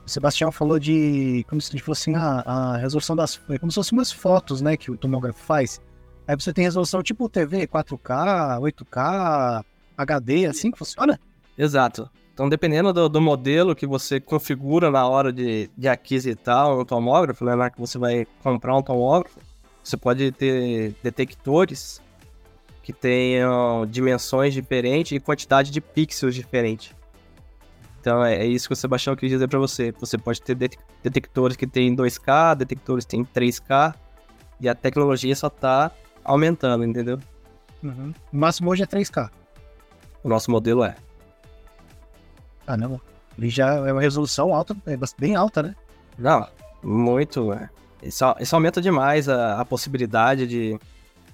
O 0.06 0.10
Sebastião 0.10 0.52
falou 0.52 0.80
de. 0.80 1.46
Como 1.50 1.62
se 1.62 1.78
fosse 1.80 2.14
a, 2.14 2.44
a 2.46 2.78
resolução 2.78 3.16
das. 3.16 3.40
É 3.50 3.58
como 3.58 3.72
se 3.72 3.76
fossem 3.76 3.98
umas 3.98 4.12
fotos, 4.12 4.62
né? 4.62 4.78
Que 4.78 4.92
o 4.92 4.98
tomógrafo 4.98 5.44
faz. 5.44 5.82
Aí 6.28 6.36
você 6.36 6.54
tem 6.54 6.64
resolução 6.64 7.04
tipo 7.04 7.28
TV, 7.28 7.68
4K, 7.68 8.60
8K, 8.60 9.66
HD, 9.98 10.46
assim 10.46 10.72
que 10.72 10.78
funciona? 10.78 11.20
Exato. 11.58 12.10
Então, 12.34 12.50
dependendo 12.50 12.92
do, 12.92 13.08
do, 13.08 13.22
modelo 13.22 13.76
que 13.76 13.86
você 13.86 14.20
configura 14.20 14.90
na 14.90 15.08
hora 15.08 15.32
de, 15.32 15.70
de 15.78 15.88
aquisitar 15.88 16.68
um 16.68 16.84
tomógrafo, 16.84 17.46
né, 17.46 17.56
na 17.56 17.70
que 17.70 17.80
você 17.80 17.98
vai 17.98 18.26
comprar 18.42 18.76
um 18.76 18.82
tomógrafo, 18.82 19.40
você 19.84 19.96
pode 19.96 20.32
ter 20.32 20.96
detectores 21.04 22.02
que 22.84 22.92
tenham 22.92 23.86
dimensões 23.88 24.54
diferentes 24.54 25.14
e 25.14 25.20
quantidade 25.20 25.72
de 25.72 25.80
pixels 25.80 26.36
diferente. 26.36 26.94
Então 28.00 28.24
é, 28.24 28.36
é 28.36 28.46
isso 28.46 28.68
que 28.68 28.74
o 28.74 28.76
Sebastião 28.76 29.16
quis 29.16 29.30
dizer 29.30 29.48
para 29.48 29.58
você. 29.58 29.94
Você 29.94 30.18
pode 30.18 30.42
ter 30.42 30.54
detectores 31.02 31.56
que 31.56 31.66
tem 31.66 31.96
2K, 31.96 32.56
detectores 32.56 33.06
que 33.06 33.12
tem 33.12 33.24
3K, 33.24 33.96
e 34.60 34.68
a 34.68 34.76
tecnologia 34.76 35.34
só 35.34 35.50
tá 35.50 35.90
aumentando, 36.24 36.84
entendeu? 36.84 37.18
Uhum. 37.82 38.14
O 38.32 38.38
máximo 38.38 38.70
hoje 38.70 38.84
é 38.84 38.86
3K. 38.86 39.30
O 40.22 40.28
nosso 40.28 40.52
modelo 40.52 40.84
é. 40.84 40.96
Ah, 42.68 42.76
não. 42.76 43.00
Ele 43.38 43.50
já 43.50 43.76
é 43.76 43.94
uma 43.94 44.02
resolução 44.02 44.54
alta, 44.54 44.76
é 44.86 44.98
bem 45.18 45.36
alta, 45.36 45.64
né? 45.64 45.76
Não, 46.18 46.46
muito. 46.84 47.54
É. 47.54 47.70
Isso, 48.02 48.24
isso 48.42 48.56
aumenta 48.56 48.82
demais 48.82 49.30
a, 49.30 49.62
a 49.62 49.66
possibilidade 49.66 50.46
de 50.46 50.78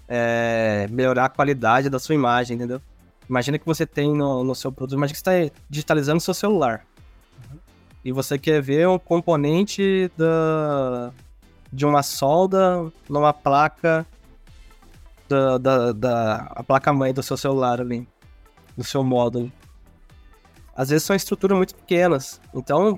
é, 0.10 0.88
melhorar 0.90 1.26
a 1.26 1.30
qualidade 1.30 1.88
da 1.88 2.00
sua 2.00 2.16
imagem, 2.16 2.56
entendeu? 2.56 2.82
Imagina 3.30 3.60
que 3.60 3.66
você 3.66 3.86
tem 3.86 4.12
no, 4.12 4.44
no 4.44 4.56
seu 4.56 4.72
produto, 4.72 4.98
imagina 4.98 5.14
que 5.14 5.24
você 5.24 5.44
está 5.46 5.62
digitalizando 5.70 6.18
o 6.18 6.22
seu 6.22 6.34
celular. 6.34 6.84
Uhum. 7.38 7.60
E 8.04 8.12
você 8.12 8.40
quer 8.40 8.60
ver 8.60 8.88
um 8.88 8.98
componente 8.98 10.12
da, 10.18 11.12
de 11.72 11.86
uma 11.86 12.02
solda 12.02 12.92
numa 13.08 13.32
placa 13.32 14.04
da, 15.28 15.60
da, 15.60 15.92
da 15.92 16.36
a 16.56 16.64
placa 16.64 16.92
mãe 16.92 17.14
do 17.14 17.22
seu 17.22 17.38
celular 17.38 17.80
ali, 17.80 18.08
do 18.76 18.84
seu 18.84 19.04
módulo. 19.04 19.52
Às 20.76 20.90
vezes 20.90 21.06
são 21.06 21.16
estruturas 21.16 21.56
muito 21.56 21.76
pequenas, 21.76 22.42
então 22.52 22.98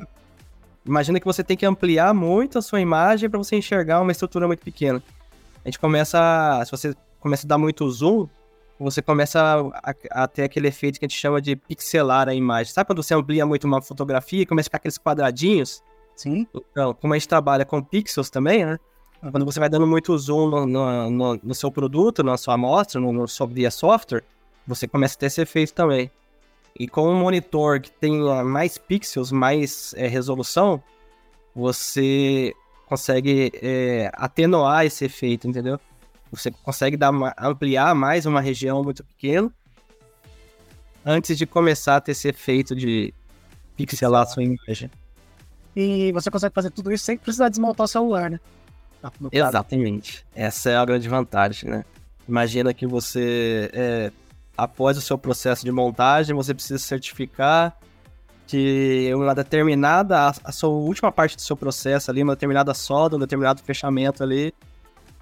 imagina 0.85 1.19
que 1.19 1.25
você 1.25 1.43
tem 1.43 1.57
que 1.57 1.65
ampliar 1.65 2.13
muito 2.13 2.57
a 2.57 2.61
sua 2.61 2.79
imagem 2.79 3.29
para 3.29 3.37
você 3.37 3.57
enxergar 3.57 3.99
uma 3.99 4.13
estrutura 4.13 4.47
muito 4.47 4.63
pequena. 4.63 5.03
A 5.63 5.67
gente 5.67 5.79
começa, 5.79 6.61
se 6.65 6.71
você 6.71 6.95
começa 7.19 7.45
a 7.45 7.49
dar 7.49 7.57
muito 7.57 7.89
zoom, 7.89 8.27
você 8.79 9.01
começa 9.01 9.39
a, 9.83 10.23
a, 10.23 10.27
ter 10.27 10.43
aquele 10.43 10.67
efeito 10.67 10.99
que 10.99 11.05
a 11.05 11.07
gente 11.07 11.17
chama 11.17 11.41
de 11.41 11.55
pixelar 11.55 12.27
a 12.27 12.33
imagem. 12.33 12.73
Sabe 12.73 12.87
quando 12.87 13.03
você 13.03 13.13
amplia 13.13 13.45
muito 13.45 13.65
uma 13.65 13.81
fotografia 13.81 14.41
e 14.41 14.45
começa 14.45 14.67
a 14.67 14.69
ficar 14.69 14.77
aqueles 14.77 14.97
quadradinhos? 14.97 15.83
Sim. 16.15 16.47
Então, 16.71 16.93
como 16.95 17.13
a 17.13 17.17
gente 17.17 17.27
trabalha 17.27 17.63
com 17.63 17.81
pixels 17.81 18.29
também, 18.29 18.65
né? 18.65 18.79
Quando 19.29 19.45
você 19.45 19.59
vai 19.59 19.69
dando 19.69 19.85
muito 19.85 20.17
zoom 20.17 20.49
no, 20.65 21.09
no, 21.11 21.39
no, 21.43 21.55
seu 21.55 21.71
produto, 21.71 22.23
na 22.23 22.37
sua 22.37 22.55
amostra, 22.55 22.99
no, 22.99 23.13
no 23.13 23.27
seu 23.27 23.45
via 23.45 23.69
software, 23.69 24.23
você 24.65 24.87
começa 24.87 25.15
a 25.15 25.19
ter 25.19 25.27
esse 25.27 25.41
efeito 25.41 25.73
também. 25.75 26.09
E 26.79 26.87
com 26.87 27.07
um 27.07 27.19
monitor 27.19 27.79
que 27.79 27.91
tenha 27.91 28.43
mais 28.43 28.79
pixels, 28.79 29.31
mais 29.31 29.93
é, 29.95 30.07
resolução, 30.07 30.81
você 31.53 32.51
consegue 32.91 33.53
é, 33.63 34.11
atenuar 34.15 34.85
esse 34.85 35.05
efeito, 35.05 35.47
entendeu? 35.47 35.79
Você 36.29 36.51
consegue 36.51 36.97
dar 36.97 37.09
uma, 37.11 37.33
ampliar 37.39 37.95
mais 37.95 38.25
uma 38.25 38.41
região 38.41 38.83
muito 38.83 39.01
pequena 39.01 39.49
antes 41.05 41.37
de 41.37 41.45
começar 41.45 41.95
a 41.95 42.01
ter 42.01 42.11
esse 42.11 42.27
efeito 42.27 42.75
de 42.75 43.13
pixelar 43.77 44.23
a 44.23 44.25
sua 44.25 44.43
imagem. 44.43 44.91
E 45.73 46.11
você 46.11 46.29
consegue 46.29 46.53
fazer 46.53 46.69
tudo 46.69 46.91
isso 46.91 47.05
sem 47.05 47.17
precisar 47.17 47.47
desmontar 47.47 47.85
o 47.85 47.87
celular, 47.87 48.29
né? 48.29 48.41
Ah, 49.01 49.09
Exatamente. 49.31 50.25
Essa 50.35 50.71
é 50.71 50.75
a 50.75 50.83
grande 50.83 51.07
vantagem, 51.07 51.69
né? 51.69 51.85
Imagina 52.27 52.73
que 52.73 52.85
você, 52.85 53.69
é, 53.71 54.11
após 54.57 54.97
o 54.97 55.01
seu 55.01 55.17
processo 55.17 55.63
de 55.63 55.71
montagem, 55.71 56.35
você 56.35 56.53
precisa 56.53 56.77
certificar 56.77 57.73
que 58.51 59.09
uma 59.15 59.33
determinada, 59.33 60.27
a, 60.27 60.33
a 60.43 60.51
sua 60.51 60.69
última 60.69 61.09
parte 61.09 61.37
do 61.37 61.41
seu 61.41 61.55
processo 61.55 62.11
ali, 62.11 62.21
uma 62.21 62.35
determinada 62.35 62.73
solda, 62.73 63.15
um 63.15 63.19
determinado 63.19 63.61
fechamento 63.61 64.21
ali, 64.21 64.53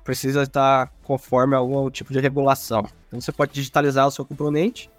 precisa 0.04 0.42
estar 0.42 0.92
conforme 1.04 1.56
algum 1.56 1.92
tipo 1.92 2.12
de 2.12 2.20
regulação. 2.20 2.88
Então 3.08 3.22
você 3.22 3.32
pode 3.32 3.54
digitalizar 3.54 4.08
o 4.08 4.12
seu 4.12 4.26
componente 4.26 4.90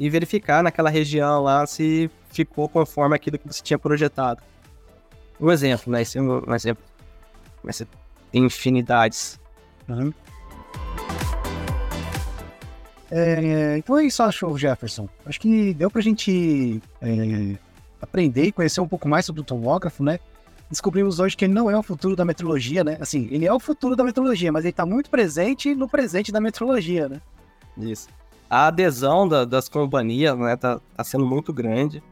e 0.00 0.08
verificar 0.08 0.62
naquela 0.62 0.88
região 0.88 1.42
lá 1.42 1.66
se 1.66 2.10
ficou 2.30 2.66
conforme 2.66 3.14
aquilo 3.14 3.38
que 3.38 3.46
você 3.46 3.62
tinha 3.62 3.78
projetado. 3.78 4.42
Um 5.38 5.50
exemplo, 5.50 5.92
né? 5.92 6.00
Esse 6.00 6.16
é 6.16 6.22
um 6.22 6.54
exemplo. 6.54 6.82
Mas 7.62 7.84
tem 8.32 8.44
infinidades. 8.44 9.38
Uhum. 9.86 10.14
É, 13.10 13.76
então 13.76 13.98
é 13.98 14.04
isso, 14.04 14.22
acho, 14.22 14.56
Jefferson. 14.56 15.08
Acho 15.26 15.38
que 15.38 15.74
deu 15.74 15.90
pra 15.90 16.00
gente 16.00 16.80
é, 17.02 17.56
aprender 18.00 18.44
e 18.44 18.52
conhecer 18.52 18.80
um 18.80 18.88
pouco 18.88 19.08
mais 19.08 19.24
sobre 19.24 19.40
o 19.40 19.44
tomógrafo, 19.44 20.02
né? 20.02 20.18
Descobrimos 20.70 21.20
hoje 21.20 21.36
que 21.36 21.44
ele 21.44 21.54
não 21.54 21.70
é 21.70 21.78
o 21.78 21.82
futuro 21.82 22.16
da 22.16 22.24
metrologia, 22.24 22.82
né? 22.82 22.98
Assim, 23.00 23.28
ele 23.30 23.46
é 23.46 23.52
o 23.52 23.60
futuro 23.60 23.94
da 23.94 24.02
metrologia, 24.02 24.50
mas 24.50 24.64
ele 24.64 24.72
tá 24.72 24.84
muito 24.84 25.08
presente 25.08 25.74
no 25.74 25.88
presente 25.88 26.32
da 26.32 26.40
metrologia, 26.40 27.08
né? 27.08 27.20
Isso. 27.78 28.08
A 28.50 28.66
adesão 28.66 29.28
da, 29.28 29.44
das 29.44 29.68
companhias, 29.68 30.36
né, 30.36 30.56
tá, 30.56 30.80
tá 30.96 31.04
sendo 31.04 31.26
muito 31.26 31.52
grande. 31.52 32.02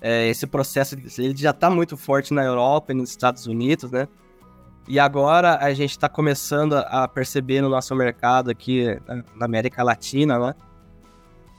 É, 0.00 0.28
esse 0.28 0.46
processo 0.46 0.96
ele 1.18 1.36
já 1.36 1.52
tá 1.52 1.68
muito 1.68 1.96
forte 1.96 2.32
na 2.32 2.42
Europa 2.42 2.92
e 2.92 2.94
nos 2.94 3.10
Estados 3.10 3.46
Unidos, 3.46 3.90
né? 3.90 4.08
E 4.88 4.98
agora 4.98 5.58
a 5.58 5.72
gente 5.74 5.90
está 5.90 6.08
começando 6.08 6.74
a 6.74 7.06
perceber 7.06 7.60
no 7.60 7.68
nosso 7.68 7.94
mercado 7.94 8.50
aqui 8.50 8.98
na 9.36 9.44
América 9.44 9.82
Latina, 9.82 10.38
né? 10.38 10.54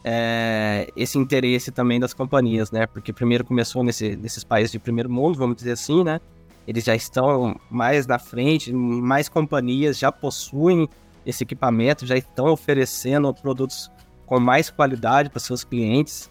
É, 0.03 0.91
esse 0.95 1.17
interesse 1.17 1.71
também 1.71 1.99
das 1.99 2.13
companhias, 2.13 2.71
né? 2.71 2.87
Porque 2.87 3.13
primeiro 3.13 3.45
começou 3.45 3.83
nesse, 3.83 4.15
nesses 4.15 4.43
países 4.43 4.71
de 4.71 4.79
primeiro 4.79 5.09
mundo, 5.09 5.37
vamos 5.37 5.55
dizer 5.55 5.73
assim, 5.73 6.03
né? 6.03 6.19
Eles 6.67 6.83
já 6.83 6.95
estão 6.95 7.59
mais 7.69 8.07
na 8.07 8.17
frente, 8.17 8.73
mais 8.73 9.29
companhias 9.29 9.97
já 9.97 10.11
possuem 10.11 10.87
esse 11.25 11.43
equipamento, 11.43 12.05
já 12.05 12.15
estão 12.15 12.47
oferecendo 12.47 13.33
produtos 13.33 13.91
com 14.25 14.39
mais 14.39 14.69
qualidade 14.69 15.29
para 15.29 15.39
seus 15.39 15.63
clientes. 15.63 16.29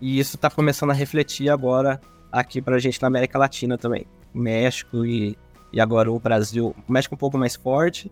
E 0.00 0.18
isso 0.18 0.36
está 0.36 0.48
começando 0.48 0.90
a 0.90 0.94
refletir 0.94 1.48
agora 1.50 2.00
aqui 2.30 2.62
para 2.62 2.76
a 2.76 2.78
gente 2.78 3.00
na 3.02 3.08
América 3.08 3.38
Latina 3.38 3.76
também. 3.76 4.06
México 4.32 5.04
e 5.04 5.36
e 5.72 5.80
agora 5.80 6.10
o 6.10 6.18
Brasil, 6.18 6.74
o 6.88 6.92
México 6.92 7.14
um 7.14 7.18
pouco 7.18 7.36
mais 7.36 7.54
forte, 7.54 8.10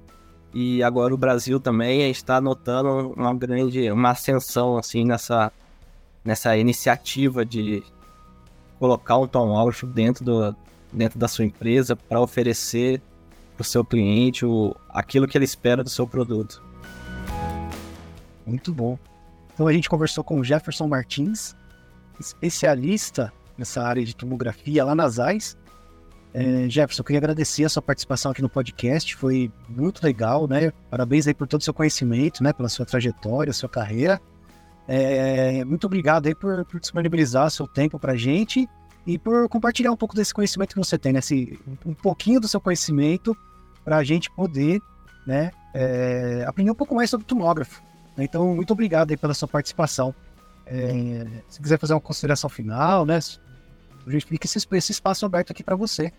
e 0.59 0.83
agora 0.83 1.13
o 1.13 1.19
Brasil 1.19 1.61
também, 1.61 2.11
está 2.11 2.41
notando 2.41 3.13
uma 3.15 3.35
grande, 3.35 3.91
uma 3.91 4.13
ascensão, 4.13 4.79
assim, 4.79 5.05
nessa, 5.05 5.53
nessa 6.25 6.57
iniciativa 6.57 7.45
de 7.45 7.83
colocar 8.79 9.19
um 9.19 9.27
tomógrafo 9.27 9.87
dentro, 9.87 10.25
do, 10.25 10.57
dentro 10.91 11.19
da 11.19 11.29
sua 11.29 11.45
empresa 11.45 11.95
para 11.95 12.23
oferecer 12.23 13.03
para 13.55 13.61
o 13.61 13.65
seu 13.65 13.85
cliente 13.85 14.47
o, 14.47 14.75
aquilo 14.89 15.29
que 15.29 15.37
ele 15.37 15.45
espera 15.45 15.85
do 15.85 15.91
seu 15.91 16.07
produto. 16.07 16.63
Muito 18.47 18.73
bom. 18.73 18.99
Então 19.53 19.67
a 19.67 19.73
gente 19.75 19.91
conversou 19.91 20.25
com 20.25 20.41
o 20.41 20.45
Jefferson 20.45 20.89
Martins, 20.89 21.55
especialista 22.19 23.31
nessa 23.59 23.83
área 23.83 24.03
de 24.03 24.17
tomografia 24.17 24.87
lá 24.87 24.95
nas 24.95 25.19
AIS, 25.19 25.55
é, 26.35 26.69
Jefferson, 26.69 27.01
eu 27.01 27.05
queria 27.05 27.19
agradecer 27.19 27.65
a 27.65 27.69
sua 27.69 27.83
participação 27.83 28.31
aqui 28.31 28.43
no 28.43 28.49
podcast, 28.49 29.17
foi 29.17 29.51
muito 29.69 30.03
legal, 30.05 30.47
né? 30.47 30.71
Parabéns 30.91 31.27
aí 31.27 31.35
por 31.35 31.47
todo 31.47 31.61
o 31.61 31.65
seu 31.65 31.73
conhecimento, 31.73 32.43
né? 32.43 32.53
Pela 32.53 32.69
sua 32.69 32.85
trajetória, 32.85 33.53
sua 33.53 33.69
carreira. 33.69 34.21
É, 34.89 35.65
muito 35.65 35.87
obrigado 35.87 36.27
aí 36.27 36.35
por, 36.35 36.65
por 36.67 36.79
disponibilizar 36.79 37.51
seu 37.51 37.67
tempo 37.67 37.99
pra 37.99 38.15
gente 38.15 38.69
e 39.07 39.19
por 39.19 39.49
compartilhar 39.49 39.91
um 39.91 39.97
pouco 39.97 40.15
desse 40.15 40.35
conhecimento 40.35 40.75
que 40.75 40.79
você 40.79 40.99
tem, 40.99 41.13
né? 41.13 41.21
Esse, 41.21 41.59
um 41.85 41.95
pouquinho 41.95 42.41
do 42.41 42.49
seu 42.49 42.61
conhecimento 42.61 43.37
para 43.85 43.97
a 43.97 44.05
gente 44.05 44.31
poder, 44.31 44.81
né? 45.27 45.51
É, 45.73 46.45
aprender 46.47 46.71
um 46.71 46.75
pouco 46.75 46.95
mais 46.95 47.09
sobre 47.09 47.27
tomógrafo. 47.27 47.83
Então, 48.19 48.55
muito 48.55 48.73
obrigado 48.73 49.11
aí 49.11 49.17
pela 49.17 49.35
sua 49.35 49.49
participação. 49.49 50.15
É, 50.67 51.27
se 51.49 51.61
quiser 51.61 51.79
fazer 51.79 51.95
uma 51.95 52.01
consideração 52.01 52.51
final, 52.51 53.07
né? 53.07 53.21
Fica 54.07 54.47
esse, 54.47 54.67
esse 54.73 54.93
espaço 54.93 55.27
aberto 55.27 55.51
aqui 55.51 55.65
para 55.65 55.75
você. 55.75 56.13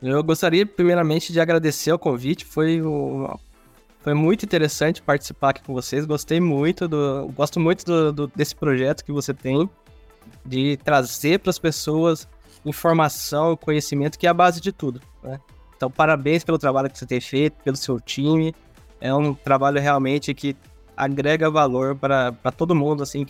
Eu 0.00 0.22
gostaria, 0.22 0.64
primeiramente, 0.64 1.32
de 1.32 1.40
agradecer 1.40 1.92
o 1.92 1.98
convite. 1.98 2.44
Foi, 2.44 2.80
foi 4.00 4.14
muito 4.14 4.44
interessante 4.44 5.02
participar 5.02 5.50
aqui 5.50 5.62
com 5.62 5.72
vocês. 5.72 6.04
Gostei 6.04 6.38
muito 6.38 6.86
do. 6.86 7.30
Gosto 7.34 7.58
muito 7.58 7.84
do, 7.84 8.12
do 8.12 8.26
desse 8.28 8.54
projeto 8.54 9.04
que 9.04 9.12
você 9.12 9.34
tem. 9.34 9.68
De 10.44 10.76
trazer 10.78 11.40
para 11.40 11.50
as 11.50 11.58
pessoas 11.58 12.28
informação, 12.64 13.56
conhecimento, 13.56 14.18
que 14.18 14.26
é 14.26 14.30
a 14.30 14.34
base 14.34 14.60
de 14.60 14.72
tudo. 14.72 15.00
Né? 15.22 15.40
Então, 15.76 15.90
parabéns 15.90 16.44
pelo 16.44 16.58
trabalho 16.58 16.90
que 16.90 16.98
você 16.98 17.06
tem 17.06 17.20
feito, 17.20 17.54
pelo 17.62 17.76
seu 17.76 17.98
time. 18.00 18.54
É 19.00 19.14
um 19.14 19.34
trabalho 19.34 19.80
realmente 19.80 20.34
que 20.34 20.56
agrega 20.96 21.50
valor 21.50 21.94
para 21.96 22.32
todo 22.56 22.74
mundo, 22.74 23.02
assim, 23.02 23.26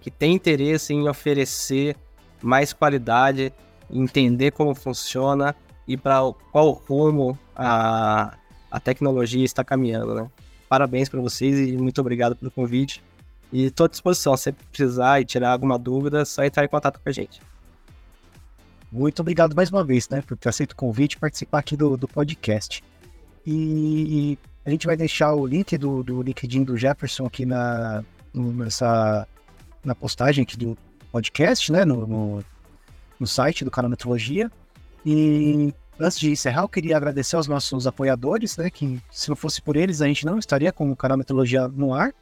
que 0.00 0.10
tem 0.10 0.34
interesse 0.34 0.94
em 0.94 1.08
oferecer 1.08 1.96
mais 2.42 2.72
qualidade, 2.72 3.52
entender 3.90 4.50
como 4.52 4.74
funciona 4.74 5.54
e 5.86 5.96
para 5.96 6.20
qual 6.52 6.70
rumo 6.70 7.38
a, 7.54 8.36
a 8.70 8.80
tecnologia 8.80 9.44
está 9.44 9.64
caminhando, 9.64 10.14
né? 10.14 10.30
Parabéns 10.68 11.08
para 11.08 11.20
vocês 11.20 11.68
e 11.68 11.76
muito 11.76 12.00
obrigado 12.00 12.36
pelo 12.36 12.50
convite. 12.50 13.02
E 13.52 13.64
estou 13.64 13.86
à 13.86 13.88
disposição, 13.88 14.36
se 14.36 14.52
precisar 14.52 15.20
e 15.20 15.24
tirar 15.24 15.50
alguma 15.50 15.76
dúvida, 15.76 16.20
é 16.20 16.24
só 16.24 16.44
entrar 16.44 16.64
em 16.64 16.68
contato 16.68 17.00
com 17.00 17.08
a 17.08 17.12
gente. 17.12 17.42
Muito 18.92 19.20
obrigado 19.20 19.54
mais 19.54 19.70
uma 19.70 19.84
vez, 19.84 20.08
né, 20.08 20.22
por 20.22 20.36
ter 20.36 20.48
aceito 20.48 20.72
o 20.72 20.76
convite 20.76 21.14
e 21.14 21.18
participar 21.18 21.58
aqui 21.58 21.76
do, 21.76 21.96
do 21.96 22.06
podcast. 22.06 22.82
E 23.44 24.38
a 24.64 24.70
gente 24.70 24.86
vai 24.86 24.96
deixar 24.96 25.34
o 25.34 25.46
link 25.46 25.76
do, 25.76 26.02
do 26.02 26.22
LinkedIn 26.22 26.62
do 26.62 26.76
Jefferson 26.76 27.26
aqui 27.26 27.44
na, 27.44 28.04
nessa, 28.32 29.26
na 29.84 29.94
postagem 29.94 30.42
aqui 30.42 30.56
do 30.56 30.76
podcast, 31.10 31.70
né, 31.72 31.84
no, 31.84 32.06
no, 32.06 32.44
no 33.18 33.26
site 33.26 33.64
do 33.64 33.70
canal 33.70 33.90
Metrologia. 33.90 34.50
E 35.04 35.74
antes 35.98 36.18
de 36.18 36.30
encerrar, 36.30 36.62
eu 36.62 36.68
queria 36.68 36.96
agradecer 36.96 37.36
aos 37.36 37.46
nossos 37.46 37.86
apoiadores, 37.86 38.56
né, 38.56 38.70
que 38.70 39.00
se 39.10 39.28
não 39.28 39.36
fosse 39.36 39.60
por 39.60 39.76
eles, 39.76 40.00
a 40.00 40.06
gente 40.06 40.24
não 40.24 40.38
estaria 40.38 40.72
com 40.72 40.90
o 40.90 40.96
canal 40.96 41.18
Metrologia 41.18 41.68
no 41.68 41.92
ar. 41.94 42.12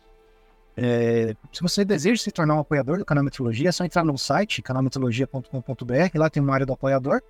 É, 0.76 1.34
se 1.53 1.61
você 1.61 1.84
deseja 1.84 2.22
se 2.22 2.30
tornar 2.30 2.55
um 2.55 2.61
apoiador 2.61 2.99
do 2.99 3.05
canal 3.05 3.24
Metrologia, 3.24 3.68
é 3.68 3.72
só 3.72 3.84
entrar 3.84 4.05
no 4.05 4.16
site 4.16 4.62
canalmetrologia.com.br, 4.62 6.18
lá 6.18 6.30
tem 6.30 6.43
uma 6.43 6.55
área 6.55 6.66
do 6.66 6.72
apoiador. 6.72 7.20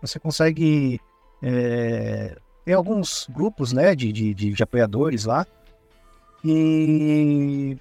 Você 0.00 0.18
consegue 0.18 1.00
é, 1.40 2.36
alguns 2.74 3.28
grupos 3.30 3.72
né, 3.72 3.94
de, 3.94 4.12
de, 4.12 4.34
de, 4.34 4.62
apoiadores 4.62 5.24
lá. 5.24 5.46
E 6.44 7.76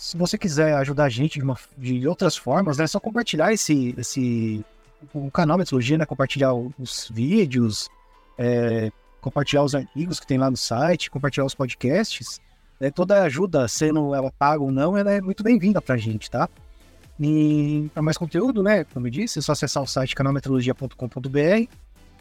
se 0.00 0.16
você 0.16 0.38
quiser 0.38 0.72
ajudar 0.76 1.04
a 1.04 1.08
gente 1.10 1.38
de, 1.38 1.44
uma, 1.44 1.58
de 1.76 2.08
outras 2.08 2.34
formas, 2.34 2.78
né, 2.78 2.84
é 2.84 2.86
só 2.86 2.98
compartilhar 2.98 3.52
esse, 3.52 3.94
esse 3.98 4.64
o 5.12 5.30
canal 5.30 5.58
Metrologia, 5.58 5.98
né, 5.98 6.06
compartilhar 6.06 6.54
os 6.54 7.10
vídeos, 7.12 7.86
é, 8.38 8.90
compartilhar 9.20 9.62
os 9.62 9.74
artigos 9.74 10.18
que 10.18 10.26
tem 10.26 10.38
lá 10.38 10.50
no 10.50 10.56
site, 10.56 11.10
compartilhar 11.10 11.44
os 11.44 11.54
podcasts. 11.54 12.40
Né, 12.80 12.90
toda 12.90 13.24
ajuda, 13.24 13.68
sendo 13.68 14.14
ela 14.14 14.32
paga 14.38 14.62
ou 14.62 14.72
não, 14.72 14.96
ela 14.96 15.12
é 15.12 15.20
muito 15.20 15.42
bem-vinda 15.42 15.82
pra 15.82 15.98
gente, 15.98 16.30
tá? 16.30 16.48
E 17.20 17.90
para 17.92 18.02
mais 18.02 18.16
conteúdo, 18.16 18.62
né, 18.62 18.84
como 18.84 19.06
eu 19.06 19.10
disse, 19.10 19.38
é 19.38 19.42
só 19.42 19.52
acessar 19.52 19.82
o 19.82 19.86
site 19.86 20.14
canalmetrologia.com.br. 20.14 21.68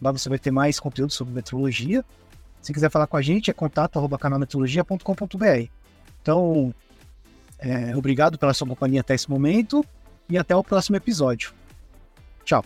Lá 0.02 0.12
você 0.12 0.28
vai 0.28 0.38
ter 0.38 0.52
mais 0.52 0.82
conteúdo 0.82 1.14
sobre 1.14 1.34
metrologia. 1.34 2.04
Se 2.62 2.74
quiser 2.74 2.92
falar 2.92 3.08
com 3.08 3.16
a 3.16 3.22
gente, 3.22 3.50
é 3.50 3.54
contato@canalmetrologia.com.br. 3.54 5.70
Então, 6.22 6.76
é, 7.60 7.96
obrigado 7.96 8.38
pela 8.38 8.54
sua 8.54 8.68
companhia 8.68 9.02
até 9.02 9.14
esse 9.14 9.30
momento 9.30 9.86
e 10.30 10.38
até 10.38 10.56
o 10.56 10.64
próximo 10.64 10.96
episódio. 10.96 11.54
Tchau. 12.44 12.64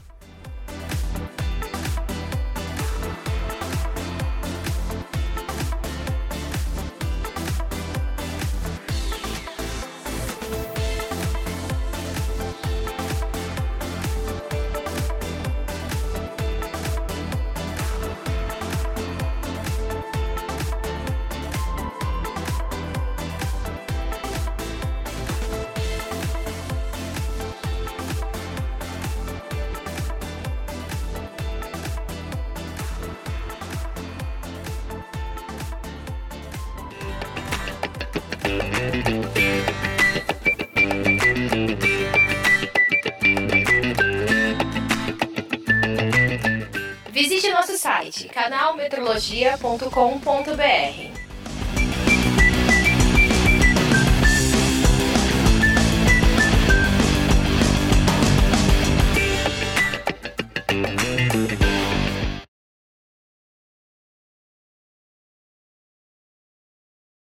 Canalmetrologia.com.br. 49.89 50.72